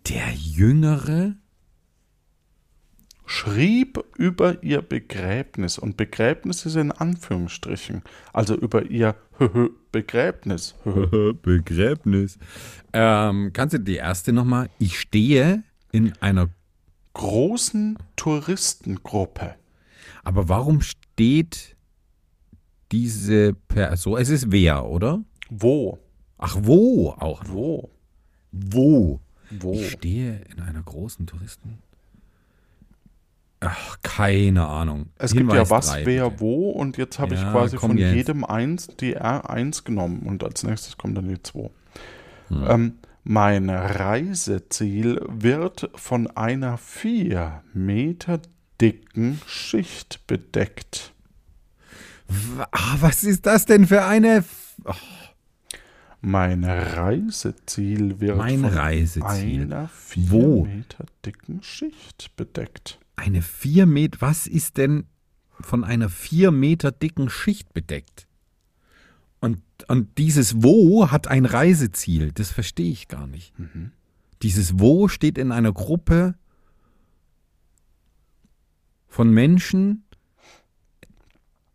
Der 0.08 0.30
Jüngere? 0.32 1.34
Schrieb 3.26 4.02
über 4.16 4.62
ihr 4.62 4.82
Begräbnis 4.82 5.78
und 5.78 5.96
Begräbnis 5.96 6.64
ist 6.64 6.76
in 6.76 6.92
Anführungsstrichen, 6.92 8.02
also 8.32 8.54
über 8.54 8.86
ihr 8.86 9.16
Begräbnis. 9.92 10.74
Begräbnis. 11.42 12.38
Ähm, 12.92 13.50
kannst 13.52 13.74
du 13.74 13.80
die 13.80 13.96
erste 13.96 14.32
nochmal? 14.32 14.70
Ich 14.78 14.98
stehe 14.98 15.64
in 15.92 16.12
einer 16.20 16.48
großen 17.12 17.98
Touristengruppe. 18.16 19.56
Aber 20.22 20.48
warum 20.48 20.80
steht 20.80 21.76
diese 22.92 23.54
Person? 23.54 24.18
Es 24.18 24.28
ist 24.28 24.50
wer, 24.52 24.86
oder? 24.86 25.22
Wo? 25.50 25.98
Ach, 26.38 26.56
wo 26.60 27.10
auch. 27.10 27.42
Wo? 27.46 27.90
Wo? 28.52 29.20
Wo? 29.50 29.72
Ich 29.74 29.92
stehe 29.92 30.42
in 30.50 30.60
einer 30.60 30.82
großen 30.82 31.26
Touristen. 31.26 31.78
Ach, 33.60 33.96
keine 34.02 34.66
Ahnung. 34.66 35.06
Es 35.16 35.32
Hinweis 35.32 35.56
gibt 35.56 35.68
ja 35.68 35.70
was, 35.70 35.86
drei, 35.88 36.06
wer, 36.06 36.30
bitte. 36.30 36.40
wo 36.40 36.70
und 36.70 36.96
jetzt 36.98 37.18
habe 37.18 37.34
ich 37.34 37.40
Ja, 37.40 37.50
quasi 37.52 37.76
komm 37.76 37.90
von 37.92 37.98
jetzt. 37.98 38.14
jedem 38.14 38.44
eins 38.44 38.88
die 39.00 39.16
R1 39.18 39.84
genommen 39.84 40.20
und 40.26 40.44
als 40.44 40.62
nächstes 40.62 40.96
kommt 40.98 41.16
dann 41.16 41.28
die 41.28 41.42
2. 41.42 41.70
Hm. 42.48 42.64
Ähm, 42.68 42.94
mein 43.24 43.70
Reiseziel 43.70 45.20
wird 45.28 45.90
von 45.94 46.26
einer 46.36 46.78
vier 46.78 47.62
Meter 47.72 48.40
dicken 48.80 49.40
Schicht 49.46 50.26
bedeckt. 50.26 51.12
Ah, 52.72 52.96
was 53.00 53.24
ist 53.24 53.46
das 53.46 53.64
denn 53.66 53.86
für 53.86 54.04
eine. 54.04 54.44
Ach, 54.84 55.00
Mein 56.20 56.64
Reiseziel 56.64 58.20
wird 58.20 58.36
Mein 58.36 58.60
von 58.60 58.70
Reiseziel. 58.70 59.62
einer 59.62 59.88
vier 59.88 60.30
Wo? 60.30 60.64
Meter 60.64 61.04
dicken 61.24 61.62
Schicht 61.62 62.36
bedeckt. 62.36 62.98
Eine 63.16 63.42
vier 63.42 63.86
Meter. 63.86 64.20
Was 64.20 64.46
ist 64.46 64.76
denn 64.76 65.06
von 65.60 65.84
einer 65.84 66.08
vier 66.08 66.50
Meter 66.50 66.92
dicken 66.92 67.28
Schicht 67.28 67.72
bedeckt? 67.74 68.28
Und, 69.40 69.62
und 69.88 70.18
dieses 70.18 70.62
Wo 70.62 71.10
hat 71.10 71.28
ein 71.28 71.44
Reiseziel. 71.44 72.32
Das 72.32 72.50
verstehe 72.50 72.90
ich 72.90 73.08
gar 73.08 73.26
nicht. 73.26 73.52
Dieses 74.42 74.78
Wo 74.78 75.08
steht 75.08 75.38
in 75.38 75.52
einer 75.52 75.72
Gruppe 75.72 76.34
von 79.08 79.30
Menschen. 79.30 80.04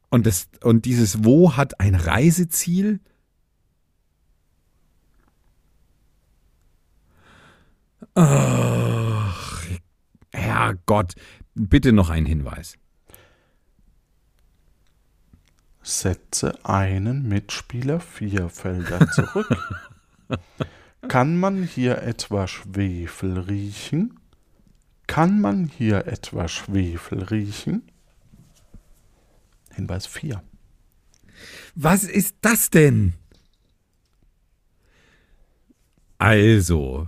Und, 0.09 0.25
das, 0.25 0.49
und 0.61 0.85
dieses 0.85 1.23
Wo 1.23 1.55
hat 1.57 1.79
ein 1.79 1.95
Reiseziel. 1.95 2.99
Ach, 8.13 9.00
Herrgott, 10.53 11.15
bitte 11.55 11.91
noch 11.91 12.09
ein 12.09 12.25
Hinweis. 12.25 12.77
Setze 15.83 16.63
einen 16.63 17.27
Mitspieler 17.27 17.99
vier 17.99 18.49
Felder 18.49 19.09
zurück. 19.09 19.47
Kann 21.07 21.37
man 21.37 21.63
hier 21.63 22.03
etwa 22.03 22.47
Schwefel 22.47 23.39
riechen? 23.39 24.19
Kann 25.07 25.41
man 25.41 25.65
hier 25.65 26.07
etwa 26.07 26.47
Schwefel 26.47 27.23
riechen? 27.23 27.83
Hinweis 29.73 30.05
4. 30.05 30.43
Was 31.75 32.03
ist 32.03 32.35
das 32.41 32.69
denn? 32.69 33.13
Also, 36.17 37.07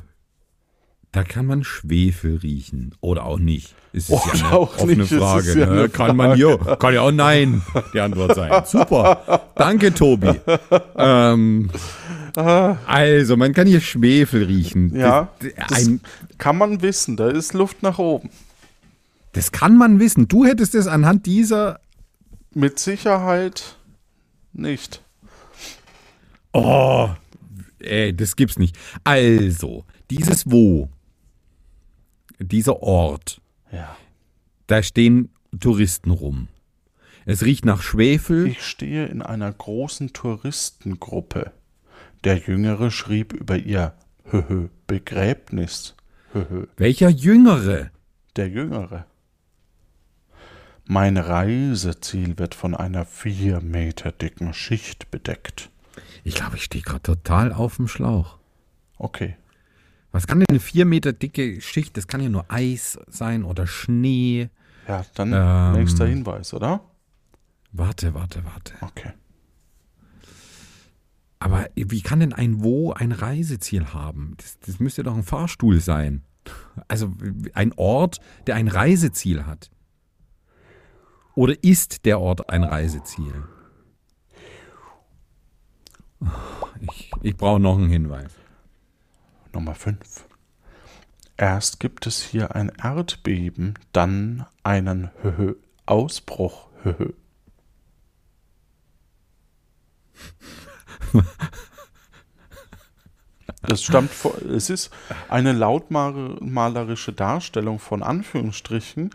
da 1.13 1.23
kann 1.23 1.45
man 1.45 1.63
Schwefel 1.63 2.37
riechen 2.37 2.95
oder 2.99 3.25
auch 3.25 3.37
nicht. 3.37 3.75
Es 3.93 4.09
ist 4.09 4.11
Oder 4.11 4.35
ja 4.35 4.45
eine 4.47 4.57
auch 4.57 4.77
offene 4.79 5.03
nicht, 5.03 5.13
Frage. 5.13 5.59
ja 5.59 5.65
ne? 5.67 5.71
eine 5.71 5.89
kann 5.89 6.17
man 6.17 6.37
ja, 6.37 6.57
kann 6.57 6.93
ja 6.95 7.01
auch 7.01 7.11
nein 7.11 7.61
die 7.93 7.99
Antwort 7.99 8.35
sein. 8.35 8.51
Super. 8.65 9.51
Danke, 9.55 9.93
Tobi. 9.93 10.33
Ähm, 10.95 11.69
also, 12.35 13.37
man 13.37 13.53
kann 13.53 13.67
hier 13.67 13.79
Schwefel 13.79 14.45
riechen. 14.45 14.95
Ja, 14.95 15.29
ein, 15.69 16.01
kann 16.39 16.57
man 16.57 16.81
wissen, 16.81 17.15
da 17.15 17.29
ist 17.29 17.53
Luft 17.53 17.83
nach 17.83 17.99
oben. 17.99 18.31
das 19.33 19.51
kann 19.51 19.77
man 19.77 19.99
wissen. 19.99 20.27
Du 20.27 20.45
hättest 20.45 20.73
es 20.73 20.87
anhand 20.87 21.27
dieser. 21.27 21.79
Mit 22.55 22.79
Sicherheit 22.79 23.75
nicht. 24.51 25.03
Oh, 26.53 27.09
ey, 27.77 28.15
das 28.15 28.35
gibt's 28.35 28.57
nicht. 28.57 28.75
Also, 29.03 29.85
dieses 30.09 30.49
Wo, 30.49 30.89
dieser 32.47 32.81
Ort, 32.81 33.41
Ja. 33.71 33.95
da 34.67 34.81
stehen 34.83 35.29
Touristen 35.59 36.11
rum. 36.11 36.47
Es 37.25 37.43
riecht 37.43 37.63
nach 37.65 37.81
Schwefel. 37.81 38.47
Ich 38.47 38.63
stehe 38.63 39.05
in 39.05 39.21
einer 39.21 39.51
großen 39.51 40.11
Touristengruppe. 40.13 41.51
Der 42.23 42.37
Jüngere 42.37 42.91
schrieb 42.91 43.33
über 43.33 43.57
ihr 43.57 43.93
Höhö, 44.25 44.69
Begräbnis. 44.87 45.95
Höhö, 46.33 46.67
Welcher 46.77 47.09
Jüngere? 47.09 47.91
der 48.35 48.49
Jüngere. 48.49 49.05
Mein 50.85 51.17
Reiseziel 51.17 52.37
wird 52.39 52.55
von 52.55 52.75
einer 52.75 53.05
vier 53.05 53.61
Meter 53.61 54.11
dicken 54.11 54.53
Schicht 54.53 55.11
bedeckt. 55.11 55.69
Ich 56.23 56.35
glaube, 56.35 56.57
ich 56.57 56.63
stehe 56.63 56.83
gerade 56.83 57.03
total 57.03 57.53
auf 57.53 57.77
dem 57.77 57.87
Schlauch. 57.87 58.37
Okay. 58.97 59.35
Was 60.13 60.27
kann 60.27 60.39
denn 60.39 60.47
eine 60.49 60.59
vier 60.59 60.85
Meter 60.85 61.11
dicke 61.11 61.59
Schicht? 61.59 61.97
Das 61.97 62.07
kann 62.07 62.21
ja 62.21 62.29
nur 62.29 62.45
Eis 62.49 62.99
sein 63.07 63.43
oder 63.43 63.67
Schnee. 63.67 64.49
Ja, 64.87 65.03
dann 65.15 65.33
Ähm. 65.33 65.81
nächster 65.81 66.05
Hinweis, 66.05 66.53
oder? 66.53 66.81
Warte, 67.71 68.13
warte, 68.13 68.45
warte. 68.45 68.73
Okay. 68.81 69.11
Aber 71.39 71.67
wie 71.75 72.01
kann 72.01 72.19
denn 72.19 72.31
ein 72.31 72.63
Wo 72.63 72.93
ein 72.93 73.11
Reiseziel 73.11 73.87
haben? 73.87 74.35
Das, 74.37 74.59
das 74.59 74.79
müsste 74.79 75.03
doch 75.03 75.15
ein 75.17 75.23
Fahrstuhl 75.23 75.81
sein. 75.81 76.23
Also 76.87 77.11
ein 77.53 77.73
Ort, 77.75 78.19
der 78.47 78.55
ein 78.55 78.67
Reiseziel 78.67 79.45
hat. 79.45 79.71
Oder 81.35 81.55
ist 81.63 82.05
der 82.05 82.19
Ort 82.19 82.49
ein 82.49 82.63
Reiseziel? 82.63 83.33
Ich, 86.81 87.11
ich 87.21 87.35
brauche 87.35 87.59
noch 87.59 87.77
einen 87.77 87.89
Hinweis. 87.89 88.31
Nummer 89.53 89.75
5. 89.75 89.99
Erst 91.37 91.79
gibt 91.79 92.05
es 92.07 92.21
hier 92.21 92.55
ein 92.55 92.69
Erdbeben, 92.69 93.73
dann 93.91 94.45
einen 94.63 95.11
Höhö, 95.21 95.55
Ausbruch. 95.85 96.67
Höhö. 96.83 97.13
Das 103.61 103.81
stammt 103.81 104.11
vor, 104.11 104.41
es 104.41 104.69
ist 104.69 104.91
eine 105.29 105.53
lautmalerische 105.53 107.13
Darstellung 107.13 107.79
von 107.79 108.03
Anführungsstrichen, 108.03 109.11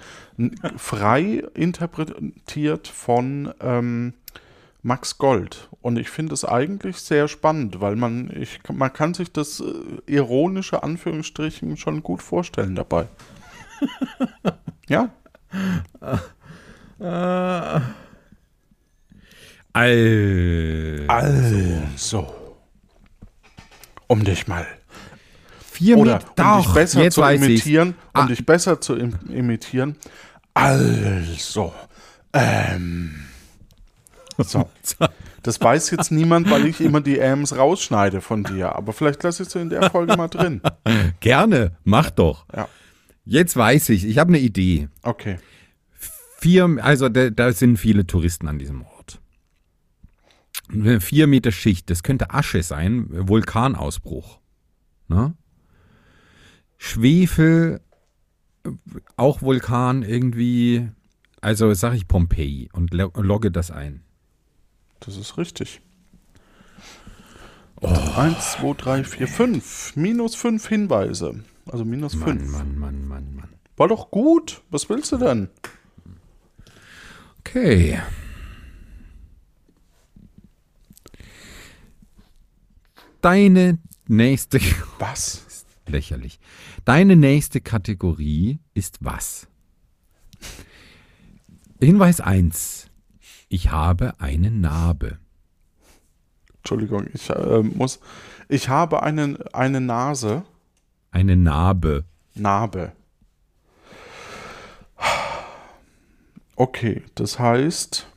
frei 0.76 1.45
interpretiert 1.53 2.89
von 2.89 3.53
ähm, 3.61 4.14
Max 4.82 5.18
Gold. 5.18 5.68
Und 5.80 5.98
ich 5.98 6.08
finde 6.10 6.34
es 6.34 6.44
eigentlich 6.44 6.98
sehr 6.98 7.28
spannend, 7.28 7.80
weil 7.80 7.96
man, 7.96 8.30
ich, 8.34 8.60
man 8.72 8.92
kann 8.92 9.14
sich 9.14 9.32
das 9.32 9.60
äh, 9.60 9.64
ironische 10.06 10.82
Anführungsstrichen 10.82 11.76
schon 11.76 12.02
gut 12.02 12.22
vorstellen 12.22 12.74
dabei. 12.74 13.08
ja, 14.88 15.10
Also, 19.72 21.06
also. 21.08 22.34
Um 24.06 24.24
dich 24.24 24.46
mal. 24.48 24.66
vier 25.60 25.98
Oder 25.98 26.20
um 26.38 26.62
dich 26.62 26.72
besser 26.72 27.02
jetzt 27.02 27.14
zu 27.14 27.22
imitieren, 27.22 27.90
um 28.14 28.22
Ah. 28.22 28.26
dich 28.26 28.44
besser 28.44 28.80
zu 28.80 28.96
im 28.96 29.14
imitieren. 29.30 29.96
Also, 30.54 31.72
ähm. 32.32 33.27
So. 34.39 34.68
Das 35.43 35.61
weiß 35.61 35.91
jetzt 35.91 36.11
niemand, 36.12 36.51
weil 36.51 36.66
ich 36.66 36.80
immer 36.80 37.01
die 37.01 37.20
Ams 37.20 37.57
rausschneide 37.57 38.20
von 38.20 38.45
dir. 38.45 38.74
Aber 38.76 38.93
vielleicht 38.93 39.22
lasse 39.22 39.43
ich 39.43 39.49
sie 39.49 39.61
in 39.61 39.68
der 39.70 39.91
Folge 39.91 40.16
mal 40.16 40.28
drin. 40.28 40.61
Gerne, 41.20 41.76
mach 41.84 42.11
doch. 42.11 42.47
Ja. 42.55 42.68
Jetzt 43.24 43.57
weiß 43.57 43.89
ich, 43.91 44.07
ich 44.07 44.18
habe 44.18 44.28
eine 44.28 44.39
Idee. 44.39 44.89
Okay. 45.03 45.39
Vier, 46.39 46.78
also 46.82 47.09
da, 47.09 47.30
da 47.30 47.53
sind 47.53 47.76
viele 47.78 48.07
Touristen 48.07 48.47
an 48.49 48.59
diesem 48.59 48.82
Ort. 48.82 49.20
Eine 50.72 51.01
vier 51.01 51.26
Meter 51.26 51.51
Schicht, 51.53 51.91
das 51.91 52.03
könnte 52.03 52.30
Asche 52.30 52.62
sein, 52.62 53.07
Vulkanausbruch. 53.11 54.39
Ne? 55.09 55.34
Schwefel, 56.76 57.80
auch 59.16 59.43
Vulkan 59.43 60.03
irgendwie. 60.03 60.89
Also 61.41 61.72
sage 61.74 61.97
ich 61.97 62.09
Pompeji 62.09 62.68
und 62.72 62.93
lo- 62.93 63.12
logge 63.16 63.51
das 63.51 63.70
ein. 63.70 64.03
Das 65.01 65.16
ist 65.16 65.38
richtig. 65.38 65.80
Eins, 67.80 68.53
zwei, 68.53 68.72
drei, 68.74 69.05
vier, 69.05 69.28
fünf. 69.28 69.94
Minus 69.94 70.34
fünf 70.34 70.68
Hinweise. 70.68 71.44
Also 71.66 71.84
minus 71.84 72.14
Mann, 72.14 72.38
fünf. 72.40 72.53
Mann, 72.53 72.78
Mann, 72.78 73.07
Mann, 73.07 73.34
Mann. 73.36 73.49
War 73.76 73.88
doch 73.88 74.11
gut. 74.11 74.62
Was 74.70 74.88
willst 74.88 75.12
du 75.12 75.18
denn? 75.18 75.49
Okay. 77.40 78.01
Deine 83.20 83.78
nächste, 84.07 84.61
Was? 84.99 85.64
lächerlich. 85.86 86.38
Deine 86.84 87.16
nächste 87.16 87.61
Kategorie 87.61 88.59
ist 88.74 88.99
was? 89.01 89.49
Hinweis 91.80 92.20
1. 92.20 92.88
Ich 93.49 93.70
habe 93.70 94.14
eine 94.18 94.51
Narbe. 94.51 95.18
Entschuldigung, 96.59 97.07
ich 97.14 97.30
äh, 97.30 97.62
muss. 97.62 98.01
Ich 98.49 98.68
habe 98.68 99.03
eine, 99.03 99.38
eine 99.53 99.80
Nase. 99.80 100.44
Eine 101.11 101.36
Narbe. 101.36 102.05
Narbe. 102.34 102.92
Okay, 106.57 107.05
das 107.14 107.38
heißt. 107.38 108.09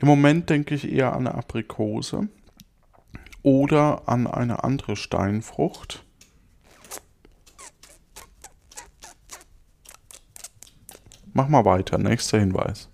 Im 0.00 0.08
Moment 0.08 0.48
denke 0.48 0.74
ich 0.74 0.90
eher 0.90 1.12
an 1.12 1.26
eine 1.26 1.34
Aprikose 1.34 2.28
oder 3.42 4.08
an 4.08 4.26
eine 4.26 4.64
andere 4.64 4.96
Steinfrucht. 4.96 6.05
Mach 11.36 11.48
mal 11.48 11.66
weiter, 11.66 11.98
nächster 11.98 12.40
Hinweis. 12.40 12.88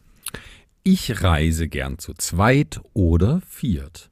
Ich 0.82 1.22
reise 1.22 1.68
gern 1.68 1.98
zu 1.98 2.12
zweit 2.12 2.80
oder 2.92 3.40
viert. 3.42 4.10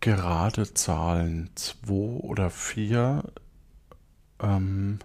Gerade 0.00 0.74
Zahlen 0.74 1.48
2 1.54 1.92
oder 1.94 2.50
4. 2.50 3.24
Ähm, 4.40 4.98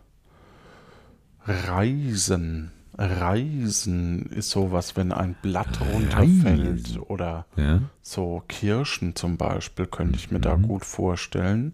Reisen. 1.45 2.72
Reisen 2.95 4.27
ist 4.27 4.51
sowas, 4.51 4.95
wenn 4.95 5.11
ein 5.11 5.35
Blatt 5.41 5.79
runterfällt 5.81 6.85
Reisen. 6.89 6.99
oder 6.99 7.45
Ja? 7.55 7.81
so 8.01 8.43
Kirschen 8.47 9.15
zum 9.15 9.37
Beispiel, 9.37 9.87
könnte 9.87 10.17
ich 10.17 10.29
mir 10.31 10.39
da 10.39 10.55
gut 10.55 10.85
vorstellen. 10.85 11.73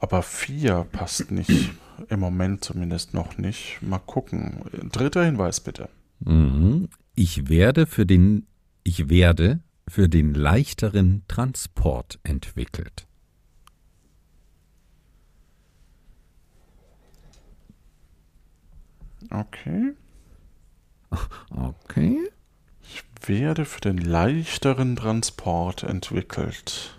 Aber 0.00 0.22
4 0.22 0.86
passt 0.92 1.30
nicht. 1.30 1.72
Im 2.08 2.20
Moment 2.20 2.64
zumindest 2.64 3.12
noch 3.12 3.36
nicht. 3.36 3.78
Mal 3.82 3.98
gucken. 3.98 4.62
Dritter 4.90 5.24
Hinweis 5.24 5.60
bitte. 5.60 5.90
Mhm. 6.20 6.88
Ich 7.14 7.48
werde 7.48 7.86
für 7.86 8.06
den 8.06 8.46
ich 8.82 9.10
werde 9.10 9.60
für 9.86 10.08
den 10.08 10.32
leichteren 10.34 11.22
Transport 11.28 12.18
entwickelt. 12.22 13.06
Okay. 19.30 19.94
Okay. 21.50 22.30
Ich 22.82 23.02
werde 23.28 23.64
für 23.64 23.80
den 23.80 23.98
leichteren 23.98 24.96
Transport 24.96 25.84
entwickelt. 25.84 26.96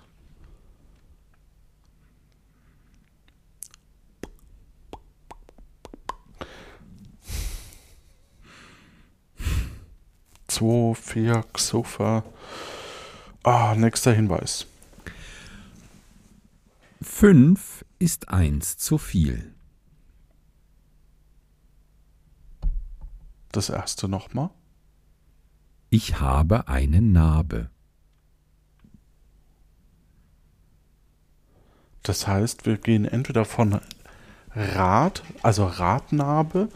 Zwei, 10.48 10.94
vier, 10.96 11.44
Xuffer. 11.54 12.24
Ah, 13.44 13.74
nächster 13.76 14.14
Hinweis. 14.14 14.68
Fünf 17.02 17.84
ist 18.00 18.30
eins 18.30 18.78
zu 18.78 18.98
viel. 18.98 19.54
Das 23.52 23.70
erste 23.70 24.08
nochmal. 24.08 24.50
Ich 25.90 26.20
habe 26.20 26.68
eine 26.68 27.02
Narbe. 27.02 27.70
Das 32.04 32.28
heißt, 32.28 32.66
wir 32.66 32.78
gehen 32.78 33.06
entweder 33.06 33.46
von 33.46 33.80
Rad, 34.56 35.24
also 35.44 35.66
Radnarbe, 35.66 36.70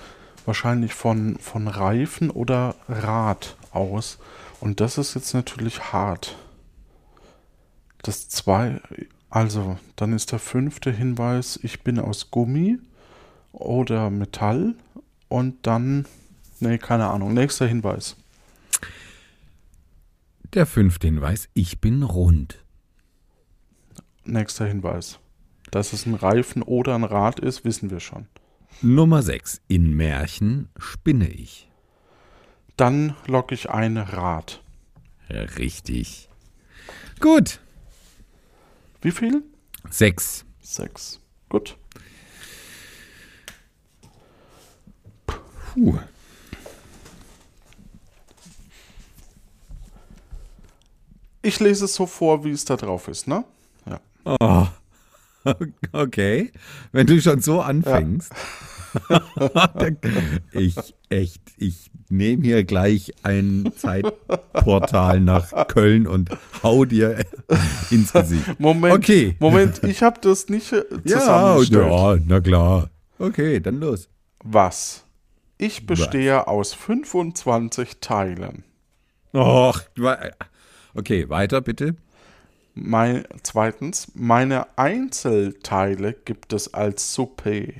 wahrscheinlich 0.45 0.93
von, 0.93 1.37
von 1.39 1.67
Reifen 1.67 2.29
oder 2.29 2.75
Rad 2.87 3.57
aus. 3.71 4.19
Und 4.59 4.79
das 4.79 4.97
ist 4.97 5.15
jetzt 5.15 5.33
natürlich 5.33 5.93
hart. 5.93 6.37
Das 8.01 8.29
zwei, 8.29 8.81
also 9.29 9.77
dann 9.95 10.13
ist 10.13 10.31
der 10.31 10.39
fünfte 10.39 10.91
Hinweis, 10.91 11.59
ich 11.63 11.83
bin 11.83 11.99
aus 11.99 12.29
Gummi 12.31 12.77
oder 13.51 14.09
Metall 14.09 14.75
und 15.27 15.65
dann, 15.65 16.05
nee, 16.65 16.77
keine 16.77 17.07
Ahnung, 17.07 17.33
nächster 17.33 17.67
Hinweis. 17.67 18.15
Der 20.53 20.65
fünfte 20.65 21.07
Hinweis, 21.07 21.49
ich 21.53 21.79
bin 21.79 22.03
rund. 22.03 22.63
Nächster 24.23 24.65
Hinweis. 24.65 25.19
Dass 25.71 25.93
es 25.93 26.05
ein 26.05 26.15
Reifen 26.15 26.61
oder 26.61 26.95
ein 26.95 27.03
Rad 27.03 27.39
ist, 27.39 27.65
wissen 27.65 27.89
wir 27.91 27.99
schon. 27.99 28.27
Nummer 28.81 29.21
sechs, 29.21 29.61
in 29.67 29.95
Märchen 29.95 30.69
spinne 30.77 31.27
ich. 31.27 31.69
Dann 32.77 33.15
logge 33.27 33.55
ich 33.55 33.69
ein 33.69 33.97
Rad. 33.97 34.63
Richtig. 35.29 36.29
Gut. 37.19 37.59
Wie 39.01 39.11
viel? 39.11 39.43
Sechs. 39.89 40.45
Sechs. 40.61 41.19
Gut. 41.49 41.77
Puh. 45.25 45.99
Ich 51.45 51.59
lese 51.59 51.85
es 51.85 51.93
so 51.95 52.05
vor, 52.07 52.43
wie 52.43 52.49
es 52.51 52.65
da 52.65 52.75
drauf 52.75 53.07
ist, 53.07 53.27
ne? 53.27 53.43
Ja. 53.89 53.99
Oh. 54.25 54.67
Okay. 55.91 56.51
Wenn 56.91 57.05
du 57.05 57.21
schon 57.21 57.39
so 57.39 57.61
anfängst. 57.61 58.31
Dann- 59.75 59.97
ich 60.53 60.75
echt, 61.09 61.41
ich 61.57 61.91
nehme 62.09 62.41
hier 62.43 62.63
gleich 62.63 63.13
ein 63.21 63.71
Zeitportal 63.77 65.19
nach 65.19 65.67
Köln 65.67 66.07
und 66.07 66.31
hau 66.63 66.83
dir 66.85 67.23
ins 67.91 68.11
Gesicht. 68.13 68.59
Moment. 68.59 68.95
Okay. 68.95 69.35
Moment, 69.39 69.83
ich 69.83 70.01
habe 70.01 70.19
das 70.19 70.49
nicht 70.49 70.71
äh, 70.73 70.83
Ja, 71.05 71.19
zusammengestellt. 71.19 71.91
ja, 71.91 72.17
na 72.25 72.39
klar. 72.39 72.89
Okay, 73.19 73.59
dann 73.59 73.79
los. 73.79 74.09
Was? 74.43 75.05
Ich 75.59 75.85
bestehe 75.85 76.47
aus 76.47 76.73
25 76.73 77.97
Teilen. 78.01 78.63
Och, 79.33 79.79
okay, 80.95 81.29
weiter 81.29 81.61
bitte. 81.61 81.95
Mein, 82.73 83.23
zweitens, 83.43 84.11
meine 84.15 84.77
Einzelteile 84.77 86.13
gibt 86.13 86.51
es 86.51 86.73
als 86.73 87.13
Suppe. 87.13 87.73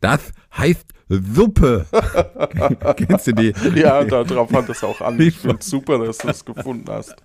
Das 0.00 0.32
heißt 0.56 0.86
Suppe. 1.08 1.86
Kennst 2.96 3.28
du 3.28 3.32
die? 3.32 3.54
Ja, 3.74 4.04
darauf 4.04 4.52
hat 4.52 4.68
es 4.68 4.82
auch 4.84 5.00
an. 5.00 5.20
Ich 5.20 5.36
finde 5.38 5.64
super, 5.64 5.98
dass 5.98 6.18
du 6.18 6.28
es 6.28 6.44
gefunden 6.44 6.90
hast. 6.90 7.16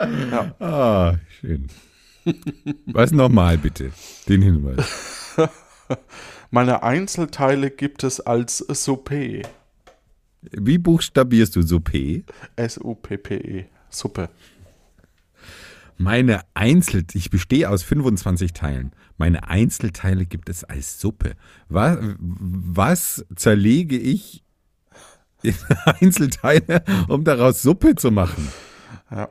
Ja. 0.00 0.54
Ah, 0.58 1.14
schön. 1.40 1.68
Was 2.86 3.12
nochmal 3.12 3.58
bitte? 3.58 3.92
Den 4.28 4.42
Hinweis. 4.42 5.36
Meine 6.50 6.82
Einzelteile 6.82 7.70
gibt 7.70 8.04
es 8.04 8.20
als 8.20 8.58
Suppe. 8.58 9.42
Wie 10.50 10.78
buchstabierst 10.78 11.54
du 11.56 11.62
Suppe? 11.62 12.24
S-U-P-P-E. 12.56 13.60
E. 13.60 13.64
Suppe. 13.90 14.28
Meine 15.98 16.40
Einzel, 16.54 17.04
ich 17.12 17.30
bestehe 17.30 17.68
aus 17.68 17.82
25 17.84 18.52
Teilen. 18.52 18.92
Meine 19.18 19.48
Einzelteile 19.48 20.26
gibt 20.26 20.48
es 20.48 20.64
als 20.64 21.00
Suppe. 21.00 21.36
Was, 21.68 21.98
was 22.18 23.24
zerlege 23.36 23.96
ich 23.96 24.42
in 25.42 25.54
Einzelteile, 25.84 26.82
um 27.08 27.22
daraus 27.22 27.62
Suppe 27.62 27.94
zu 27.94 28.10
machen? 28.10 28.48
Ja. 29.10 29.28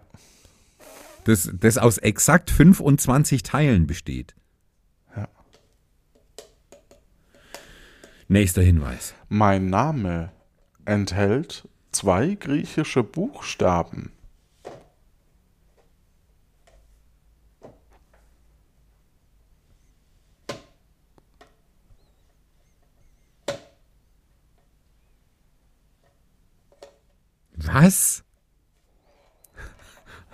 Das, 1.25 1.51
das 1.53 1.77
aus 1.77 1.97
exakt 1.97 2.49
25 2.49 3.43
Teilen 3.43 3.85
besteht. 3.85 4.33
Ja. 5.15 5.27
Nächster 8.27 8.61
Hinweis. 8.61 9.13
Mein 9.27 9.67
Name 9.67 10.31
enthält 10.85 11.67
zwei 11.91 12.35
griechische 12.35 13.03
Buchstaben. 13.03 14.11
Was? 27.55 28.23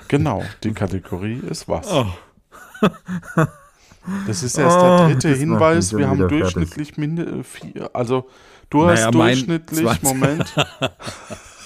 Genau, 0.08 0.44
die 0.64 0.74
Kategorie 0.74 1.40
ist 1.50 1.68
was. 1.68 1.92
Oh. 1.92 2.06
Das 4.26 4.42
ist 4.44 4.58
erst 4.58 4.78
Oh, 4.78 4.82
der 4.82 5.08
dritte 5.08 5.36
Hinweis. 5.36 5.96
Wir 5.96 6.08
haben 6.08 6.28
durchschnittlich 6.30 6.98
minde, 6.98 7.44
vier. 7.44 7.94
Also 7.94 8.30
du 8.70 8.86
Naja, 8.86 9.06
hast 9.06 9.14
durchschnittlich, 9.14 9.86
20. 9.86 10.04
Moment, 10.04 10.56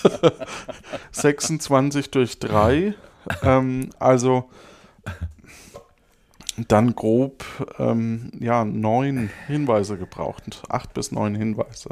26 1.12 2.12
durch 2.12 2.40
3. 2.40 2.94
Ähm, 3.44 3.90
also 4.00 4.50
dann 6.68 6.96
grob 6.96 7.46
ähm, 7.80 8.32
ja, 8.40 8.66
neun 8.66 9.30
Hinweise 9.48 9.98
gebraucht. 9.98 10.64
Acht 10.70 10.94
bis 10.94 11.12
neun 11.12 11.36
Hinweise. 11.36 11.90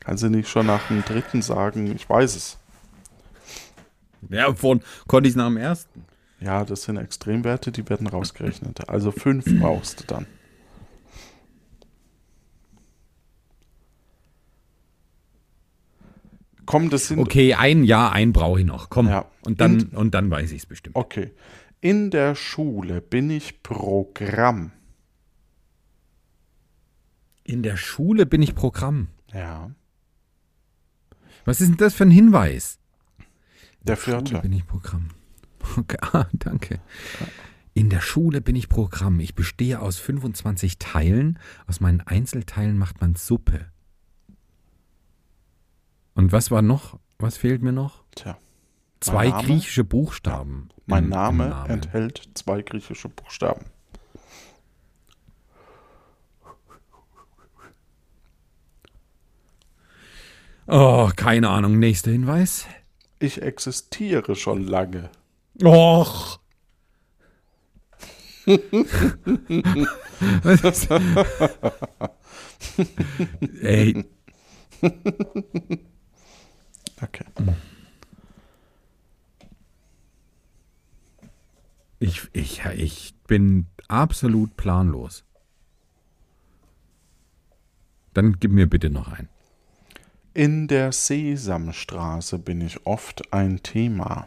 Kannst 0.00 0.22
du 0.22 0.28
nicht 0.28 0.48
schon 0.48 0.66
nach 0.66 0.88
dem 0.88 1.02
dritten 1.04 1.42
sagen, 1.42 1.94
ich 1.94 2.08
weiß 2.08 2.36
es. 2.36 2.58
Ja, 4.28 4.52
von 4.54 4.82
konnte 5.06 5.28
ich 5.28 5.36
nach 5.36 5.46
dem 5.46 5.56
ersten. 5.56 6.04
Ja, 6.40 6.64
das 6.64 6.82
sind 6.82 6.98
Extremwerte, 6.98 7.72
die 7.72 7.88
werden 7.88 8.06
rausgerechnet. 8.06 8.88
Also 8.88 9.12
fünf 9.12 9.44
brauchst 9.60 10.00
du 10.00 10.04
dann. 10.06 10.26
Komm, 16.66 16.90
das 16.90 17.08
sind. 17.08 17.18
Okay, 17.18 17.54
ein 17.54 17.84
Ja, 17.84 18.10
ein 18.10 18.32
brauche 18.32 18.60
ich 18.60 18.66
noch. 18.66 18.88
Komm. 18.90 19.08
Ja. 19.08 19.26
Und, 19.44 19.60
dann, 19.60 19.74
Und- 19.82 19.94
und 19.94 20.14
dann 20.14 20.30
weiß 20.30 20.52
ich 20.52 20.58
es 20.62 20.66
bestimmt. 20.66 20.96
Okay. 20.96 21.32
In 21.80 22.10
der 22.10 22.34
Schule 22.34 23.00
bin 23.02 23.30
ich 23.30 23.62
Programm. 23.62 24.72
In 27.44 27.62
der 27.62 27.76
Schule 27.76 28.26
bin 28.26 28.40
ich 28.42 28.54
Programm. 28.54 29.08
Ja. 29.32 29.70
Was 31.44 31.60
ist 31.60 31.68
denn 31.68 31.76
das 31.76 31.94
für 31.94 32.04
ein 32.04 32.10
Hinweis? 32.10 32.78
Der 33.82 33.96
Schule 33.96 34.18
vierte. 34.18 34.40
bin 34.40 34.52
ich 34.52 34.66
Programm. 34.66 35.08
Okay, 35.78 35.96
ah, 36.12 36.26
danke. 36.34 36.78
In 37.72 37.88
der 37.88 38.02
Schule 38.02 38.42
bin 38.42 38.54
ich 38.54 38.68
Programm. 38.68 39.18
Ich 39.18 39.34
bestehe 39.34 39.80
aus 39.80 39.98
25 39.98 40.78
Teilen. 40.78 41.38
Aus 41.66 41.80
meinen 41.80 42.02
Einzelteilen 42.02 42.76
macht 42.76 43.00
man 43.00 43.14
Suppe. 43.14 43.66
Und 46.14 46.32
was 46.32 46.50
war 46.50 46.62
noch? 46.62 46.98
Was 47.18 47.36
fehlt 47.36 47.62
mir 47.62 47.72
noch? 47.72 48.04
Tja. 48.14 48.36
Zwei 49.00 49.28
Name? 49.28 49.42
griechische 49.44 49.84
Buchstaben. 49.84 50.68
Mein 50.86 51.04
im- 51.04 51.10
im 51.10 51.10
Name 51.10 51.64
enthält 51.68 52.28
zwei 52.34 52.62
griechische 52.62 53.08
Buchstaben. 53.08 53.66
Oh, 60.66 61.10
keine 61.14 61.50
Ahnung. 61.50 61.78
Nächster 61.78 62.10
Hinweis. 62.10 62.66
Ich 63.18 63.42
existiere 63.42 64.34
schon 64.34 64.64
lange. 64.64 65.10
Och. 65.62 66.38
Ey, 73.62 74.04
Okay. 77.04 77.24
ich, 81.98 82.28
ich, 82.32 82.64
ich 82.64 83.14
bin 83.26 83.66
absolut 83.88 84.56
planlos. 84.56 85.24
Dann 88.14 88.38
gib 88.38 88.52
mir 88.52 88.68
bitte 88.68 88.90
noch 88.90 89.08
ein. 89.08 89.28
In 90.32 90.66
der 90.66 90.92
Sesamstraße 90.92 92.38
bin 92.38 92.60
ich 92.60 92.86
oft 92.86 93.32
ein 93.32 93.62
Thema. 93.62 94.26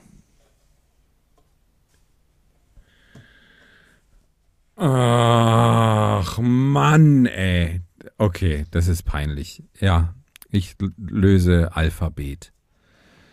Ach, 4.75 6.37
Mann, 6.39 7.25
ey. 7.25 7.81
Okay, 8.17 8.65
das 8.71 8.87
ist 8.87 9.03
peinlich. 9.03 9.63
Ja, 9.79 10.13
ich 10.49 10.75
löse 10.97 11.75
Alphabet. 11.75 12.53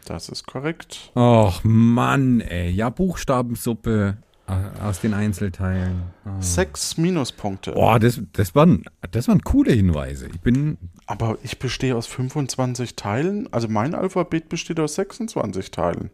Das 0.05 0.29
ist 0.29 0.47
korrekt. 0.47 1.13
Ach, 1.15 1.61
Mann, 1.65 2.41
ey. 2.41 2.71
Ja, 2.71 2.91
Buchstabensuppe 2.91 4.19
äh, 4.47 4.53
aus 4.83 5.01
den 5.01 5.15
Einzelteilen. 5.15 6.03
Ah. 6.25 6.41
Sechs 6.41 6.99
Minuspunkte. 6.99 7.73
Boah, 7.73 7.99
das, 7.99 8.21
das, 8.33 8.55
waren, 8.55 8.85
das 9.11 9.29
waren 9.29 9.43
coole 9.43 9.73
Hinweise. 9.73 10.27
Ich 10.29 10.41
bin. 10.41 10.77
Aber 11.07 11.39
ich 11.43 11.59
bestehe 11.59 11.97
aus 11.97 12.07
25 12.07 12.97
Teilen. 12.97 13.51
Also 13.53 13.69
mein 13.69 13.95
Alphabet 13.95 14.49
besteht 14.49 14.79
aus 14.81 14.97
26 14.97 15.71
Teilen. 15.71 16.11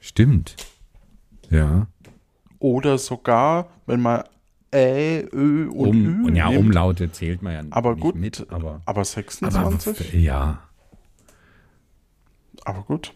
Stimmt. 0.00 0.56
Ja. 1.50 1.86
Oder 2.58 2.98
sogar, 2.98 3.68
wenn 3.86 4.00
man 4.00 4.24
Ä, 4.74 5.28
Ö 5.32 5.68
und 5.68 5.88
Um, 5.88 6.06
Ü 6.06 6.26
und 6.26 6.36
ja, 6.36 6.48
nimmt. 6.48 6.60
Umlaute 6.60 7.12
zählt 7.12 7.42
man 7.42 7.52
ja 7.52 7.62
Aber 7.70 7.92
nicht 7.94 8.02
gut, 8.02 8.16
mit. 8.16 8.46
Aber, 8.50 8.56
aber 8.56 8.82
aber 8.86 9.04
26? 9.04 10.14
ja. 10.14 10.62
Aber 12.64 12.82
gut. 12.82 13.12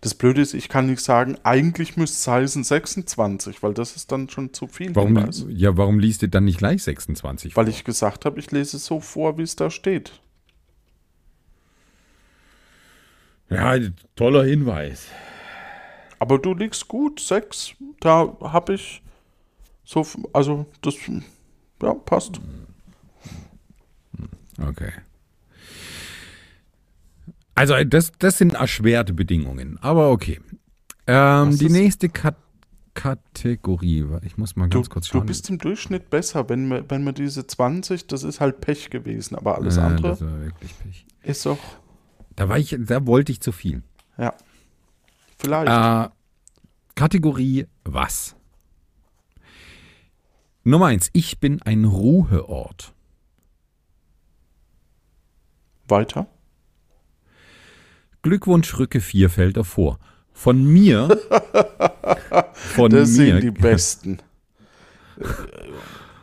Das 0.00 0.14
Blöde 0.14 0.40
ist, 0.40 0.54
ich 0.54 0.70
kann 0.70 0.86
nicht 0.86 1.02
sagen, 1.02 1.36
eigentlich 1.42 1.96
müsste 1.98 2.16
es 2.16 2.26
heißen 2.26 2.64
26, 2.64 3.62
weil 3.62 3.74
das 3.74 3.96
ist 3.96 4.10
dann 4.10 4.30
schon 4.30 4.54
zu 4.54 4.66
viel. 4.66 4.96
Warum, 4.96 5.16
Hinweis. 5.16 5.44
ja, 5.50 5.76
warum 5.76 5.98
liest 5.98 6.22
du 6.22 6.28
dann 6.28 6.46
nicht 6.46 6.58
gleich 6.58 6.82
26? 6.82 7.54
Weil 7.54 7.68
ich 7.68 7.84
gesagt 7.84 8.24
habe, 8.24 8.40
ich 8.40 8.50
lese 8.50 8.78
es 8.78 8.86
so 8.86 9.00
vor, 9.00 9.36
wie 9.36 9.42
es 9.42 9.56
da 9.56 9.70
steht. 9.70 10.20
ja, 13.50 13.76
toller 14.14 14.44
Hinweis. 14.44 15.06
Aber 16.18 16.38
du 16.38 16.54
liegst 16.54 16.88
gut, 16.88 17.20
6. 17.20 17.74
Da 18.00 18.36
habe 18.40 18.74
ich 18.74 19.02
so, 19.84 20.06
also 20.32 20.66
das, 20.82 20.94
ja, 21.82 21.94
passt. 21.94 22.40
Okay. 24.62 24.92
Also, 27.60 27.74
das, 27.84 28.10
das 28.18 28.38
sind 28.38 28.54
erschwerte 28.54 29.12
Bedingungen, 29.12 29.76
aber 29.82 30.10
okay. 30.12 30.40
Ähm, 31.06 31.58
die 31.58 31.68
nächste 31.68 32.08
Kat 32.08 32.34
Kategorie, 32.94 34.06
ich 34.22 34.38
muss 34.38 34.56
mal 34.56 34.70
Du, 34.70 34.78
ganz 34.78 34.88
kurz 34.88 35.08
du 35.08 35.18
schauen. 35.18 35.26
bist 35.26 35.50
im 35.50 35.58
Durchschnitt 35.58 36.08
besser, 36.08 36.48
wenn 36.48 36.68
wir, 36.68 36.88
wenn 36.88 37.04
wir 37.04 37.12
diese 37.12 37.46
20, 37.46 38.06
das 38.06 38.22
ist 38.24 38.40
halt 38.40 38.62
Pech 38.62 38.88
gewesen, 38.88 39.36
aber 39.36 39.56
alles 39.56 39.76
Äh, 39.76 39.80
andere 39.80 40.08
Das 40.08 40.22
war 40.22 40.40
wirklich 40.40 40.74
Pech. 40.78 41.06
ist 41.22 41.44
doch, 41.44 41.58
Da, 42.34 42.48
war 42.48 42.58
ich, 42.58 42.74
da 42.80 43.06
wollte 43.06 43.30
ich 43.30 43.42
zu 43.42 43.52
viel. 43.52 43.82
ja, 44.16 44.32
vielleicht. 45.38 45.70
Äh, 45.70 46.10
Kategorie 46.94 47.66
was? 47.84 48.36
Nummer 50.64 50.86
eins, 50.86 51.10
ich 51.12 51.38
bin 51.40 51.60
ein 51.60 51.84
Ruheort. 51.84 52.94
Weiter. 55.88 56.26
Glückwunsch, 58.22 58.78
rücke 58.78 59.00
vier 59.00 59.30
Felder 59.30 59.64
vor. 59.64 59.98
Von 60.32 60.64
mir. 60.64 61.08
von 62.54 62.90
Das 62.90 63.10
mir. 63.10 63.16
sind 63.16 63.42
die 63.42 63.50
Besten. 63.50 64.18
Äh, 65.18 65.24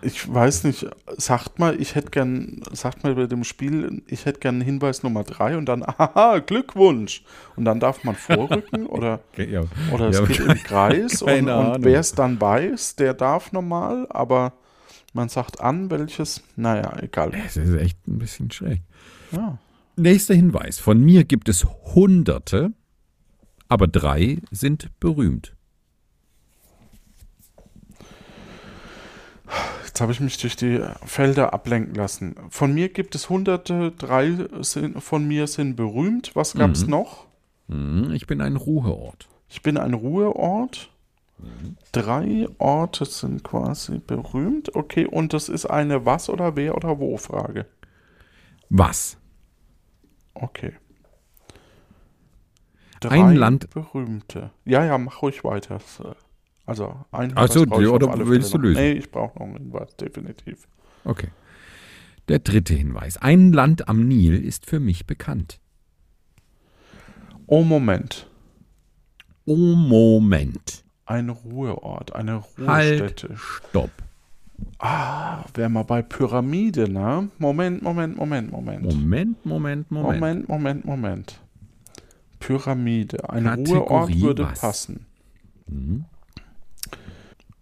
Ich 0.02 0.32
weiß 0.32 0.64
nicht, 0.66 0.86
sagt 1.18 1.58
mal, 1.58 1.80
ich 1.82 1.96
hätte 1.96 2.12
gern, 2.12 2.62
sagt 2.72 3.04
mal 3.04 3.16
bei 3.16 3.26
dem 3.26 3.44
Spiel, 3.44 4.04
ich 4.08 4.26
hätte 4.26 4.40
gern 4.40 4.62
Hinweis 4.62 5.02
Nummer 5.02 5.24
3 5.24 5.58
und 5.58 5.66
dann, 5.66 5.84
haha, 5.98 6.38
Glückwunsch. 6.40 7.24
Und 7.56 7.66
dann 7.66 7.80
darf 7.80 8.04
man 8.04 8.16
vorrücken 8.16 8.86
oder, 8.88 9.20
Ja. 9.38 9.64
oder 9.92 10.10
es 10.10 10.20
Ja, 10.20 10.26
geht 10.26 10.40
im 10.40 10.54
Kreis 10.64 11.22
und, 11.24 11.50
und 11.50 11.84
wer 11.84 12.00
es 12.00 12.12
dann 12.14 12.40
weiß, 12.40 12.96
der 12.96 13.16
darf 13.16 13.52
normal, 13.52 14.06
aber 14.10 14.54
man 15.14 15.30
sagt 15.30 15.62
an, 15.62 15.90
welches, 15.90 16.44
naja, 16.56 16.94
egal. 17.02 17.32
Das 17.32 17.58
ist 17.58 17.74
echt 17.74 17.98
ein 18.08 18.20
bisschen 18.20 18.52
schräg. 18.52 18.82
Ja. 19.32 19.58
Nächster 19.98 20.36
Hinweis. 20.36 20.80
Von 20.80 21.04
mir 21.04 21.24
gibt 21.24 21.50
es 21.50 21.66
Hunderte, 21.96 22.72
aber 23.68 23.88
drei 23.88 24.38
sind 24.52 24.90
berühmt. 25.00 25.56
Jetzt 29.86 30.00
habe 30.02 30.12
ich 30.12 30.20
mich 30.20 30.38
durch 30.38 30.56
die 30.56 30.80
Felder 31.06 31.54
ablenken 31.54 31.96
lassen. 31.96 32.36
Von 32.50 32.74
mir 32.76 32.90
gibt 32.90 33.16
es 33.16 33.30
hunderte, 33.30 33.92
drei 33.98 34.48
sind, 34.62 35.02
von 35.02 35.28
mir 35.28 35.48
sind 35.48 35.76
berühmt. 35.76 36.36
Was 36.36 36.54
gab 36.54 36.72
es 36.72 36.84
Mhm. 36.86 36.92
noch? 36.92 37.26
Hm, 37.68 38.12
Ich 38.14 38.28
bin 38.28 38.40
ein 38.42 38.56
Ruheort. 38.56 39.28
Ich 39.50 39.64
bin 39.64 39.78
ein 39.78 39.96
Ruheort. 39.96 40.92
Drei 41.92 42.48
Orte 42.60 43.06
sind 43.06 43.44
quasi 43.44 44.00
berühmt. 44.00 44.76
Okay, 44.76 45.06
und 45.08 45.34
das 45.34 45.50
ist 45.50 45.66
eine 45.66 46.06
Was 46.06 46.30
oder 46.30 46.56
Wer 46.56 46.76
oder 46.76 47.00
Wo 47.00 47.18
Frage. 47.18 47.66
Was? 48.70 49.18
Okay. 50.42 50.74
Ein 53.08 53.36
Land- 53.36 53.70
berühmte. 53.70 54.52
Ja, 54.66 54.84
ja, 54.84 54.98
mach 54.98 55.22
ruhig 55.22 55.44
weiter. 55.44 55.76
Äh, 56.04 56.14
Also 56.66 57.06
ein 57.12 57.32
Ach 57.36 57.48
so, 57.48 57.66
brauche 57.66 57.84
ich 57.84 57.88
oder 57.90 58.28
willst 58.28 58.54
du 58.54 58.58
lösen? 58.58 58.82
Nee, 58.82 58.92
ich 58.94 59.12
brauche 59.12 59.38
noch 59.40 59.46
einen 59.46 59.58
Hinweis, 59.58 59.96
definitiv. 59.96 60.68
Okay. 61.06 61.30
Der 62.28 62.40
dritte 62.40 62.74
Hinweis. 62.74 63.18
Ein 63.18 63.54
Land 63.54 63.88
am 63.88 64.08
Nil 64.08 64.44
ist 64.44 64.66
für 64.66 64.80
mich 64.80 65.06
bekannt. 65.06 65.60
Oh, 67.46 67.64
Moment. 67.64 68.30
Oh, 69.46 69.56
Moment. 69.56 70.84
Ein 71.06 71.30
Ruheort, 71.30 72.14
eine 72.14 72.44
Halt, 72.66 73.02
Ruhestätte. 73.02 73.38
stopp. 73.38 73.92
Ah, 74.80 75.44
wär 75.56 75.70
mal 75.70 75.84
bei 75.84 76.02
Pyramide, 76.02 76.88
ne? 76.90 77.30
Moment, 77.40 77.82
Moment, 77.82 78.18
Moment, 78.18 78.52
Moment. 78.52 78.84
Moment, 78.84 79.46
Moment, 79.46 79.92
Moment. 79.92 79.92
Moment, 79.92 80.50
Moment, 80.50 80.86
Moment. 80.86 81.40
Pyramide. 82.40 83.30
Ein 83.30 83.46
Kategorie 83.46 83.78
Ruheort 83.78 84.22
würde 84.22 84.44
was? 84.44 84.60
passen. 84.62 85.06
Mhm. 85.68 86.06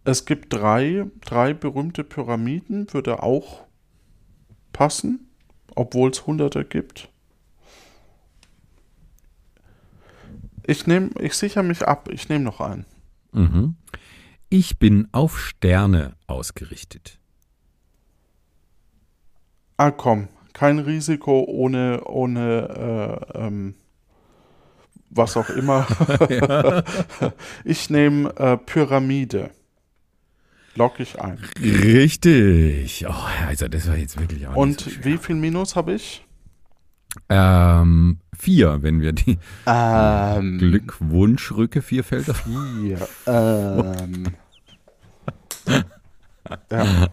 Es 0.03 0.25
gibt 0.25 0.53
drei, 0.53 1.05
drei 1.21 1.53
berühmte 1.53 2.03
Pyramiden, 2.03 2.93
würde 2.93 3.23
auch 3.23 3.65
passen, 4.71 5.27
obwohl 5.73 6.11
es 6.11 6.27
hunderte 6.27 6.63
gibt. 6.63 7.09
Ich 10.67 10.85
nehme, 10.85 11.09
ich 11.19 11.33
sichere 11.33 11.63
mich 11.63 11.87
ab, 11.87 12.09
ich 12.11 12.29
nehme 12.29 12.43
noch 12.43 12.59
einen. 12.59 12.85
Mhm. 13.31 13.75
Ich 14.49 14.79
bin 14.79 15.07
auf 15.11 15.39
Sterne 15.39 16.15
ausgerichtet. 16.27 17.19
Ah, 19.77 19.91
komm, 19.91 20.29
kein 20.53 20.79
Risiko 20.79 21.43
ohne, 21.43 22.03
ohne 22.05 23.29
äh, 23.33 23.37
ähm, 23.37 23.75
was 25.09 25.37
auch 25.37 25.49
immer. 25.49 25.87
Ich 27.63 27.89
nehme 27.89 28.29
äh, 28.37 28.57
Pyramide. 28.57 29.51
Lock 30.75 30.99
ich 30.99 31.19
ein. 31.19 31.39
Richtig. 31.61 33.05
Oh, 33.07 33.13
also 33.47 33.67
das 33.67 33.87
war 33.87 33.95
jetzt 33.95 34.19
wirklich 34.19 34.45
auch 34.47 34.55
Und 34.55 34.81
so 34.81 34.91
wie 35.03 35.17
viel 35.17 35.35
Minus 35.35 35.75
habe 35.75 35.93
ich? 35.93 36.25
Ähm, 37.29 38.19
vier, 38.37 38.81
wenn 38.83 39.01
wir 39.01 39.13
die 39.13 39.37
Ähm, 39.65 40.57
Glückwunschrücke 40.59 41.81
vier 41.81 42.03
Felder. 42.03 42.33
Vier. 42.33 43.07
Ähm. 43.27 44.35
ja, 46.71 47.07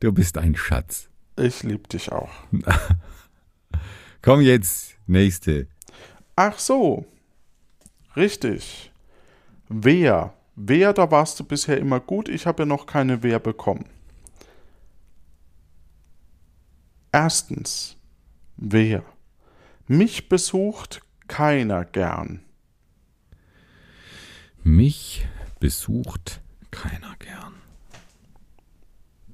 Du 0.00 0.12
bist 0.12 0.36
ein 0.38 0.56
Schatz. 0.56 1.08
ich 1.36 1.62
liebe 1.62 1.86
dich 1.88 2.10
auch. 2.12 2.30
Komm 4.22 4.40
jetzt, 4.40 4.96
nächste. 5.06 5.68
Ach 6.36 6.58
so. 6.58 7.06
Richtig. 8.16 8.90
Wer? 9.68 10.34
Wer, 10.56 10.92
da 10.92 11.10
warst 11.10 11.38
du 11.40 11.44
bisher 11.44 11.78
immer 11.78 12.00
gut. 12.00 12.28
Ich 12.28 12.46
habe 12.46 12.62
ja 12.62 12.66
noch 12.66 12.86
keine 12.86 13.22
Wer 13.22 13.38
bekommen. 13.38 13.86
Erstens. 17.12 17.96
Wer? 18.56 19.02
Mich 19.86 20.28
besucht 20.28 21.02
keiner 21.28 21.84
gern. 21.84 22.40
Mich 24.62 25.26
besucht 25.60 26.40
keiner 26.70 27.14
gern. 27.18 27.54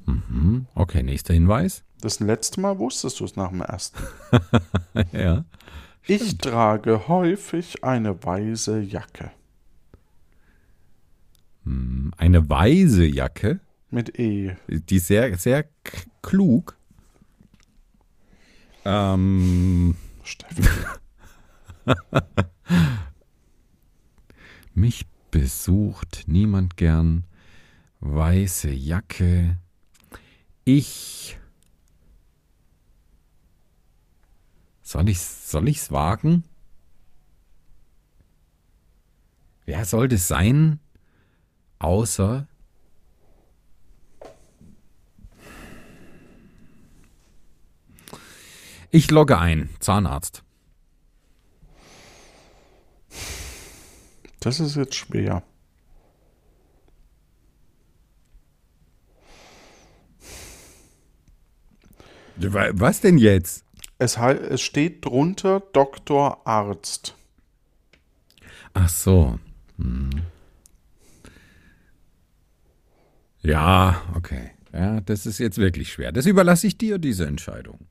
Mhm. 0.07 0.67
Okay, 0.75 1.03
nächster 1.03 1.35
Hinweis. 1.35 1.85
Das 2.01 2.19
letzte 2.21 2.61
Mal 2.61 2.79
wusstest 2.79 3.21
du 3.21 3.25
es 3.25 3.37
nach 3.37 3.51
dem 3.51 3.61
ersten. 3.61 3.99
ja. 5.13 5.45
Ich 6.07 6.39
trage 6.39 7.07
häufig 7.09 7.85
eine 7.85 8.23
weiße 8.23 8.81
Jacke. 8.81 9.31
Eine 12.17 12.49
weise 12.49 13.05
Jacke, 13.05 13.61
Mit 13.91 14.19
E. 14.19 14.57
die 14.67 14.99
sehr, 14.99 15.37
sehr 15.39 15.67
klug. 16.23 16.77
Ähm, 18.85 19.95
Steffen. 20.31 20.67
mich 24.75 25.07
besucht 25.31 26.25
niemand 26.27 26.77
gern. 26.77 27.25
Weiße 28.01 28.71
Jacke. 28.71 29.59
Ich. 30.65 31.39
Soll 34.83 35.09
ich 35.09 35.21
soll 35.21 35.69
ich's 35.69 35.91
wagen? 35.91 36.45
Wer 39.67 39.85
soll 39.85 40.09
das 40.09 40.27
sein? 40.27 40.81
Außer 41.79 42.49
Ich 48.91 49.11
logge 49.11 49.39
ein, 49.39 49.71
Zahnarzt. 49.79 50.43
Das 54.41 54.59
ist 54.59 54.75
jetzt 54.75 54.95
schwer. 54.97 55.43
Was 62.37 63.01
denn 63.01 63.19
jetzt? 63.19 63.65
Es, 63.99 64.17
es 64.17 64.63
steht 64.63 65.05
drunter 65.05 65.61
Doktor 65.61 66.47
Arzt. 66.47 67.15
Ach 68.73 68.89
so. 68.89 69.39
Hm. 69.77 70.11
Ja, 73.43 74.03
okay. 74.15 74.51
Ja, 74.73 75.01
das 75.01 75.27
ist 75.27 75.39
jetzt 75.39 75.59
wirklich 75.59 75.93
schwer. 75.93 76.13
Das 76.13 76.27
überlasse 76.27 76.67
ich 76.67 76.79
dir, 76.79 76.99
diese 76.99 77.27
Entscheidung. 77.27 77.87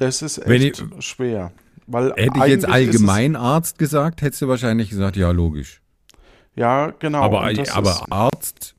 Das 0.00 0.22
ist 0.22 0.40
Wenn 0.46 0.62
echt 0.62 0.82
schwer. 1.00 1.52
Weil 1.86 2.14
Hätte 2.16 2.38
ich 2.38 2.46
jetzt 2.46 2.64
Allgemeinarzt 2.64 3.78
gesagt, 3.78 4.22
hättest 4.22 4.40
du 4.40 4.48
wahrscheinlich 4.48 4.88
gesagt, 4.88 5.14
ja, 5.14 5.30
logisch. 5.30 5.82
Ja, 6.56 6.94
genau. 6.98 7.20
aber 7.20 7.42
aber 7.42 8.06
Arzt, 8.10 8.74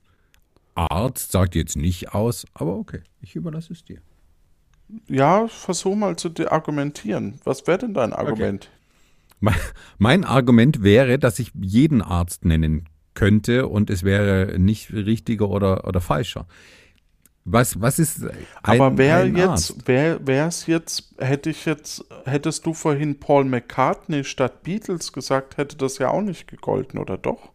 Arzt 0.73 1.31
sagt 1.31 1.53
jetzt 1.53 1.77
nicht 1.77 2.15
aus, 2.15 2.45
aber 2.55 2.75
okay, 2.75 3.01
ich 3.21 3.35
überlasse 3.35 3.71
es 3.71 3.85
dir. 3.85 4.01
ja, 5.07 5.47
versuch 5.47 5.95
mal 5.95 6.15
zu 6.15 6.31
argumentieren. 6.49 7.39
Was 7.43 7.67
wäre 7.67 7.77
denn 7.77 7.93
dein 7.93 8.13
Argument? 8.13 8.71
Mein, 9.39 9.55
mein 9.99 10.23
Argument 10.23 10.81
wäre, 10.81 11.19
dass 11.19 11.37
ich 11.37 11.51
jeden 11.53 12.01
Arzt 12.01 12.45
nennen 12.45 12.89
könnte 13.13 13.67
und 13.67 13.91
es 13.91 14.01
wäre 14.01 14.57
nicht 14.57 14.91
richtiger 14.91 15.49
oder, 15.49 15.87
oder 15.87 16.01
falscher. 16.01 16.47
Was, 17.43 17.81
was 17.81 17.97
ist 17.97 18.23
ein, 18.23 18.37
Aber 18.61 18.97
wer 18.97 19.17
ein 19.17 19.35
jetzt, 19.35 19.49
Arzt? 19.49 19.75
wer 19.85 20.25
wär's 20.27 20.67
jetzt, 20.67 21.15
hätte 21.17 21.49
ich 21.49 21.65
jetzt, 21.65 22.05
hättest 22.25 22.65
du 22.67 22.73
vorhin 22.73 23.19
Paul 23.19 23.45
McCartney 23.45 24.23
statt 24.23 24.61
Beatles 24.63 25.11
gesagt, 25.11 25.57
hätte 25.57 25.75
das 25.75 25.97
ja 25.97 26.09
auch 26.09 26.21
nicht 26.21 26.47
gegolten, 26.47 26.99
oder 26.99 27.17
doch? 27.17 27.51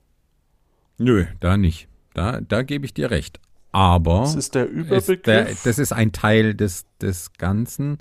Nö, 0.98 1.26
da 1.40 1.56
nicht. 1.56 1.88
Da, 2.14 2.40
da 2.40 2.62
gebe 2.62 2.84
ich 2.84 2.94
dir 2.94 3.10
recht. 3.10 3.38
Aber 3.70 4.20
Das 4.20 4.34
ist 4.34 4.54
der 4.54 4.64
es, 4.64 4.70
der, 4.72 5.44
Überbegriff. 5.44 5.62
das 5.64 5.78
ist 5.78 5.92
ein 5.92 6.10
Teil 6.12 6.54
des, 6.54 6.86
des 7.00 7.32
Ganzen. 7.34 7.98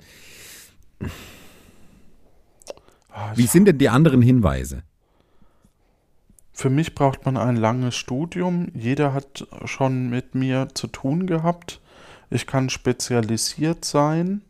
Ah, 3.10 3.32
Wie 3.36 3.46
sind 3.46 3.66
denn 3.66 3.78
die 3.78 3.88
anderen 3.88 4.22
Hinweise? 4.22 4.82
Für 6.58 6.70
mich 6.70 6.94
braucht 6.94 7.26
man 7.26 7.36
ein 7.36 7.56
langes 7.56 7.96
Studium. 7.96 8.68
Jeder 8.72 9.12
hat 9.12 9.46
schon 9.66 10.08
mit 10.08 10.34
mir 10.34 10.68
zu 10.72 10.86
tun 10.86 11.26
gehabt. 11.26 11.82
Ich 12.30 12.46
kann 12.46 12.70
spezialisiert 12.70 13.84
sein. 13.84 14.40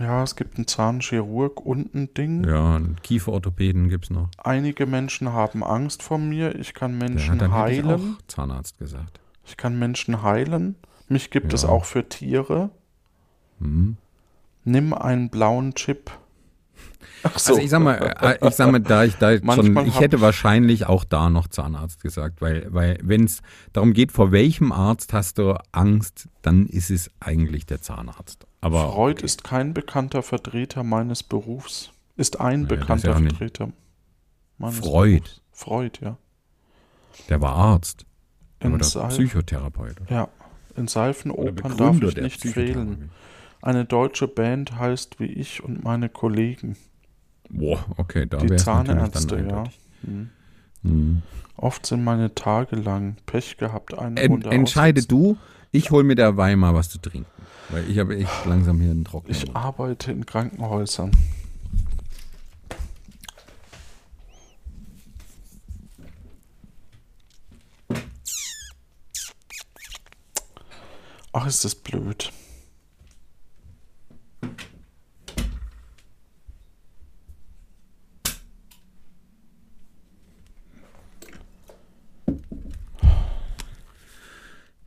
Ja, 0.00 0.22
es 0.22 0.36
gibt 0.36 0.56
einen 0.56 0.66
Zahnchirurg 0.66 1.60
und 1.60 1.94
ein 1.94 2.14
Ding. 2.14 2.44
Ja, 2.48 2.76
einen 2.76 2.96
Kieferorthopäden 3.02 3.90
gibt 3.90 4.04
es 4.04 4.10
noch. 4.10 4.30
Einige 4.42 4.86
Menschen 4.86 5.34
haben 5.34 5.62
Angst 5.62 6.02
vor 6.02 6.16
mir. 6.16 6.54
Ich 6.58 6.72
kann 6.72 6.92
Ja, 6.92 7.08
Menschen 7.08 7.36
ich 7.42 7.50
heilen. 7.52 8.16
auch 8.18 8.22
Zahnarzt 8.26 8.78
gesagt. 8.78 9.20
Ich 9.44 9.58
kann 9.58 9.78
Menschen 9.78 10.22
heilen. 10.22 10.76
Mich 11.08 11.30
gibt 11.30 11.52
es 11.52 11.64
Ja. 11.64 11.68
auch 11.68 11.84
für 11.84 12.08
Tiere. 12.08 12.70
Mhm. 13.58 13.98
Nimm 14.64 14.94
einen 14.94 15.28
blauen 15.28 15.74
Chip. 15.74 16.10
Ach 17.24 17.38
so. 17.38 17.52
Also 17.54 17.62
ich 17.62 17.70
sag 17.70 17.80
mal, 17.80 17.94
äh, 18.20 18.46
ich 18.46 18.54
sag 18.54 18.70
mal, 18.70 18.80
da 18.80 19.04
ich 19.04 19.14
da 19.16 19.38
schon, 19.54 19.86
ich 19.86 19.98
hätte 19.98 20.16
ich- 20.16 20.22
wahrscheinlich 20.22 20.86
auch 20.86 21.04
da 21.04 21.30
noch 21.30 21.48
Zahnarzt 21.48 22.02
gesagt, 22.02 22.42
weil, 22.42 22.66
weil 22.72 22.98
wenn 23.02 23.24
es 23.24 23.40
darum 23.72 23.94
geht, 23.94 24.12
vor 24.12 24.30
welchem 24.30 24.72
Arzt 24.72 25.12
hast 25.14 25.38
du 25.38 25.58
Angst, 25.72 26.28
dann 26.42 26.66
ist 26.66 26.90
es 26.90 27.10
eigentlich 27.20 27.64
der 27.66 27.80
Zahnarzt. 27.80 28.46
Aber 28.60 28.92
Freud 28.92 29.18
okay. 29.18 29.24
ist 29.24 29.42
kein 29.42 29.72
bekannter 29.72 30.22
Vertreter 30.22 30.82
meines 30.84 31.22
Berufs. 31.22 31.90
Ist 32.16 32.40
ein 32.40 32.62
ist 32.62 32.68
bekannter 32.68 33.12
ja 33.12 33.16
Vertreter 33.18 33.72
meines 34.58 34.78
Freud. 34.78 35.20
Berufs. 35.20 35.40
Freud, 35.52 35.98
ja. 36.02 36.18
der 37.28 37.40
war 37.40 37.54
Arzt. 37.54 38.04
In, 38.60 38.78
der 38.78 38.84
Seif 38.84 39.08
Psychotherapeut. 39.14 39.96
ja. 40.08 40.28
in 40.76 40.82
Oder 40.84 40.88
Seifenopern 40.88 41.76
darf 41.76 42.02
ich 42.02 42.16
nicht 42.16 42.40
fehlen. 42.40 43.10
Eine 43.64 43.86
deutsche 43.86 44.28
Band 44.28 44.78
heißt 44.78 45.20
wie 45.20 45.24
ich 45.24 45.64
und 45.64 45.82
meine 45.82 46.10
Kollegen. 46.10 46.76
Boah, 47.48 47.82
okay, 47.96 48.26
da 48.26 48.36
Die 48.36 48.56
Zahnärzte, 48.56 49.38
ja. 49.38 49.64
Hm. 50.02 50.28
Hm. 50.82 51.22
Oft 51.56 51.86
sind 51.86 52.04
meine 52.04 52.34
Tage 52.34 52.76
lang. 52.76 53.16
Pech 53.24 53.56
gehabt, 53.56 53.96
einen 53.96 54.18
En, 54.18 54.32
Runde 54.32 54.50
entscheide 54.50 55.02
du, 55.02 55.38
ich 55.72 55.90
hol 55.90 56.04
mir 56.04 56.14
derweil 56.14 56.56
mal 56.56 56.74
was 56.74 56.90
zu 56.90 56.98
trinken. 56.98 57.24
Weil 57.70 57.88
ich 57.88 57.98
habe 57.98 58.18
echt 58.18 58.44
langsam 58.44 58.82
hier 58.82 58.90
einen 58.90 59.06
Trockner. 59.06 59.30
Ich 59.30 59.56
arbeite 59.56 60.12
in 60.12 60.26
Krankenhäusern. 60.26 61.10
Ach, 71.32 71.46
ist 71.46 71.64
das 71.64 71.74
blöd. 71.74 72.30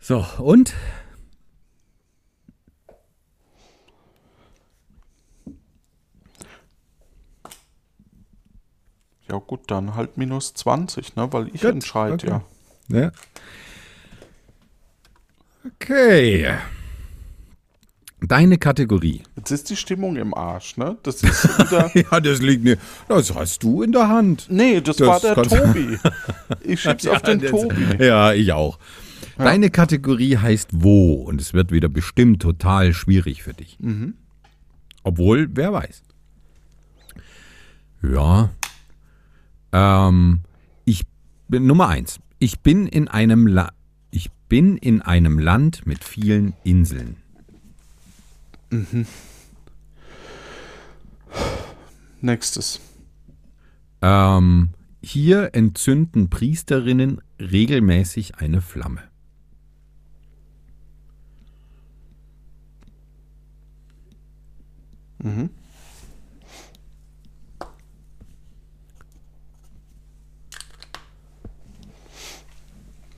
So, 0.07 0.25
und? 0.37 0.73
Ja 9.29 9.37
gut, 9.39 9.69
dann 9.69 9.95
halt 9.95 10.15
minus 10.17 10.53
20, 10.53 11.17
ne? 11.17 11.33
Weil 11.33 11.53
ich 11.53 11.61
entscheide, 11.61 12.13
okay. 12.13 12.27
ja. 12.29 13.01
Ja. 13.01 13.11
Okay. 15.65 16.57
Deine 18.19 18.57
Kategorie. 18.57 19.21
Jetzt 19.35 19.51
ist 19.51 19.69
die 19.69 19.75
Stimmung 19.75 20.15
im 20.15 20.33
Arsch, 20.33 20.75
ne? 20.77 20.97
Das 21.03 21.21
ist 21.21 21.43
wieder... 21.59 21.91
Ja, 22.11 22.19
das 22.19 22.41
liegt 22.41 22.63
mir. 22.63 22.77
Das 23.07 23.33
hast 23.35 23.61
du 23.61 23.83
in 23.83 23.91
der 23.91 24.07
Hand. 24.09 24.47
Nee, 24.49 24.81
das, 24.81 24.95
Das 24.97 25.07
war 25.07 25.19
der 25.19 25.35
Tobi. 25.35 25.99
Ich 26.63 26.81
schieb's 26.81 27.05
auf 27.07 27.21
den 27.21 27.39
das- 27.39 27.51
Tobi. 27.51 27.75
Ja, 28.03 28.33
ich 28.33 28.51
auch. 28.53 28.79
Deine 29.37 29.69
Kategorie 29.69 30.37
heißt 30.37 30.69
Wo 30.73 31.13
und 31.13 31.39
es 31.39 31.53
wird 31.53 31.71
wieder 31.71 31.89
bestimmt 31.89 32.41
total 32.41 32.93
schwierig 32.93 33.43
für 33.43 33.53
dich. 33.53 33.77
Mhm. 33.79 34.15
Obwohl, 35.03 35.47
wer 35.53 35.73
weiß. 35.73 36.01
Ja. 38.01 38.49
Ähm, 39.71 40.39
ich 40.85 41.03
bin 41.47 41.67
Nummer 41.67 41.87
eins. 41.87 42.19
Ich 42.39 42.61
bin 42.61 42.87
in 42.87 43.07
einem 43.07 43.45
La 43.45 43.71
ich 44.09 44.31
bin 44.49 44.77
in 44.77 45.01
einem 45.03 45.37
Land 45.37 45.85
mit 45.85 46.03
vielen 46.03 46.53
Inseln. 46.63 47.17
Nächstes. 52.21 52.79
Ähm, 54.01 54.69
hier 55.01 55.51
entzünden 55.53 56.29
Priesterinnen 56.29 57.21
regelmäßig 57.39 58.35
eine 58.35 58.61
Flamme. 58.61 59.01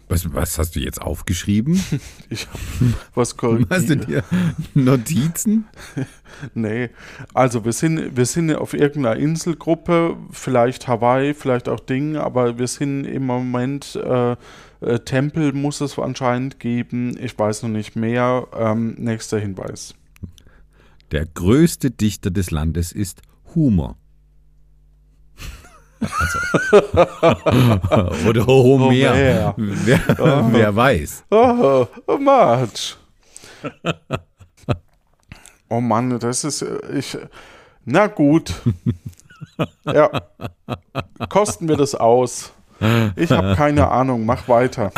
Was, 0.09 0.33
was 0.33 0.57
hast 0.57 0.75
du 0.75 0.79
jetzt 0.79 1.01
aufgeschrieben? 1.01 1.81
Ich 2.31 2.47
hab 2.47 2.59
was 3.15 3.29
Hast 3.29 3.41
du 3.41 3.47
korrigiert. 3.47 4.07
dir 4.07 4.23
Notizen? 4.73 5.65
Nee, 6.53 6.89
also 7.33 7.65
wir 7.65 7.73
sind, 7.73 8.15
wir 8.15 8.25
sind 8.25 8.53
auf 8.53 8.73
irgendeiner 8.73 9.15
Inselgruppe, 9.15 10.15
vielleicht 10.31 10.87
Hawaii, 10.87 11.33
vielleicht 11.33 11.67
auch 11.67 11.79
Ding, 11.79 12.17
aber 12.17 12.59
wir 12.59 12.67
sind 12.67 13.05
im 13.05 13.25
Moment, 13.25 13.95
äh, 13.95 14.35
äh, 14.81 14.99
Tempel 14.99 15.53
muss 15.53 15.81
es 15.81 15.97
anscheinend 15.97 16.59
geben, 16.59 17.17
ich 17.19 17.37
weiß 17.37 17.63
noch 17.63 17.69
nicht 17.69 17.95
mehr. 17.95 18.47
Ähm, 18.55 18.95
nächster 18.97 19.39
Hinweis. 19.39 19.95
Der 21.11 21.25
größte 21.25 21.91
Dichter 21.91 22.29
des 22.31 22.51
Landes 22.51 22.91
ist 22.91 23.21
Humor. 23.55 23.97
Also. 26.01 26.39
Oder 28.29 28.45
Homer. 28.45 28.85
Homer. 28.85 29.53
Wer, 29.57 29.99
wer 30.51 30.75
weiß. 30.75 31.25
Oh, 31.29 31.87
oh 32.07 32.17
Marge. 32.17 32.95
oh 35.69 35.81
Mann, 35.81 36.17
das 36.19 36.43
ist, 36.43 36.61
äh, 36.61 36.79
ich, 36.97 37.17
na 37.85 38.07
gut. 38.07 38.53
Ja, 39.85 40.09
kosten 41.27 41.67
wir 41.67 41.75
das 41.75 41.95
aus. 41.95 42.53
Ich 43.15 43.31
habe 43.31 43.55
keine 43.55 43.89
Ahnung, 43.89 44.25
mach 44.25 44.47
weiter. 44.47 44.91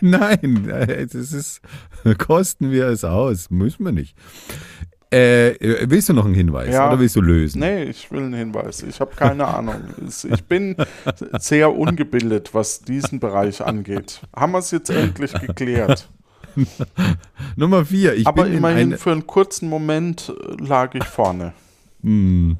Nein, 0.00 0.68
äh, 0.68 1.06
das 1.06 1.32
ist, 1.32 1.60
kosten 2.18 2.70
wir 2.70 2.88
es 2.88 3.04
aus. 3.04 3.50
Müssen 3.50 3.84
wir 3.84 3.92
nicht. 3.92 4.16
Äh, 5.14 5.50
äh, 5.50 5.86
willst 5.88 6.08
du 6.08 6.12
noch 6.12 6.24
einen 6.24 6.34
Hinweis 6.34 6.74
Ja. 6.74 6.88
oder 6.88 6.98
willst 6.98 7.14
du 7.14 7.20
lösen? 7.20 7.60
Nee, 7.60 7.84
ich 7.84 8.10
will 8.10 8.18
einen 8.24 8.34
Hinweis. 8.34 8.82
Ich 8.82 8.98
habe 8.98 9.14
keine 9.14 9.46
Ahnung. 9.46 9.76
Ich 10.08 10.44
bin 10.44 10.74
sehr 11.38 11.72
ungebildet, 11.72 12.52
was 12.52 12.80
diesen 12.80 13.20
Bereich 13.20 13.60
angeht. 13.64 14.22
Haben 14.34 14.52
wir 14.52 14.58
es 14.58 14.72
jetzt 14.72 14.90
endlich 14.90 15.32
geklärt. 15.34 16.08
Nummer 17.56 17.84
vier. 17.84 18.14
Ich 18.14 18.26
Aber 18.26 18.42
bin 18.42 18.52
in 18.52 18.58
immerhin 18.58 18.88
eine, 18.88 18.98
für 18.98 19.12
einen 19.12 19.26
kurzen 19.26 19.68
Moment 19.68 20.32
äh, 20.36 20.64
lag 20.64 20.94
ich 20.96 21.04
vorne. 21.04 21.52
Hm. 22.02 22.56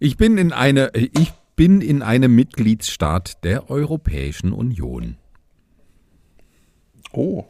Ich 0.00 0.16
bin 0.16 0.38
in 0.38 0.52
eine, 0.52 0.90
ich 0.94 1.32
bin 1.54 1.80
in 1.80 2.02
einem 2.02 2.34
Mitgliedsstaat 2.34 3.44
der 3.44 3.70
Europäischen 3.70 4.52
Union. 4.52 5.16
Oh. 7.12 7.44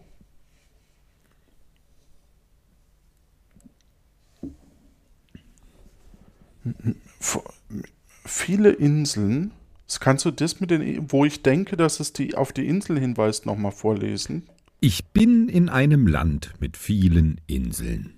Viele 8.25 8.71
Inseln. 8.71 9.53
Kannst 10.01 10.25
du 10.25 10.31
das 10.31 10.61
mit 10.61 10.71
den, 10.71 11.11
wo 11.11 11.25
ich 11.25 11.43
denke, 11.43 11.77
dass 11.77 11.99
es 12.01 12.13
die 12.13 12.35
auf 12.35 12.53
die 12.53 12.67
Insel 12.67 12.99
hinweist, 12.99 13.47
nochmal 13.47 13.73
vorlesen? 13.73 14.43
Ich 14.81 15.07
bin 15.07 15.49
in 15.49 15.69
einem 15.69 16.07
Land 16.07 16.55
mit 16.61 16.77
vielen 16.77 17.41
Inseln. 17.47 18.15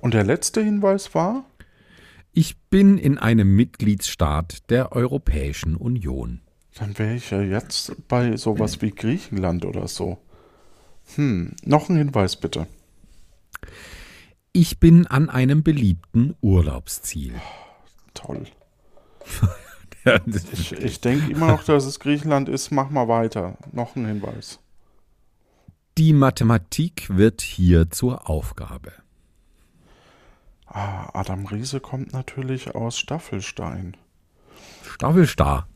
Und 0.00 0.14
der 0.14 0.24
letzte 0.24 0.62
Hinweis 0.62 1.14
war? 1.14 1.44
Ich 2.32 2.56
bin 2.68 2.98
in 2.98 3.16
einem 3.16 3.54
Mitgliedsstaat 3.54 4.68
der 4.70 4.92
Europäischen 4.92 5.76
Union. 5.76 6.40
Dann 6.74 6.98
wäre 6.98 7.14
ich 7.14 7.30
ja 7.30 7.40
jetzt 7.40 7.94
bei 8.08 8.36
sowas 8.36 8.82
wie 8.82 8.90
Griechenland 8.90 9.64
oder 9.64 9.86
so. 9.86 10.18
Hm, 11.14 11.54
noch 11.64 11.88
ein 11.88 11.96
Hinweis 11.96 12.36
bitte. 12.36 12.66
Ich 14.56 14.78
bin 14.78 15.06
an 15.08 15.28
einem 15.30 15.62
beliebten 15.64 16.36
Urlaubsziel. 16.40 17.34
Toll. 18.14 18.46
Ja, 20.06 20.18
das- 20.26 20.44
Ich, 20.52 20.72
ich 20.72 21.00
denke 21.00 21.32
immer 21.32 21.46
noch, 21.46 21.64
dass 21.64 21.86
es 21.86 21.98
Griechenland 21.98 22.50
ist. 22.50 22.70
Mach 22.70 22.90
mal 22.90 23.08
weiter. 23.08 23.56
Noch 23.72 23.96
ein 23.96 24.04
Hinweis. 24.04 24.58
Die 25.96 26.12
Mathematik 26.12 27.06
wird 27.08 27.40
hier 27.40 27.90
zur 27.90 28.28
Aufgabe. 28.28 28.92
Ah, 30.66 31.08
Adam 31.18 31.46
Riese 31.46 31.80
kommt 31.80 32.12
natürlich 32.12 32.74
aus 32.74 32.98
Staffelstein. 32.98 33.96
Staffelstar. 34.90 35.66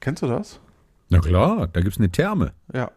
Kennst 0.00 0.22
du 0.24 0.26
das? 0.26 0.58
Na 1.08 1.20
klar, 1.20 1.68
da 1.68 1.80
gibt's 1.80 1.98
eine 1.98 2.10
Therme. 2.10 2.54
Ja. 2.72 2.90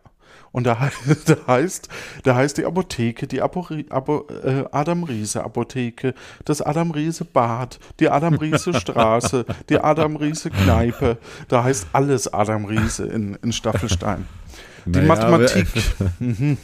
Und 0.57 0.63
da, 0.63 0.79
he- 0.81 1.15
da 1.27 1.35
heißt, 1.45 1.87
da 2.23 2.33
heißt 2.35 2.57
die 2.57 2.65
Apotheke, 2.65 3.27
die 3.27 3.43
Abo, 3.43 3.67
Abo, 3.91 4.25
äh, 4.43 4.63
Adam 4.71 5.03
Riese 5.03 5.43
Apotheke, 5.43 6.15
das 6.45 6.63
Adam 6.63 6.89
Riese 6.89 7.25
Bad, 7.25 7.77
die 7.99 8.09
Adam 8.09 8.33
Riese 8.33 8.73
Straße, 8.73 9.45
die 9.69 9.77
Adam 9.79 10.15
Riese 10.15 10.49
Kneipe. 10.49 11.19
Da 11.47 11.63
heißt 11.63 11.89
alles 11.93 12.33
Adam 12.33 12.65
Riese 12.65 13.05
in, 13.05 13.35
in 13.43 13.51
Staffelstein. 13.53 14.25
Die 14.85 14.97
Naja, 14.97 15.07
Mathematik. 15.09 15.67
aber- 15.99 16.57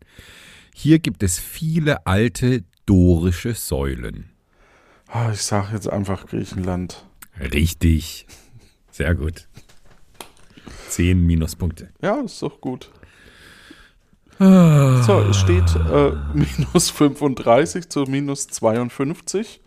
Hier 0.74 0.98
gibt 0.98 1.22
es 1.22 1.38
viele 1.38 2.06
alte 2.06 2.64
dorische 2.86 3.54
Säulen. 3.54 4.30
Ah, 5.08 5.30
ich 5.32 5.42
sage 5.42 5.74
jetzt 5.74 5.88
einfach 5.88 6.26
Griechenland. 6.26 7.06
Richtig. 7.38 8.26
Sehr 8.90 9.14
gut. 9.14 9.48
10 10.88 11.26
Minuspunkte. 11.26 11.90
Ja, 12.02 12.20
ist 12.20 12.42
doch 12.42 12.60
gut. 12.60 12.90
Ah. 14.38 15.02
So, 15.02 15.20
es 15.20 15.36
steht 15.36 15.74
äh, 15.76 16.12
minus 16.34 16.90
35 16.90 17.88
zu 17.88 18.04
minus 18.04 18.48
52. 18.48 19.60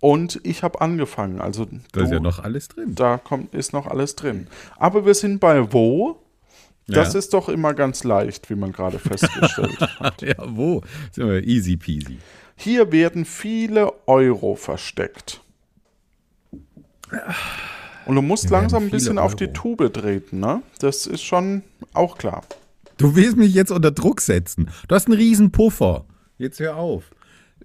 Und 0.00 0.40
ich 0.44 0.62
habe 0.62 0.80
angefangen. 0.80 1.40
Also 1.40 1.66
da 1.92 2.02
ist 2.02 2.12
ja 2.12 2.20
noch 2.20 2.38
alles 2.38 2.68
drin. 2.68 2.94
Da 2.94 3.18
kommt, 3.18 3.54
ist 3.54 3.72
noch 3.72 3.86
alles 3.86 4.14
drin. 4.14 4.46
Aber 4.76 5.04
wir 5.04 5.14
sind 5.14 5.40
bei 5.40 5.72
wo? 5.72 6.22
Das 6.86 7.12
ja. 7.12 7.18
ist 7.18 7.34
doch 7.34 7.48
immer 7.48 7.74
ganz 7.74 8.04
leicht, 8.04 8.48
wie 8.48 8.54
man 8.54 8.72
gerade 8.72 8.98
festgestellt 8.98 9.80
hat. 10.00 10.22
Ja, 10.22 10.36
wo? 10.46 10.82
Sind 11.12 11.28
wir 11.28 11.44
easy 11.44 11.76
peasy. 11.76 12.18
Hier 12.56 12.90
werden 12.92 13.24
viele 13.24 13.92
Euro 14.06 14.54
versteckt. 14.54 15.40
Und 18.08 18.14
du 18.14 18.22
musst 18.22 18.48
langsam 18.48 18.84
ein 18.84 18.90
bisschen 18.90 19.18
Euro. 19.18 19.26
auf 19.26 19.36
die 19.36 19.48
Tube 19.48 19.92
treten, 19.92 20.40
ne? 20.40 20.62
Das 20.78 21.06
ist 21.06 21.22
schon 21.22 21.62
auch 21.92 22.16
klar. 22.16 22.42
Du 22.96 23.14
willst 23.14 23.36
mich 23.36 23.52
jetzt 23.52 23.70
unter 23.70 23.90
Druck 23.90 24.22
setzen. 24.22 24.70
Du 24.88 24.94
hast 24.94 25.08
einen 25.08 25.18
riesen 25.18 25.52
Puffer. 25.52 26.06
Jetzt 26.38 26.58
hör 26.58 26.76
auf. 26.76 27.04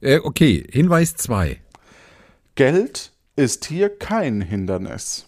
Äh, 0.01 0.19
okay, 0.19 0.67
Hinweis 0.69 1.15
2. 1.15 1.61
Geld 2.55 3.13
ist 3.37 3.63
hier 3.63 3.87
kein 3.87 4.41
Hindernis. 4.41 5.27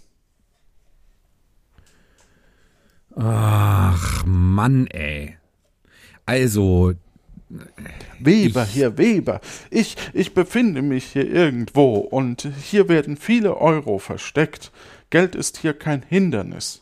Ach, 3.16 4.26
Mann, 4.26 4.88
ey. 4.88 5.38
Also. 6.26 6.92
Weber, 8.20 8.66
hier, 8.66 8.98
Weber. 8.98 9.40
Ich, 9.70 9.96
ich 10.12 10.34
befinde 10.34 10.82
mich 10.82 11.06
hier 11.06 11.30
irgendwo 11.30 12.00
und 12.00 12.50
hier 12.62 12.90
werden 12.90 13.16
viele 13.16 13.56
Euro 13.56 13.98
versteckt. 13.98 14.74
Geld 15.10 15.36
ist 15.36 15.58
hier 15.58 15.74
kein 15.74 16.02
Hindernis. 16.02 16.82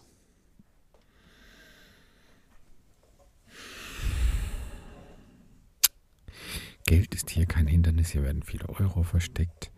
Geld 6.85 7.15
ist 7.15 7.29
hier 7.29 7.45
kein 7.45 7.67
Hindernis, 7.67 8.09
hier 8.09 8.23
werden 8.23 8.43
viele 8.43 8.67
Euro 8.69 9.03
versteckt. 9.03 9.71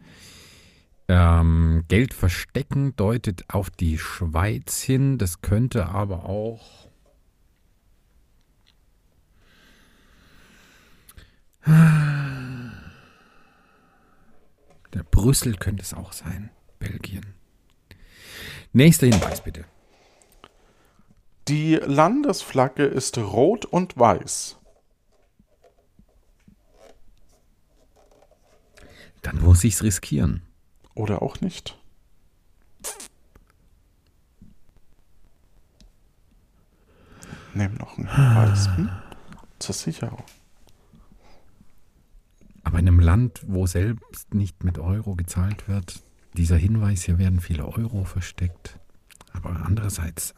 Ähm, 1.07 1.83
Geld 1.87 2.13
verstecken 2.13 2.95
deutet 2.95 3.45
auf 3.49 3.69
die 3.69 3.99
Schweiz 3.99 4.81
hin, 4.81 5.17
das 5.17 5.41
könnte 5.41 5.85
aber 5.85 6.25
auch. 6.25 6.89
Der 14.93 15.03
Brüssel 15.09 15.55
könnte 15.55 15.83
es 15.83 15.93
auch 15.93 16.13
sein, 16.13 16.49
Belgien. 16.79 17.44
Nächster 18.75 19.07
Hinweis 19.07 19.39
bitte. 19.39 19.63
Die 21.47 21.75
Landesflagge 21.75 22.83
ist 22.83 23.17
rot 23.17 23.63
und 23.63 23.97
weiß. 23.97 24.57
Dann 29.21 29.41
muss 29.41 29.63
ich 29.63 29.75
es 29.75 29.83
riskieren. 29.83 30.41
Oder 30.93 31.21
auch 31.21 31.39
nicht. 31.39 31.79
Nehmen 37.53 37.75
noch 37.75 37.97
einen 37.97 38.13
Hinweis 38.13 38.67
hm? 38.75 38.89
zur 39.57 39.73
Sicherung. 39.73 40.23
Aber 42.65 42.79
in 42.79 42.89
einem 42.89 42.99
Land, 42.99 43.41
wo 43.47 43.67
selbst 43.67 44.33
nicht 44.33 44.65
mit 44.65 44.79
Euro 44.79 45.15
gezahlt 45.15 45.69
wird, 45.69 46.03
dieser 46.35 46.57
Hinweis, 46.57 47.03
hier 47.03 47.17
werden 47.17 47.39
viele 47.39 47.65
Euro 47.65 48.03
versteckt. 48.03 48.79
Aber 49.33 49.61
andererseits, 49.65 50.33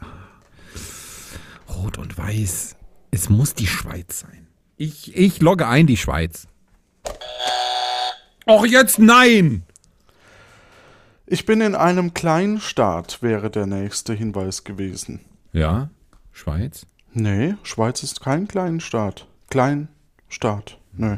rot 1.69 1.97
und 1.97 2.17
weiß, 2.17 2.75
es 3.11 3.29
muss 3.29 3.53
die 3.53 3.67
Schweiz 3.67 4.19
sein. 4.19 4.47
Ich, 4.77 5.15
ich 5.15 5.41
logge 5.41 5.67
ein 5.67 5.87
die 5.87 5.97
Schweiz. 5.97 6.47
Och, 8.47 8.65
jetzt 8.65 8.99
nein! 8.99 9.63
Ich 11.25 11.45
bin 11.45 11.59
in 11.59 11.75
einem 11.75 12.13
Kleinstaat, 12.13 13.21
wäre 13.21 13.49
der 13.49 13.65
nächste 13.65 14.13
Hinweis 14.13 14.63
gewesen. 14.63 15.19
Ja, 15.51 15.89
Schweiz? 16.31 16.85
Nee, 17.11 17.55
Schweiz 17.63 18.03
ist 18.03 18.21
kein 18.21 18.47
Kleinstaat. 18.47 19.27
Kleinstaat, 19.49 20.77
nee. 20.93 21.17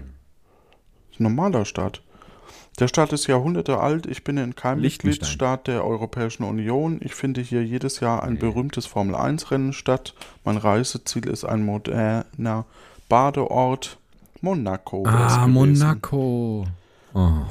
Normaler 1.19 1.65
Staat. 1.65 2.01
Der 2.79 2.87
Staat 2.87 3.11
ist 3.11 3.27
Jahrhunderte 3.27 3.77
alt. 3.79 4.05
Ich 4.05 4.23
bin 4.23 4.37
in 4.37 4.55
keinem 4.55 4.81
Mitgliedsstaat 4.81 5.67
der 5.67 5.83
Europäischen 5.83 6.43
Union. 6.43 6.99
Ich 7.03 7.13
finde 7.13 7.41
hier 7.41 7.61
jedes 7.61 7.99
Jahr 7.99 8.23
ein 8.23 8.39
berühmtes 8.39 8.85
Formel-1-Rennen 8.85 9.73
statt. 9.73 10.13
Mein 10.45 10.55
Reiseziel 10.55 11.27
ist 11.27 11.43
ein 11.43 11.65
moderner 11.65 12.65
Badeort. 13.09 13.97
Monaco. 14.39 15.03
Ah, 15.05 15.45
Monaco. 15.47 16.67
Oh. 17.13 17.41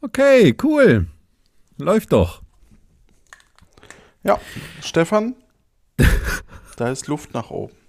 Okay, 0.00 0.56
cool. 0.64 1.06
Läuft 1.78 2.12
doch. 2.12 2.42
Ja, 4.24 4.40
Stefan, 4.80 5.36
da 6.76 6.88
ist 6.88 7.06
Luft 7.06 7.34
nach 7.34 7.50
oben. 7.50 7.83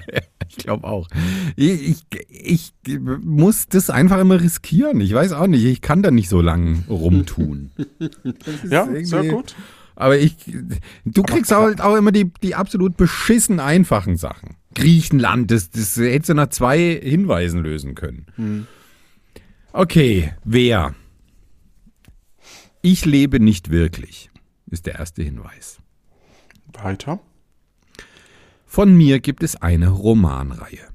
ich 0.48 0.56
glaube 0.56 0.86
auch. 0.86 1.08
Ich, 1.56 2.04
ich, 2.28 2.72
ich, 2.86 2.98
muss 3.00 3.66
das 3.68 3.90
einfach 3.90 4.18
immer 4.18 4.40
riskieren. 4.40 5.00
Ich 5.00 5.12
weiß 5.12 5.32
auch 5.32 5.46
nicht, 5.46 5.64
ich 5.64 5.80
kann 5.80 6.02
da 6.02 6.10
nicht 6.10 6.28
so 6.28 6.40
lang 6.40 6.84
rumtun. 6.88 7.70
ja, 8.68 8.88
sehr 9.02 9.24
gut. 9.24 9.54
Aber 9.96 10.18
ich, 10.18 10.36
du 11.04 11.22
kriegst 11.22 11.52
halt 11.52 11.80
auch 11.80 11.96
immer 11.96 12.10
die, 12.10 12.32
die 12.42 12.54
absolut 12.54 12.96
beschissen 12.96 13.60
einfachen 13.60 14.16
Sachen. 14.16 14.56
Griechenland, 14.74 15.50
das, 15.50 15.70
das 15.70 15.96
hättest 15.96 16.30
du 16.30 16.34
nach 16.34 16.48
zwei 16.48 17.00
Hinweisen 17.00 17.62
lösen 17.62 17.94
können. 17.94 18.26
Hm. 18.34 18.66
Okay, 19.72 20.32
wer? 20.44 20.94
Ich 22.82 23.04
lebe 23.04 23.40
nicht 23.40 23.70
wirklich, 23.70 24.30
ist 24.70 24.86
der 24.86 24.96
erste 24.96 25.22
Hinweis. 25.22 25.78
Weiter. 26.72 27.20
Von 28.74 28.96
mir 28.96 29.20
gibt 29.20 29.44
es 29.44 29.54
eine 29.62 29.88
Romanreihe. 29.88 30.88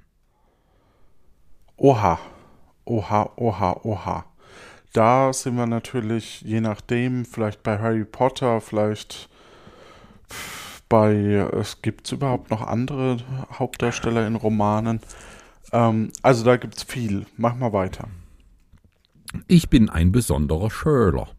Oha. 1.78 2.20
Oha, 2.84 3.32
oha, 3.38 3.80
oha. 3.84 4.26
Da 4.92 5.32
sind 5.32 5.56
wir 5.56 5.66
natürlich, 5.66 6.42
je 6.42 6.60
nachdem, 6.60 7.24
vielleicht 7.24 7.64
bei 7.64 7.80
Harry 7.80 8.04
Potter, 8.04 8.60
vielleicht 8.60 9.30
bei, 10.90 11.16
es 11.54 11.82
gibt 11.82 12.12
überhaupt 12.12 12.52
noch 12.52 12.68
andere 12.68 13.20
Hauptdarsteller 13.54 14.28
in 14.28 14.36
Romanen. 14.36 15.00
Ähm, 15.72 16.12
also 16.22 16.44
da 16.44 16.58
gibt 16.58 16.76
es 16.76 16.84
viel. 16.84 17.28
Mach 17.38 17.56
mal 17.56 17.72
weiter. 17.72 18.10
Ich 19.48 19.70
bin 19.70 19.90
ein 19.90 20.12
besonderer 20.12 20.70
Schüler. 20.70 21.30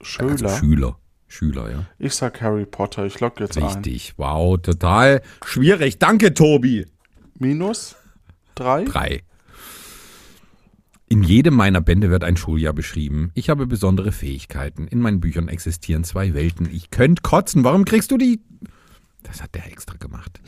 Schöler. 0.00 0.30
Also 0.30 0.48
Schüler. 0.48 0.96
Schüler, 1.34 1.70
ja. 1.70 1.86
Ich 1.98 2.14
sag 2.14 2.40
Harry 2.40 2.64
Potter. 2.64 3.06
Ich 3.06 3.18
lock 3.18 3.40
jetzt 3.40 3.58
ein. 3.58 3.64
Richtig. 3.64 4.14
Wow, 4.16 4.56
total 4.62 5.20
schwierig. 5.44 5.98
Danke, 5.98 6.32
Tobi. 6.32 6.86
Minus 7.38 7.96
drei. 8.54 8.84
Drei. 8.84 9.22
In 11.08 11.24
jedem 11.24 11.54
meiner 11.54 11.80
Bände 11.80 12.08
wird 12.10 12.22
ein 12.22 12.36
Schuljahr 12.36 12.72
beschrieben. 12.72 13.32
Ich 13.34 13.50
habe 13.50 13.66
besondere 13.66 14.12
Fähigkeiten. 14.12 14.86
In 14.86 15.00
meinen 15.00 15.20
Büchern 15.20 15.48
existieren 15.48 16.04
zwei 16.04 16.34
Welten. 16.34 16.68
Ich 16.72 16.90
könnte 16.90 17.22
kotzen. 17.22 17.64
Warum 17.64 17.84
kriegst 17.84 18.12
du 18.12 18.16
die? 18.16 18.40
Das 19.24 19.42
hat 19.42 19.56
der 19.56 19.66
extra 19.66 19.96
gemacht. 19.96 20.40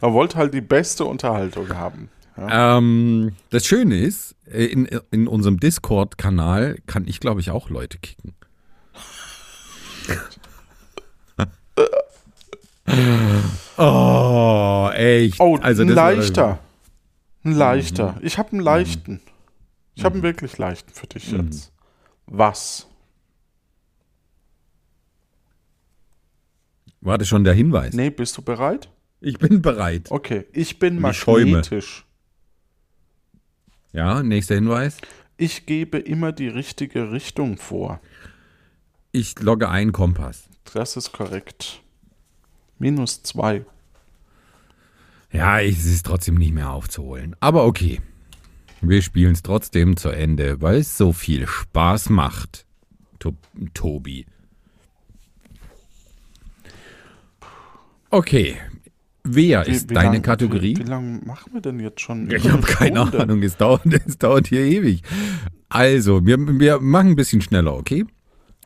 er 0.00 0.12
wollte 0.12 0.36
halt 0.36 0.54
die 0.54 0.60
beste 0.60 1.04
Unterhaltung 1.04 1.68
haben. 1.70 2.10
Ähm, 2.36 3.32
das 3.50 3.66
Schöne 3.66 3.98
ist, 3.98 4.36
äh, 4.46 4.66
in, 4.66 4.86
in 5.10 5.26
unserem 5.26 5.58
Discord-Kanal 5.58 6.78
kann 6.86 7.08
ich, 7.08 7.18
glaube 7.18 7.40
ich, 7.40 7.50
auch 7.50 7.70
Leute 7.70 7.98
kicken. 7.98 8.34
Oh, 13.76 14.90
echt. 14.94 15.40
Oh, 15.40 15.56
also 15.56 15.82
ein 15.82 15.88
leichter. 15.88 16.58
Ein 17.44 17.52
leichter. 17.52 18.12
Mhm. 18.12 18.26
Ich 18.26 18.38
habe 18.38 18.52
einen 18.52 18.60
leichten. 18.60 19.20
Ich 19.94 20.04
habe 20.04 20.14
einen 20.14 20.22
wirklich 20.22 20.58
leichten 20.58 20.92
für 20.92 21.06
dich 21.06 21.30
Mhm. 21.32 21.46
jetzt. 21.46 21.72
Was? 22.26 22.86
War 27.00 27.18
das 27.18 27.28
schon 27.28 27.44
der 27.44 27.54
Hinweis? 27.54 27.92
Nee, 27.94 28.10
bist 28.10 28.36
du 28.38 28.42
bereit? 28.42 28.88
Ich 29.20 29.38
bin 29.38 29.60
bereit. 29.62 30.10
Okay, 30.10 30.46
ich 30.52 30.78
bin 30.78 31.00
magnetisch. 31.00 32.04
Ja, 33.92 34.22
nächster 34.22 34.54
Hinweis. 34.54 34.96
Ich 35.36 35.66
gebe 35.66 35.98
immer 35.98 36.32
die 36.32 36.48
richtige 36.48 37.12
Richtung 37.12 37.56
vor. 37.58 38.00
Ich 39.12 39.38
logge 39.40 39.68
ein 39.68 39.92
Kompass. 39.92 40.48
Das 40.72 40.96
ist 40.96 41.12
korrekt. 41.12 41.80
Minus 42.84 43.22
zwei. 43.22 43.64
Ja, 45.32 45.58
ich- 45.60 45.78
es 45.78 45.86
ist 45.86 46.04
trotzdem 46.04 46.34
nicht 46.34 46.52
mehr 46.52 46.68
aufzuholen. 46.70 47.34
Aber 47.40 47.64
okay. 47.64 48.02
Wir 48.82 49.00
spielen 49.00 49.32
es 49.32 49.42
trotzdem 49.42 49.96
zu 49.96 50.10
Ende, 50.10 50.60
weil 50.60 50.76
es 50.76 50.98
so 50.98 51.14
viel 51.14 51.46
Spaß 51.46 52.10
macht. 52.10 52.66
To 53.20 53.32
Tobi. 53.72 54.26
Okay. 58.10 58.56
Wer 59.26 59.66
ist 59.66 59.88
Wie- 59.88 59.94
deine 59.94 60.12
lang- 60.12 60.22
Kategorie? 60.22 60.76
Wie, 60.76 60.80
wie 60.84 60.88
lange 60.90 61.20
machen 61.24 61.54
wir 61.54 61.62
denn 61.62 61.80
jetzt 61.80 62.02
schon? 62.02 62.30
Ich 62.30 62.44
habe 62.46 62.58
eine 62.58 62.66
keine 62.66 63.00
Stunde. 63.00 63.20
Ahnung, 63.22 63.42
es 63.42 63.56
dauert, 63.56 63.86
es 64.06 64.18
dauert 64.18 64.48
hier 64.48 64.60
ewig. 64.60 65.00
Also, 65.70 66.26
wir, 66.26 66.36
wir 66.38 66.80
machen 66.80 67.10
ein 67.12 67.16
bisschen 67.16 67.40
schneller, 67.40 67.72
okay? 67.74 68.04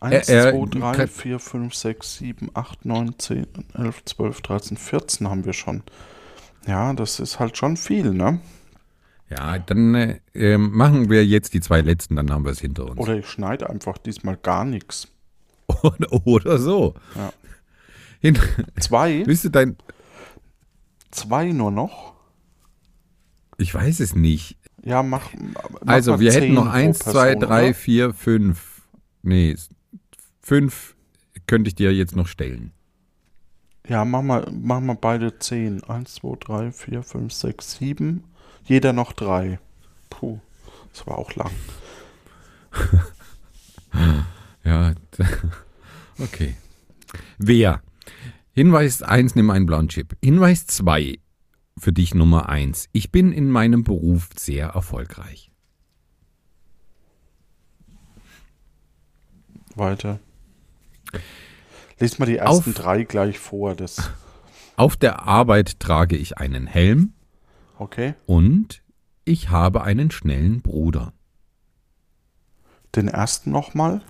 1, 0.01 0.29
Äh, 0.29 0.49
äh, 0.49 0.53
2, 0.53 0.79
3, 0.79 0.93
kann- 0.97 1.09
4, 1.09 1.39
5, 1.39 1.75
6, 1.75 2.17
7, 2.19 2.51
8, 2.55 2.85
9, 2.85 3.19
10, 3.19 3.47
11, 3.75 4.05
12, 4.05 4.41
13, 4.43 4.77
14 4.77 5.29
haben 5.29 5.45
wir 5.45 5.53
schon. 5.53 5.83
Ja, 6.67 6.93
das 6.93 7.19
ist 7.21 7.39
halt 7.39 7.57
schon 7.57 7.77
viel, 7.77 8.13
ne? 8.13 8.41
Ja, 9.31 9.59
dann 9.59 9.95
äh, 9.95 10.21
ähm, 10.35 10.71
machen 10.75 11.11
wir 11.11 11.25
jetzt 11.27 11.53
die 11.55 11.61
zwei 11.61 11.81
letzten, 11.83 12.17
dann 12.17 12.31
haben 12.31 12.45
wir 12.45 12.53
es 12.53 12.61
hinter 12.61 12.87
uns. 12.87 12.99
Oder 12.99 13.17
ich 13.19 13.27
schneide 13.29 13.69
einfach 13.69 13.99
diesmal 13.99 14.37
gar 14.37 14.65
nichts. 14.65 15.09
Oder, 15.83 16.27
oder 16.27 16.59
so. 16.59 16.95
Ja. 17.15 17.31
Hin, 18.21 18.39
Zwei? 18.81 19.23
willst 19.27 19.45
du 19.45 19.51
dein. 19.51 19.77
Zwei 21.11 21.53
nur 21.53 21.71
noch? 21.71 22.15
Ich 23.59 23.75
weiß 23.75 24.01
es 24.01 24.15
nicht. 24.15 24.57
Ja, 24.83 25.03
mach. 25.03 25.31
mach 25.35 25.81
Also, 25.87 26.21
wir 26.21 26.33
hätten 26.33 26.55
noch 26.55 26.69
eins, 26.69 27.01
zwei, 27.01 27.35
drei, 27.35 27.75
vier, 27.75 28.15
fünf. 28.15 28.83
Nee, 29.23 29.57
fünf 30.49 30.97
könnte 31.47 31.69
ich 31.69 31.75
dir 31.75 31.93
jetzt 31.93 32.17
noch 32.17 32.27
stellen. 32.27 32.73
Ja, 33.87 34.05
mach 34.05 34.23
mal, 34.23 34.51
mach 34.51 34.81
mal 34.81 34.97
beide 34.97 35.39
zehn. 35.39 35.85
Eins, 35.85 36.15
zwei, 36.15 36.37
drei, 36.41 36.73
vier, 36.73 37.03
fünf, 37.03 37.33
sechs, 37.33 37.77
sieben. 37.77 38.25
Jeder 38.65 38.93
noch 38.93 39.13
drei. 39.13 39.59
Puh, 40.11 40.41
das 40.93 41.07
war 41.07 41.19
auch 41.19 41.35
lang. 41.35 41.51
Ja, 44.65 44.93
okay. 46.19 46.55
Wer? 47.39 47.81
Hinweis 48.53 49.03
1, 49.03 49.35
nimm 49.35 49.49
einen 49.49 49.65
blauen 49.65 49.89
Chip. 49.89 50.15
Hinweis 50.23 50.67
2, 50.67 51.19
für 51.79 51.93
dich 51.93 52.15
Nummer 52.15 52.51
1. 52.51 52.91
Ich 52.93 53.11
bin 53.11 53.33
in 53.33 53.51
meinem 53.51 53.83
Beruf 53.83 54.29
sehr 54.37 54.69
erfolgreich. 54.69 55.51
Weiter. 59.75 60.21
Lies 61.99 62.19
mal 62.19 62.27
die 62.27 62.37
ersten 62.37 62.71
Auf- 62.71 62.77
drei 62.77 63.03
gleich 63.05 63.39
vor. 63.39 63.75
Das, 63.75 64.11
Auf 64.77 64.97
der 64.97 65.25
Arbeit 65.27 65.81
trage 65.81 66.17
ich 66.17 66.39
einen 66.39 66.67
Helm 66.67 67.13
okay? 67.79 68.15
und 68.27 68.83
ich 69.25 69.51
habe 69.51 69.83
einen 69.83 70.11
schnellen 70.11 70.63
Bruder. 70.63 71.13
Den 72.95 73.09
ersten 73.09 73.51
nochmal. 73.51 74.01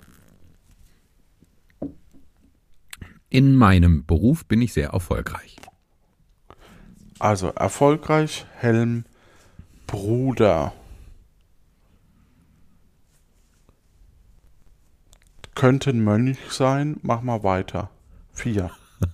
In 3.30 3.56
meinem 3.56 4.06
Beruf 4.06 4.46
bin 4.46 4.62
ich 4.62 4.72
sehr 4.72 4.90
erfolgreich. 4.90 5.56
Also 7.18 7.48
erfolgreich, 7.48 8.46
Helm, 8.56 9.04
Bruder. 9.86 10.72
Könnte 15.58 15.90
ein 15.90 16.04
Mönch 16.04 16.38
sein. 16.50 16.98
Mach 17.02 17.20
mal 17.20 17.42
weiter. 17.42 17.90
Vier. 18.32 18.70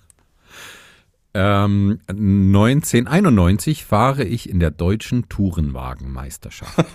Ähm, 1.37 1.99
1991 2.07 3.83
fahre 3.83 4.23
ich 4.23 4.49
in 4.49 4.61
der 4.61 4.71
deutschen 4.71 5.27
Tourenwagenmeisterschaft. 5.27 6.77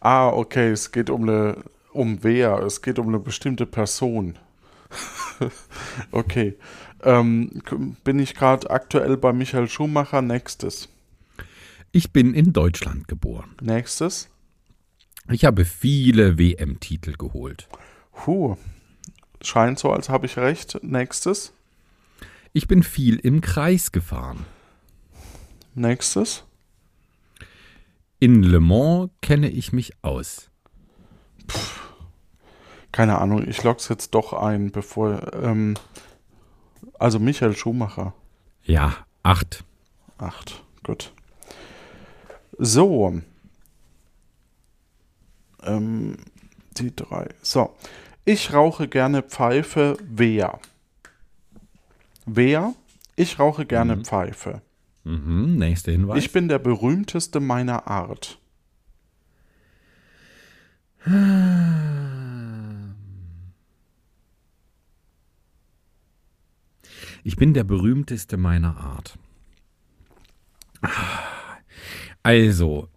Ah, 0.00 0.28
okay, 0.28 0.70
es 0.70 0.90
geht 0.90 1.10
um 1.10 1.22
eine, 1.22 1.64
um 1.92 2.22
wer? 2.22 2.60
Es 2.60 2.82
geht 2.82 2.98
um 2.98 3.08
eine 3.08 3.18
bestimmte 3.18 3.66
Person. 3.66 4.38
okay. 6.12 6.56
Ähm, 7.02 7.62
bin 8.04 8.18
ich 8.18 8.34
gerade 8.34 8.70
aktuell 8.70 9.16
bei 9.16 9.32
Michael 9.32 9.68
Schumacher? 9.68 10.22
Nächstes. 10.22 10.88
Ich 11.92 12.12
bin 12.12 12.34
in 12.34 12.52
Deutschland 12.52 13.08
geboren. 13.08 13.56
Nächstes. 13.60 14.28
Ich 15.30 15.44
habe 15.44 15.64
viele 15.64 16.38
WM-Titel 16.38 17.12
geholt. 17.12 17.68
Puh. 18.12 18.56
Scheint 19.42 19.78
so, 19.78 19.92
als 19.92 20.08
habe 20.08 20.26
ich 20.26 20.38
recht. 20.38 20.78
Nächstes. 20.82 21.52
Ich 22.52 22.66
bin 22.66 22.82
viel 22.82 23.16
im 23.16 23.40
Kreis 23.40 23.92
gefahren. 23.92 24.46
Nächstes. 25.74 26.44
In 28.18 28.42
Le 28.42 28.58
Mans 28.58 29.10
kenne 29.20 29.48
ich 29.48 29.72
mich 29.72 29.92
aus. 30.02 30.50
Keine 32.90 33.18
Ahnung, 33.18 33.46
ich 33.46 33.62
log's 33.62 33.88
jetzt 33.88 34.14
doch 34.14 34.32
ein, 34.32 34.72
bevor. 34.72 35.32
Ähm, 35.34 35.74
also 36.98 37.18
Michael 37.18 37.54
Schumacher. 37.54 38.14
Ja, 38.64 39.06
acht. 39.22 39.62
Acht. 40.16 40.64
Gut. 40.82 41.12
So. 42.58 43.20
Ähm, 45.62 46.16
die 46.76 46.94
drei. 46.94 47.28
So. 47.42 47.74
Ich 48.24 48.52
rauche 48.52 48.88
gerne 48.88 49.22
Pfeife, 49.22 49.96
wer? 50.02 50.60
Wer? 52.26 52.74
Ich 53.16 53.38
rauche 53.38 53.64
gerne 53.64 53.96
mhm. 53.96 54.04
Pfeife. 54.04 54.60
Mhm, 55.04 55.56
nächster 55.56 55.92
Hinweis. 55.92 56.22
Ich 56.22 56.32
bin 56.32 56.48
der 56.48 56.58
berühmteste 56.58 57.40
meiner 57.40 57.86
Art. 57.86 58.38
Ich 67.24 67.36
bin 67.36 67.54
der 67.54 67.64
berühmteste 67.64 68.36
meiner 68.36 68.76
Art. 68.76 69.18
Also, 72.22 72.88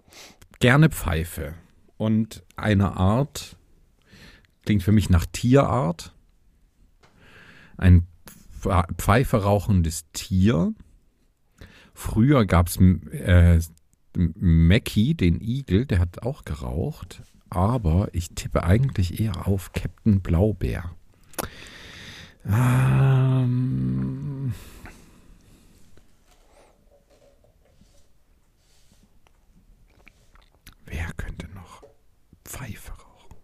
gerne 0.60 0.90
Pfeife. 0.90 1.54
Und 2.02 2.42
eine 2.56 2.98
Art 2.98 3.58
klingt 4.66 4.82
für 4.82 4.92
mich 4.92 5.12
nach 5.12 5.28
Tierart. 5.28 6.16
Ein 7.78 8.08
Pfeife 8.98 9.44
rauchendes 9.44 10.06
Tier. 10.12 10.74
Früher 11.94 12.48
gab 12.48 12.70
es 12.70 12.78
äh, 12.78 13.60
Mackie, 14.16 15.14
den 15.14 15.42
Igel, 15.42 15.86
der 15.86 16.00
hat 16.00 16.24
auch 16.24 16.44
geraucht. 16.44 17.22
Aber 17.52 18.10
ich 18.14 18.34
tippe 18.34 18.64
eigentlich 18.64 19.20
eher 19.20 19.48
auf 19.48 19.72
Captain 19.72 20.22
Blaubeer. 20.22 20.96
Ähm. 22.48 24.56
Wer 30.88 31.12
könnte 31.16 31.48
noch 31.54 31.61
Pfeife 32.52 32.92
rauchen? 32.92 33.36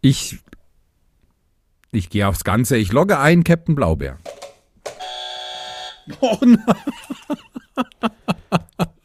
Ich, 0.00 0.38
ich 1.92 2.10
gehe 2.10 2.26
aufs 2.26 2.44
Ganze. 2.44 2.76
Ich 2.76 2.92
logge 2.92 3.18
ein, 3.18 3.44
Captain 3.44 3.74
Blaubeer. 3.74 4.18
Oh 6.20 6.38
nein. 6.40 6.62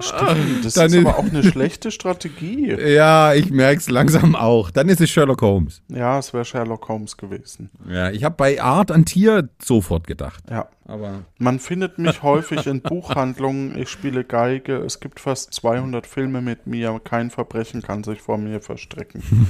Stimmt, 0.01 0.65
das 0.65 0.73
Dann 0.73 0.91
ist 0.91 0.97
aber 1.05 1.17
auch 1.17 1.25
eine 1.25 1.43
schlechte 1.43 1.91
Strategie. 1.91 2.75
Ja, 2.91 3.33
ich 3.33 3.49
merke 3.51 3.79
es 3.79 3.89
langsam 3.89 4.35
auch. 4.35 4.71
Dann 4.71 4.89
ist 4.89 5.01
es 5.01 5.09
Sherlock 5.09 5.41
Holmes. 5.41 5.81
Ja, 5.87 6.19
es 6.19 6.33
wäre 6.33 6.43
Sherlock 6.45 6.87
Holmes 6.89 7.15
gewesen. 7.15 7.69
Ja, 7.89 8.09
ich 8.09 8.23
habe 8.23 8.35
bei 8.35 8.61
Art 8.61 8.91
an 8.91 9.05
Tier 9.05 9.49
sofort 9.61 10.07
gedacht. 10.07 10.43
Ja. 10.49 10.67
Aber 10.85 11.23
Man 11.37 11.59
findet 11.59 11.99
mich 11.99 12.21
häufig 12.21 12.67
in 12.67 12.81
Buchhandlungen. 12.81 13.77
Ich 13.77 13.89
spiele 13.89 14.25
Geige. 14.25 14.77
Es 14.77 14.99
gibt 14.99 15.21
fast 15.21 15.53
200 15.53 16.05
Filme 16.05 16.41
mit 16.41 16.67
mir. 16.67 16.99
Kein 17.03 17.29
Verbrechen 17.29 17.81
kann 17.81 18.03
sich 18.03 18.21
vor 18.21 18.37
mir 18.37 18.61
verstrecken. 18.61 19.23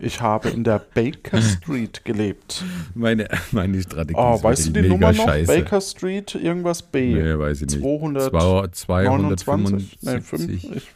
Ich 0.00 0.20
habe 0.20 0.50
in 0.50 0.62
der 0.62 0.78
Baker 0.78 1.42
Street 1.42 2.04
gelebt. 2.04 2.62
Meine, 2.94 3.28
meine 3.50 3.82
Strategie 3.82 4.18
oh, 4.18 4.36
ist 4.36 4.44
weißt 4.44 4.66
du 4.68 4.82
die 4.82 4.88
Nummer 4.88 5.12
noch? 5.12 5.24
Scheiße. 5.24 5.52
Baker 5.52 5.80
Street, 5.80 6.36
irgendwas 6.36 6.82
B. 6.82 7.14
Nee, 7.14 7.36
weiß 7.36 7.62
ich 7.62 7.68
nicht. 7.68 7.80
200, 7.80 8.76
225, 8.76 9.98
nee, 10.02 10.20
5, 10.20 10.48
ich, 10.48 10.88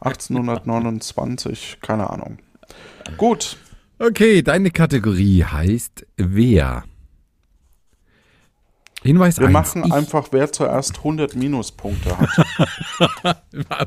1829, 0.00 1.78
keine 1.82 2.08
Ahnung. 2.08 2.38
Gut. 3.18 3.58
Okay, 3.98 4.42
deine 4.42 4.70
Kategorie 4.70 5.44
heißt 5.44 6.06
Wer. 6.16 6.84
Hinweis 9.02 9.38
Wir 9.38 9.46
1. 9.48 9.52
machen 9.52 9.84
ich 9.84 9.92
einfach, 9.92 10.28
wer 10.30 10.50
zuerst 10.50 10.98
100 10.98 11.36
Minuspunkte 11.36 12.16
hat. 12.16 13.38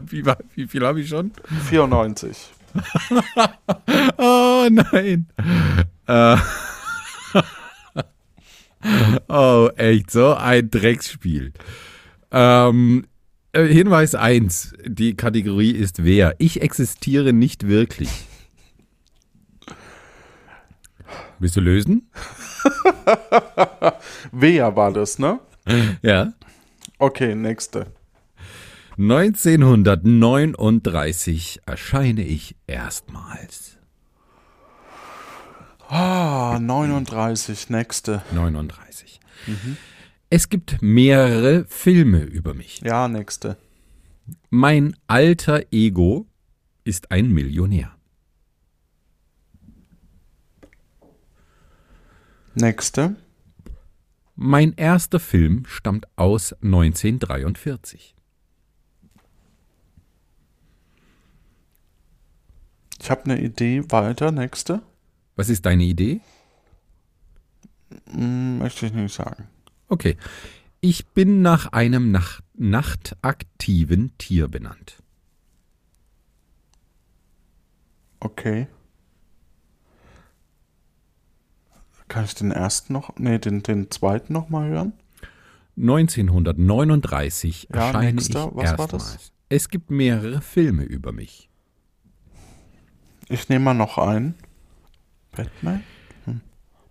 wie, 0.11 0.23
wie 0.55 0.67
viel 0.67 0.85
habe 0.85 1.01
ich 1.01 1.09
schon? 1.09 1.31
94. 1.69 2.51
oh 4.17 4.67
nein. 4.69 5.27
Äh. 6.07 6.37
oh, 9.27 9.69
echt, 9.75 10.11
so 10.11 10.33
ein 10.33 10.69
Drecksspiel. 10.69 11.53
Ähm, 12.31 13.05
äh, 13.53 13.65
Hinweis 13.65 14.15
1. 14.15 14.75
Die 14.85 15.15
Kategorie 15.15 15.71
ist 15.71 16.03
wer. 16.03 16.35
Ich 16.37 16.61
existiere 16.61 17.33
nicht 17.33 17.67
wirklich. 17.67 18.09
Willst 21.39 21.55
du 21.55 21.61
lösen? 21.61 22.09
wer 24.31 24.75
war 24.75 24.91
das, 24.91 25.19
ne? 25.19 25.39
Ja. 26.01 26.33
Okay, 26.97 27.35
nächste. 27.35 27.87
1939 28.97 31.61
erscheine 31.65 32.23
ich 32.23 32.55
erstmals. 32.65 33.77
Ah, 35.89 36.57
39, 36.59 37.69
nächste. 37.69 38.23
39. 38.31 39.19
Mhm. 39.47 39.77
Es 40.29 40.49
gibt 40.49 40.81
mehrere 40.81 41.65
Filme 41.67 42.23
über 42.23 42.53
mich. 42.53 42.81
Ja, 42.81 43.07
nächste. 43.07 43.57
Mein 44.49 44.95
alter 45.07 45.61
Ego 45.71 46.27
ist 46.83 47.11
ein 47.11 47.31
Millionär. 47.31 47.95
Nächste. 52.55 53.15
Mein 54.35 54.73
erster 54.73 55.19
Film 55.19 55.65
stammt 55.67 56.07
aus 56.15 56.53
1943. 56.61 58.14
Ich 63.05 63.11
habe 63.11 63.25
eine 63.25 63.39
Idee 63.39 63.83
weiter. 63.89 64.31
Nächste. 64.31 64.81
Was 65.35 65.49
ist 65.49 65.67
deine 65.67 65.83
Idee? 65.83 66.21
Hm, 68.09 68.57
möchte 68.57 68.87
ich 68.87 68.93
nicht 68.93 69.13
sagen. 69.13 69.47
Okay. 69.89 70.17
Ich 70.81 71.05
bin 71.09 71.43
nach 71.43 71.71
einem 71.71 72.09
Nacht 72.09 72.43
nachtaktiven 72.55 74.17
Tier 74.17 74.47
benannt. 74.47 75.03
Okay. 78.21 78.65
Kann 82.07 82.25
ich 82.25 82.33
den 82.33 82.49
ersten 82.49 82.93
noch, 82.93 83.15
nee, 83.19 83.37
den, 83.37 83.61
den 83.61 83.91
zweiten 83.91 84.33
noch 84.33 84.49
mal 84.49 84.67
hören? 84.67 84.93
1939 85.77 87.67
ja, 87.71 87.85
erscheine 87.85 88.13
nächster. 88.13 88.47
ich 88.47 88.55
Was 88.55 88.63
erstmals. 88.63 88.79
War 88.79 88.99
das? 88.99 89.31
Es 89.49 89.69
gibt 89.69 89.91
mehrere 89.91 90.41
Filme 90.41 90.85
über 90.85 91.11
mich. 91.11 91.51
Ich 93.27 93.49
nehme 93.49 93.65
mal 93.65 93.73
noch 93.73 93.97
einen. 93.97 94.35
Batman? 95.35 95.83
Hm. 96.25 96.41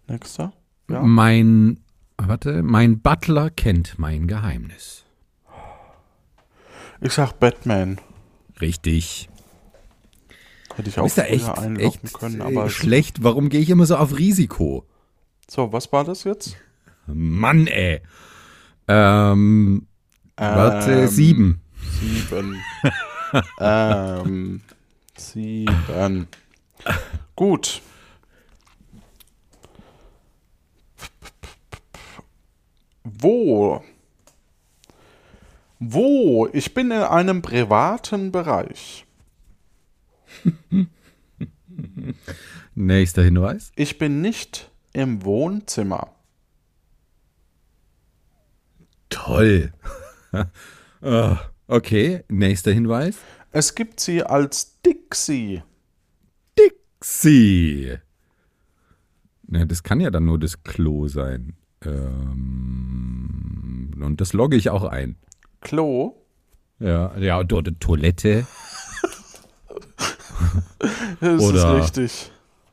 Nächster? 0.08 0.52
Ja. 0.90 1.00
Mein, 1.02 1.80
warte, 2.16 2.62
mein 2.62 3.00
Butler 3.00 3.50
kennt 3.50 3.98
mein 3.98 4.26
Geheimnis. 4.26 5.04
Ich 7.00 7.12
sag 7.12 7.38
Batman. 7.38 8.00
Richtig. 8.60 9.28
Hätte 10.74 10.88
ich 10.88 10.98
auch 10.98 11.06
Ist 11.06 11.18
echt, 11.18 11.48
einloggen 11.48 11.76
echt 11.76 12.14
können, 12.14 12.42
aber 12.42 12.68
schlecht. 12.68 13.22
Warum 13.22 13.48
gehe 13.48 13.60
ich 13.60 13.70
immer 13.70 13.86
so 13.86 13.96
auf 13.96 14.18
Risiko? 14.18 14.84
So, 15.48 15.72
was 15.72 15.92
war 15.92 16.04
das 16.04 16.24
jetzt? 16.24 16.56
Mann, 17.06 17.66
ey. 17.66 18.00
Ähm, 18.88 19.86
ähm 20.36 20.54
warte, 20.56 21.08
sieben. 21.08 21.60
Sieben. 22.00 22.60
ähm, 23.60 24.62
Sieben. 25.16 26.28
Gut. 27.36 27.82
Wo? 33.04 33.82
Wo? 35.78 36.48
Ich 36.52 36.74
bin 36.74 36.90
in 36.90 37.02
einem 37.02 37.42
privaten 37.42 38.32
Bereich. 38.32 39.06
Nächster 42.74 43.22
Hinweis. 43.22 43.72
Ich 43.76 43.98
bin 43.98 44.20
nicht 44.20 44.70
im 44.92 45.24
Wohnzimmer. 45.24 46.14
Toll. 49.10 49.72
oh, 51.02 51.36
okay, 51.68 52.24
nächster 52.28 52.72
Hinweis. 52.72 53.16
Es 53.56 53.76
gibt 53.76 54.00
sie 54.00 54.24
als 54.24 54.80
Dixie. 54.82 55.62
Dixie. 56.58 57.98
Ne, 59.46 59.64
das 59.64 59.84
kann 59.84 60.00
ja 60.00 60.10
dann 60.10 60.24
nur 60.24 60.40
das 60.40 60.64
Klo 60.64 61.06
sein. 61.06 61.54
Ähm, 61.84 63.92
und 64.02 64.20
das 64.20 64.32
logge 64.32 64.56
ich 64.56 64.70
auch 64.70 64.82
ein. 64.82 65.14
Klo? 65.60 66.16
Ja, 66.80 67.16
ja, 67.16 67.44
dort 67.44 67.68
Toilette. 67.78 68.44
es 71.20 71.40
Oder 71.40 71.78
ist 71.78 71.96
richtig. 71.96 72.32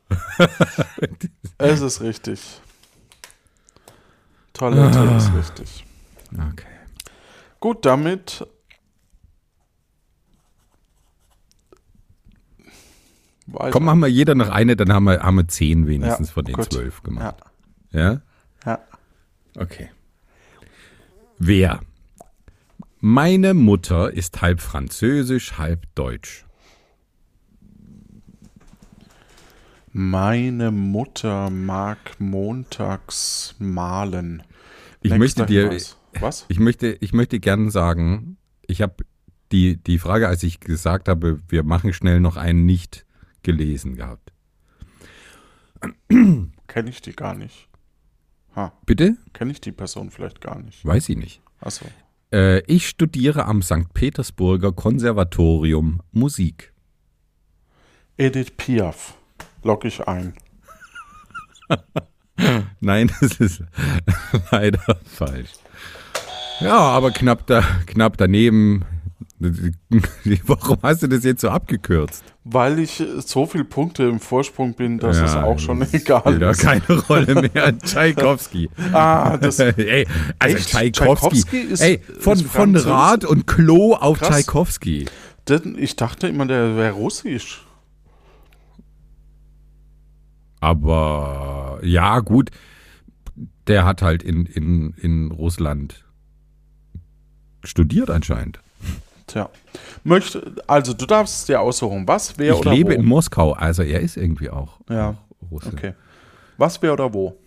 es 1.59 1.81
ist 1.81 2.01
richtig. 2.01 2.59
Toilette 4.53 4.97
ah. 4.97 5.15
ist 5.15 5.31
richtig. 5.35 5.85
Okay. 6.33 6.65
Gut, 7.59 7.85
damit 7.85 8.47
Weiß 13.51 13.71
Komm, 13.71 13.85
machen 13.85 13.99
wir 13.99 14.07
jeder 14.07 14.35
noch 14.35 14.49
eine, 14.49 14.75
dann 14.75 14.93
haben 14.93 15.03
wir, 15.05 15.21
haben 15.21 15.35
wir 15.35 15.47
zehn 15.47 15.87
wenigstens 15.87 16.29
ja, 16.29 16.33
von 16.33 16.45
den 16.45 16.55
gut. 16.55 16.71
zwölf 16.71 17.03
gemacht. 17.03 17.35
Ja. 17.91 18.01
ja? 18.01 18.21
Ja. 18.65 18.79
Okay. 19.57 19.89
Wer? 21.37 21.81
Meine 22.99 23.53
Mutter 23.53 24.13
ist 24.13 24.41
halb 24.41 24.61
französisch, 24.61 25.57
halb 25.57 25.87
deutsch. 25.95 26.45
Meine 29.91 30.71
Mutter 30.71 31.49
mag 31.49 31.97
montags 32.19 33.55
malen. 33.59 34.43
Ich 35.01 35.11
Nächster 35.11 35.41
möchte 35.41 35.45
dir. 35.45 35.79
Was? 36.19 36.45
ich 36.47 36.59
möchte, 36.59 36.95
ich 36.99 37.13
möchte 37.13 37.39
gern 37.39 37.71
sagen, 37.71 38.37
ich 38.67 38.81
habe 38.81 38.95
die, 39.51 39.77
die 39.77 39.97
Frage, 39.97 40.27
als 40.27 40.43
ich 40.43 40.59
gesagt 40.59 41.09
habe, 41.09 41.39
wir 41.49 41.63
machen 41.63 41.93
schnell 41.93 42.19
noch 42.19 42.37
einen 42.37 42.65
nicht 42.65 43.05
gelesen 43.43 43.95
gehabt. 43.95 44.31
Kenne 46.09 46.89
ich 46.89 47.01
die 47.01 47.13
gar 47.13 47.33
nicht. 47.33 47.67
Ha, 48.55 48.73
Bitte? 48.85 49.15
kenne 49.33 49.51
ich 49.51 49.61
die 49.61 49.71
Person 49.71 50.11
vielleicht 50.11 50.41
gar 50.41 50.59
nicht. 50.59 50.85
Weiß 50.85 51.09
ich 51.09 51.17
nicht. 51.17 51.41
Achso. 51.61 51.85
Äh, 52.31 52.59
ich 52.71 52.87
studiere 52.87 53.45
am 53.45 53.61
St. 53.61 53.93
Petersburger 53.93 54.71
Konservatorium 54.71 56.01
Musik. 56.11 56.73
Edith 58.17 58.51
Piaf. 58.57 59.15
Log 59.63 59.85
ich 59.85 60.07
ein. 60.07 60.33
Nein, 62.79 63.11
das 63.21 63.39
ist 63.39 63.63
leider 64.51 64.99
falsch. 65.05 65.51
Ja, 66.59 66.77
aber 66.77 67.11
knapp, 67.11 67.47
da, 67.47 67.61
knapp 67.85 68.17
daneben. 68.17 68.85
Warum 70.45 70.77
hast 70.83 71.03
du 71.03 71.07
das 71.07 71.23
jetzt 71.23 71.41
so 71.41 71.49
abgekürzt? 71.49 72.23
Weil 72.43 72.79
ich 72.79 73.03
so 73.25 73.45
viele 73.45 73.63
Punkte 73.65 74.03
im 74.03 74.19
Vorsprung 74.19 74.73
bin, 74.73 74.97
dass 74.99 75.17
Ja, 75.17 75.25
es 75.25 75.35
auch 75.35 75.59
schon 75.59 75.81
egal 75.91 76.21
Spielt 76.21 76.41
ist. 76.41 76.61
keine 76.61 76.99
Rolle 77.07 77.49
mehr. 77.53 77.77
Tschaikowski. 77.79 78.69
Ah, 78.93 79.37
das, 79.37 79.59
ey, 79.59 80.07
also 80.39 80.57
Echt? 80.57 80.69
Tschaikowski. 80.69 81.29
Tschaikowski 81.29 81.57
ist- 81.59 81.81
ey, 81.81 81.99
von, 82.19 82.33
ist 82.39 82.47
von? 82.47 82.75
Rad 82.75 83.25
und 83.25 83.45
Klo 83.47 83.93
auf 83.93 84.19
Krass. 84.19 84.29
Tschaikowski. 84.29 85.05
denn 85.47 85.75
ich 85.77 85.95
dachte 85.95 86.27
immer, 86.27 86.45
der 86.45 86.75
wäre 86.77 86.93
russisch. 86.93 87.65
Aber 90.59 91.79
ja, 91.83 92.19
gut. 92.19 92.51
Der 93.67 93.85
hat 93.85 94.01
halt 94.01 94.23
in, 94.23 94.45
in, 94.45 94.93
in 94.97 95.31
Russland 95.31 96.03
studiert 97.63 98.09
anscheinend. 98.09 98.59
Tja. 99.31 99.49
Möchte, 100.03 100.55
also 100.67 100.93
du 100.93 101.05
darfst 101.05 101.47
dir 101.47 101.61
aussuchen. 101.61 102.05
Was, 102.05 102.37
wer 102.37 102.53
ich 102.53 102.59
oder 102.59 102.73
lebe 102.73 102.89
wo? 102.89 102.95
in 102.95 103.05
Moskau, 103.05 103.53
also 103.53 103.81
er 103.81 104.01
ist 104.01 104.17
irgendwie 104.17 104.49
auch 104.49 104.79
Ja. 104.89 105.15
Russe. 105.49 105.69
Okay. 105.69 105.93
Was, 106.57 106.81
wer 106.81 106.91
oder 106.91 107.13
wo? 107.13 107.37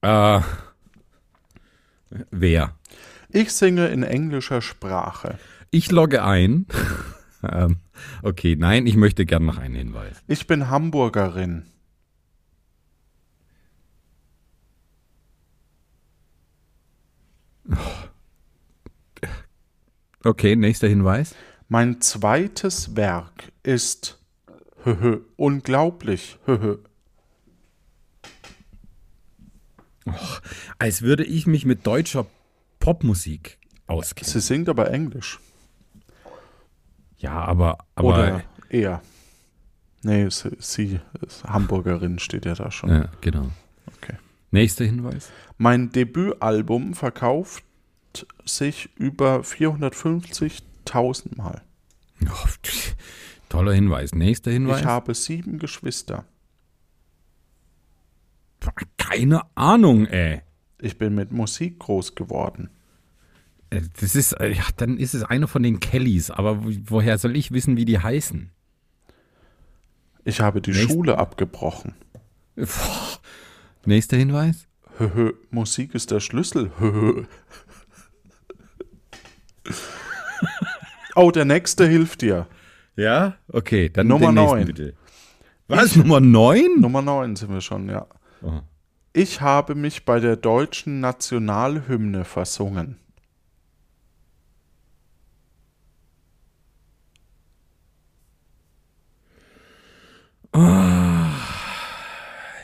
Äh, 0.00 0.40
wer? 2.30 2.74
Ich 3.28 3.52
singe 3.52 3.88
in 3.88 4.02
englischer 4.02 4.62
Sprache. 4.62 5.38
Ich 5.70 5.90
logge 5.90 6.24
ein. 6.24 6.66
ähm, 7.42 7.76
okay, 8.22 8.56
nein, 8.58 8.86
ich 8.86 8.96
möchte 8.96 9.26
gern 9.26 9.44
noch 9.44 9.58
einen 9.58 9.74
Hinweis. 9.74 10.22
Ich 10.26 10.46
bin 10.46 10.70
Hamburgerin. 10.70 11.66
Okay, 20.24 20.56
nächster 20.56 20.88
Hinweis. 20.88 21.34
Mein 21.68 22.00
zweites 22.00 22.96
Werk 22.96 23.52
ist 23.62 24.18
höhö, 24.84 25.20
unglaublich. 25.36 26.38
Höhö. 26.46 26.78
Als 30.78 31.02
würde 31.02 31.24
ich 31.24 31.46
mich 31.46 31.64
mit 31.64 31.86
deutscher 31.86 32.26
Popmusik 32.80 33.58
auskennen. 33.86 34.30
Sie 34.32 34.40
singt 34.40 34.68
aber 34.68 34.90
Englisch. 34.90 35.38
Ja, 37.18 37.44
aber, 37.44 37.78
aber 37.94 38.08
Oder 38.08 38.44
eher. 38.68 39.02
Nee, 40.02 40.28
sie, 40.30 40.50
sie 40.58 41.00
ist 41.24 41.44
Hamburgerin 41.44 42.18
steht 42.18 42.44
ja 42.44 42.54
da 42.54 42.70
schon. 42.72 42.90
ja, 42.90 43.08
genau. 43.20 43.48
Okay. 43.96 44.16
Nächster 44.50 44.84
Hinweis. 44.84 45.30
Mein 45.58 45.90
Debütalbum 45.90 46.94
verkauft 46.94 47.62
sich 48.44 48.88
über 48.96 49.40
450.000 49.40 51.36
Mal. 51.36 51.62
Oh, 52.24 52.48
toller 53.48 53.72
Hinweis. 53.72 54.14
Nächster 54.14 54.50
Hinweis. 54.50 54.80
Ich 54.80 54.86
habe 54.86 55.14
sieben 55.14 55.58
Geschwister. 55.58 56.24
Keine 58.96 59.42
Ahnung, 59.56 60.06
ey. 60.06 60.42
Ich 60.80 60.98
bin 60.98 61.14
mit 61.14 61.32
Musik 61.32 61.78
groß 61.80 62.14
geworden. 62.14 62.70
Äh, 63.70 63.82
Das 64.00 64.14
ist, 64.14 64.32
äh, 64.34 64.52
ja, 64.52 64.64
dann 64.76 64.98
ist 64.98 65.14
es 65.14 65.24
einer 65.24 65.48
von 65.48 65.62
den 65.62 65.80
Kellys, 65.80 66.30
aber 66.30 66.64
wo- 66.64 66.70
woher 66.86 67.18
soll 67.18 67.36
ich 67.36 67.50
wissen, 67.52 67.76
wie 67.76 67.84
die 67.84 67.98
heißen? 67.98 68.50
Ich 70.24 70.40
habe 70.40 70.60
die 70.60 70.70
Nächst- 70.70 70.90
Schule 70.90 71.18
abgebrochen. 71.18 71.94
Nächster 73.84 74.16
Hinweis. 74.16 74.68
Höhö, 74.98 75.32
Musik 75.50 75.94
ist 75.94 76.10
der 76.12 76.20
Schlüssel. 76.20 76.70
Höhö. 76.78 77.24
Oh, 81.14 81.30
der 81.30 81.44
nächste 81.44 81.86
hilft 81.86 82.22
dir. 82.22 82.46
Ja? 82.96 83.36
Okay, 83.48 83.88
dann 83.88 84.06
Nummer 84.06 84.26
den 84.26 84.34
nächsten 84.34 84.56
neun. 84.56 84.66
bitte. 84.66 84.94
Was, 85.68 85.96
Nummer 85.96 86.20
9? 86.20 86.80
Nummer 86.80 87.02
9 87.02 87.36
sind 87.36 87.50
wir 87.50 87.60
schon, 87.60 87.88
ja. 87.88 88.06
Oh. 88.42 88.60
Ich 89.12 89.40
habe 89.40 89.74
mich 89.74 90.04
bei 90.04 90.20
der 90.20 90.36
deutschen 90.36 91.00
Nationalhymne 91.00 92.24
versungen. 92.24 92.98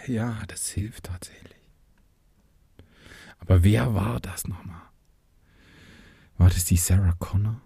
Ja, 0.09 0.39
das 0.47 0.69
hilft 0.69 1.05
tatsächlich. 1.05 1.57
Aber 3.39 3.62
wer 3.62 3.95
war 3.95 4.20
das 4.20 4.49
nochmal? 4.49 4.83
War 6.37 6.49
das 6.49 6.65
die 6.65 6.77
Sarah 6.77 7.15
Connor? 7.19 7.61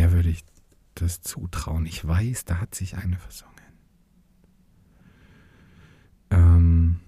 Der 0.00 0.12
würde 0.12 0.30
ich 0.30 0.46
das 0.94 1.20
zutrauen. 1.20 1.84
Ich 1.84 2.08
weiß, 2.08 2.46
da 2.46 2.58
hat 2.58 2.74
sich 2.74 2.96
eine 2.96 3.18
versungen. 3.18 3.50
Ähm, 6.30 7.00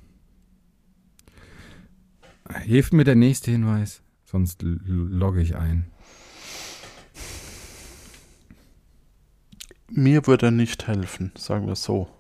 hilft 2.61 2.93
mir 2.93 3.05
der 3.05 3.15
nächste 3.15 3.51
Hinweis, 3.51 4.03
sonst 4.27 4.61
logge 4.61 5.41
ich 5.41 5.57
ein. 5.57 5.91
Mir 9.89 10.27
würde 10.27 10.49
er 10.49 10.53
nicht 10.53 10.87
helfen, 10.87 11.33
sagen 11.35 11.67
wir 11.67 11.77
so. 11.77 12.15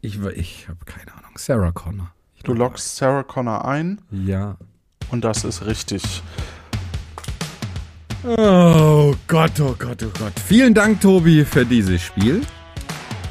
Ich, 0.00 0.20
ich 0.20 0.68
habe 0.68 0.84
keine 0.84 1.14
Ahnung. 1.14 1.38
Sarah 1.38 1.70
Connor. 1.70 2.12
Du 2.42 2.54
loggst 2.54 2.96
Sarah 2.96 3.22
Connor 3.22 3.64
ein. 3.64 4.00
Ja. 4.10 4.58
Und 5.14 5.24
das 5.24 5.44
ist 5.44 5.64
richtig. 5.64 6.02
Oh 8.24 9.14
Gott, 9.28 9.52
oh 9.60 9.76
Gott, 9.78 10.02
oh 10.02 10.12
Gott. 10.18 10.32
Vielen 10.44 10.74
Dank, 10.74 11.00
Tobi, 11.00 11.44
für 11.44 11.64
dieses 11.64 12.02
Spiel. 12.02 12.42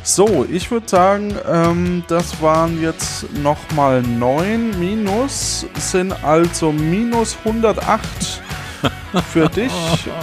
So, 0.04 0.46
ich 0.50 0.72
würde 0.72 0.88
sagen, 0.88 1.36
ähm, 1.46 2.04
das 2.08 2.42
waren 2.42 2.82
jetzt 2.82 3.32
nochmal 3.34 4.02
9 4.02 4.80
minus, 4.80 5.66
sind 5.78 6.14
also 6.24 6.72
minus 6.72 7.38
108 7.44 8.42
für 9.32 9.50
dich. 9.50 9.74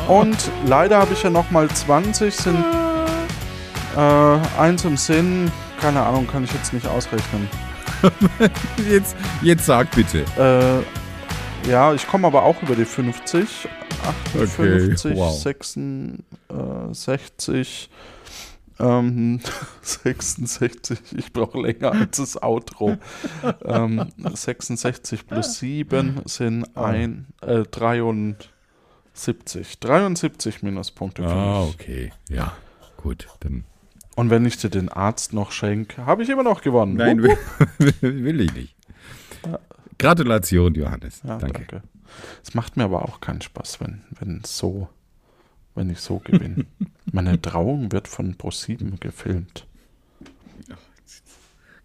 Und 0.08 0.38
leider 0.66 0.98
habe 0.98 1.12
ich 1.12 1.22
ja 1.22 1.30
nochmal 1.30 1.68
20, 1.68 2.34
sind 2.34 2.64
äh, 3.96 4.60
eins 4.60 4.84
im 4.84 4.96
Sinn. 4.96 5.52
Keine 5.80 6.02
Ahnung, 6.02 6.26
kann 6.26 6.44
ich 6.44 6.52
jetzt 6.52 6.72
nicht 6.72 6.86
ausrechnen. 6.86 7.48
Jetzt, 8.88 9.14
jetzt 9.42 9.66
sag 9.66 9.90
bitte. 9.90 10.20
Äh, 10.38 10.99
ja, 11.68 11.92
ich 11.94 12.06
komme 12.06 12.26
aber 12.26 12.42
auch 12.44 12.62
über 12.62 12.74
die 12.76 12.84
50. 12.84 13.68
58, 14.34 15.12
Okay, 15.12 15.18
wow. 15.18 15.32
66, 15.38 17.90
ähm, 18.78 19.40
66, 19.82 20.98
ich 21.16 21.32
brauche 21.32 21.60
länger 21.60 21.92
als 21.92 22.16
das 22.16 22.42
Outro. 22.42 22.96
ähm, 23.64 24.10
66 24.16 25.26
plus 25.26 25.58
7 25.58 26.22
sind 26.24 26.74
ein, 26.76 27.26
äh, 27.42 27.62
73. 27.70 28.48
73 29.80 30.62
Minuspunkte 30.62 31.22
für 31.22 31.28
Ah, 31.28 31.64
mich. 31.66 31.74
okay. 31.74 32.12
Ja, 32.30 32.52
gut. 32.96 33.28
Dann. 33.40 33.64
Und 34.16 34.30
wenn 34.30 34.46
ich 34.46 34.56
dir 34.56 34.70
den 34.70 34.88
Arzt 34.88 35.34
noch 35.34 35.52
schenke, 35.52 36.06
habe 36.06 36.22
ich 36.22 36.30
immer 36.30 36.42
noch 36.42 36.62
gewonnen. 36.62 36.94
Nein, 36.94 37.22
will, 37.22 37.36
will 38.00 38.40
ich 38.40 38.54
nicht. 38.54 38.74
Gratulation, 40.00 40.74
Johannes. 40.74 41.20
Ja, 41.22 41.36
danke. 41.38 41.66
danke. 41.66 41.82
Es 42.42 42.54
macht 42.54 42.76
mir 42.76 42.84
aber 42.84 43.02
auch 43.02 43.20
keinen 43.20 43.42
Spaß, 43.42 43.80
wenn, 43.80 44.02
wenn 44.18 44.42
so, 44.44 44.88
wenn 45.74 45.90
ich 45.90 46.00
so 46.00 46.18
gewinne. 46.18 46.66
Meine 47.12 47.40
Trauung 47.40 47.92
wird 47.92 48.08
von 48.08 48.34
ProSieben 48.36 48.98
gefilmt. 48.98 49.66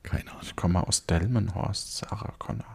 Keine 0.03 0.29
Ahnung. 0.29 0.43
Ich 0.43 0.55
komme 0.55 0.87
aus 0.87 1.05
Delmenhorst, 1.07 1.97
Sarah 1.97 2.33
Connor. 2.37 2.74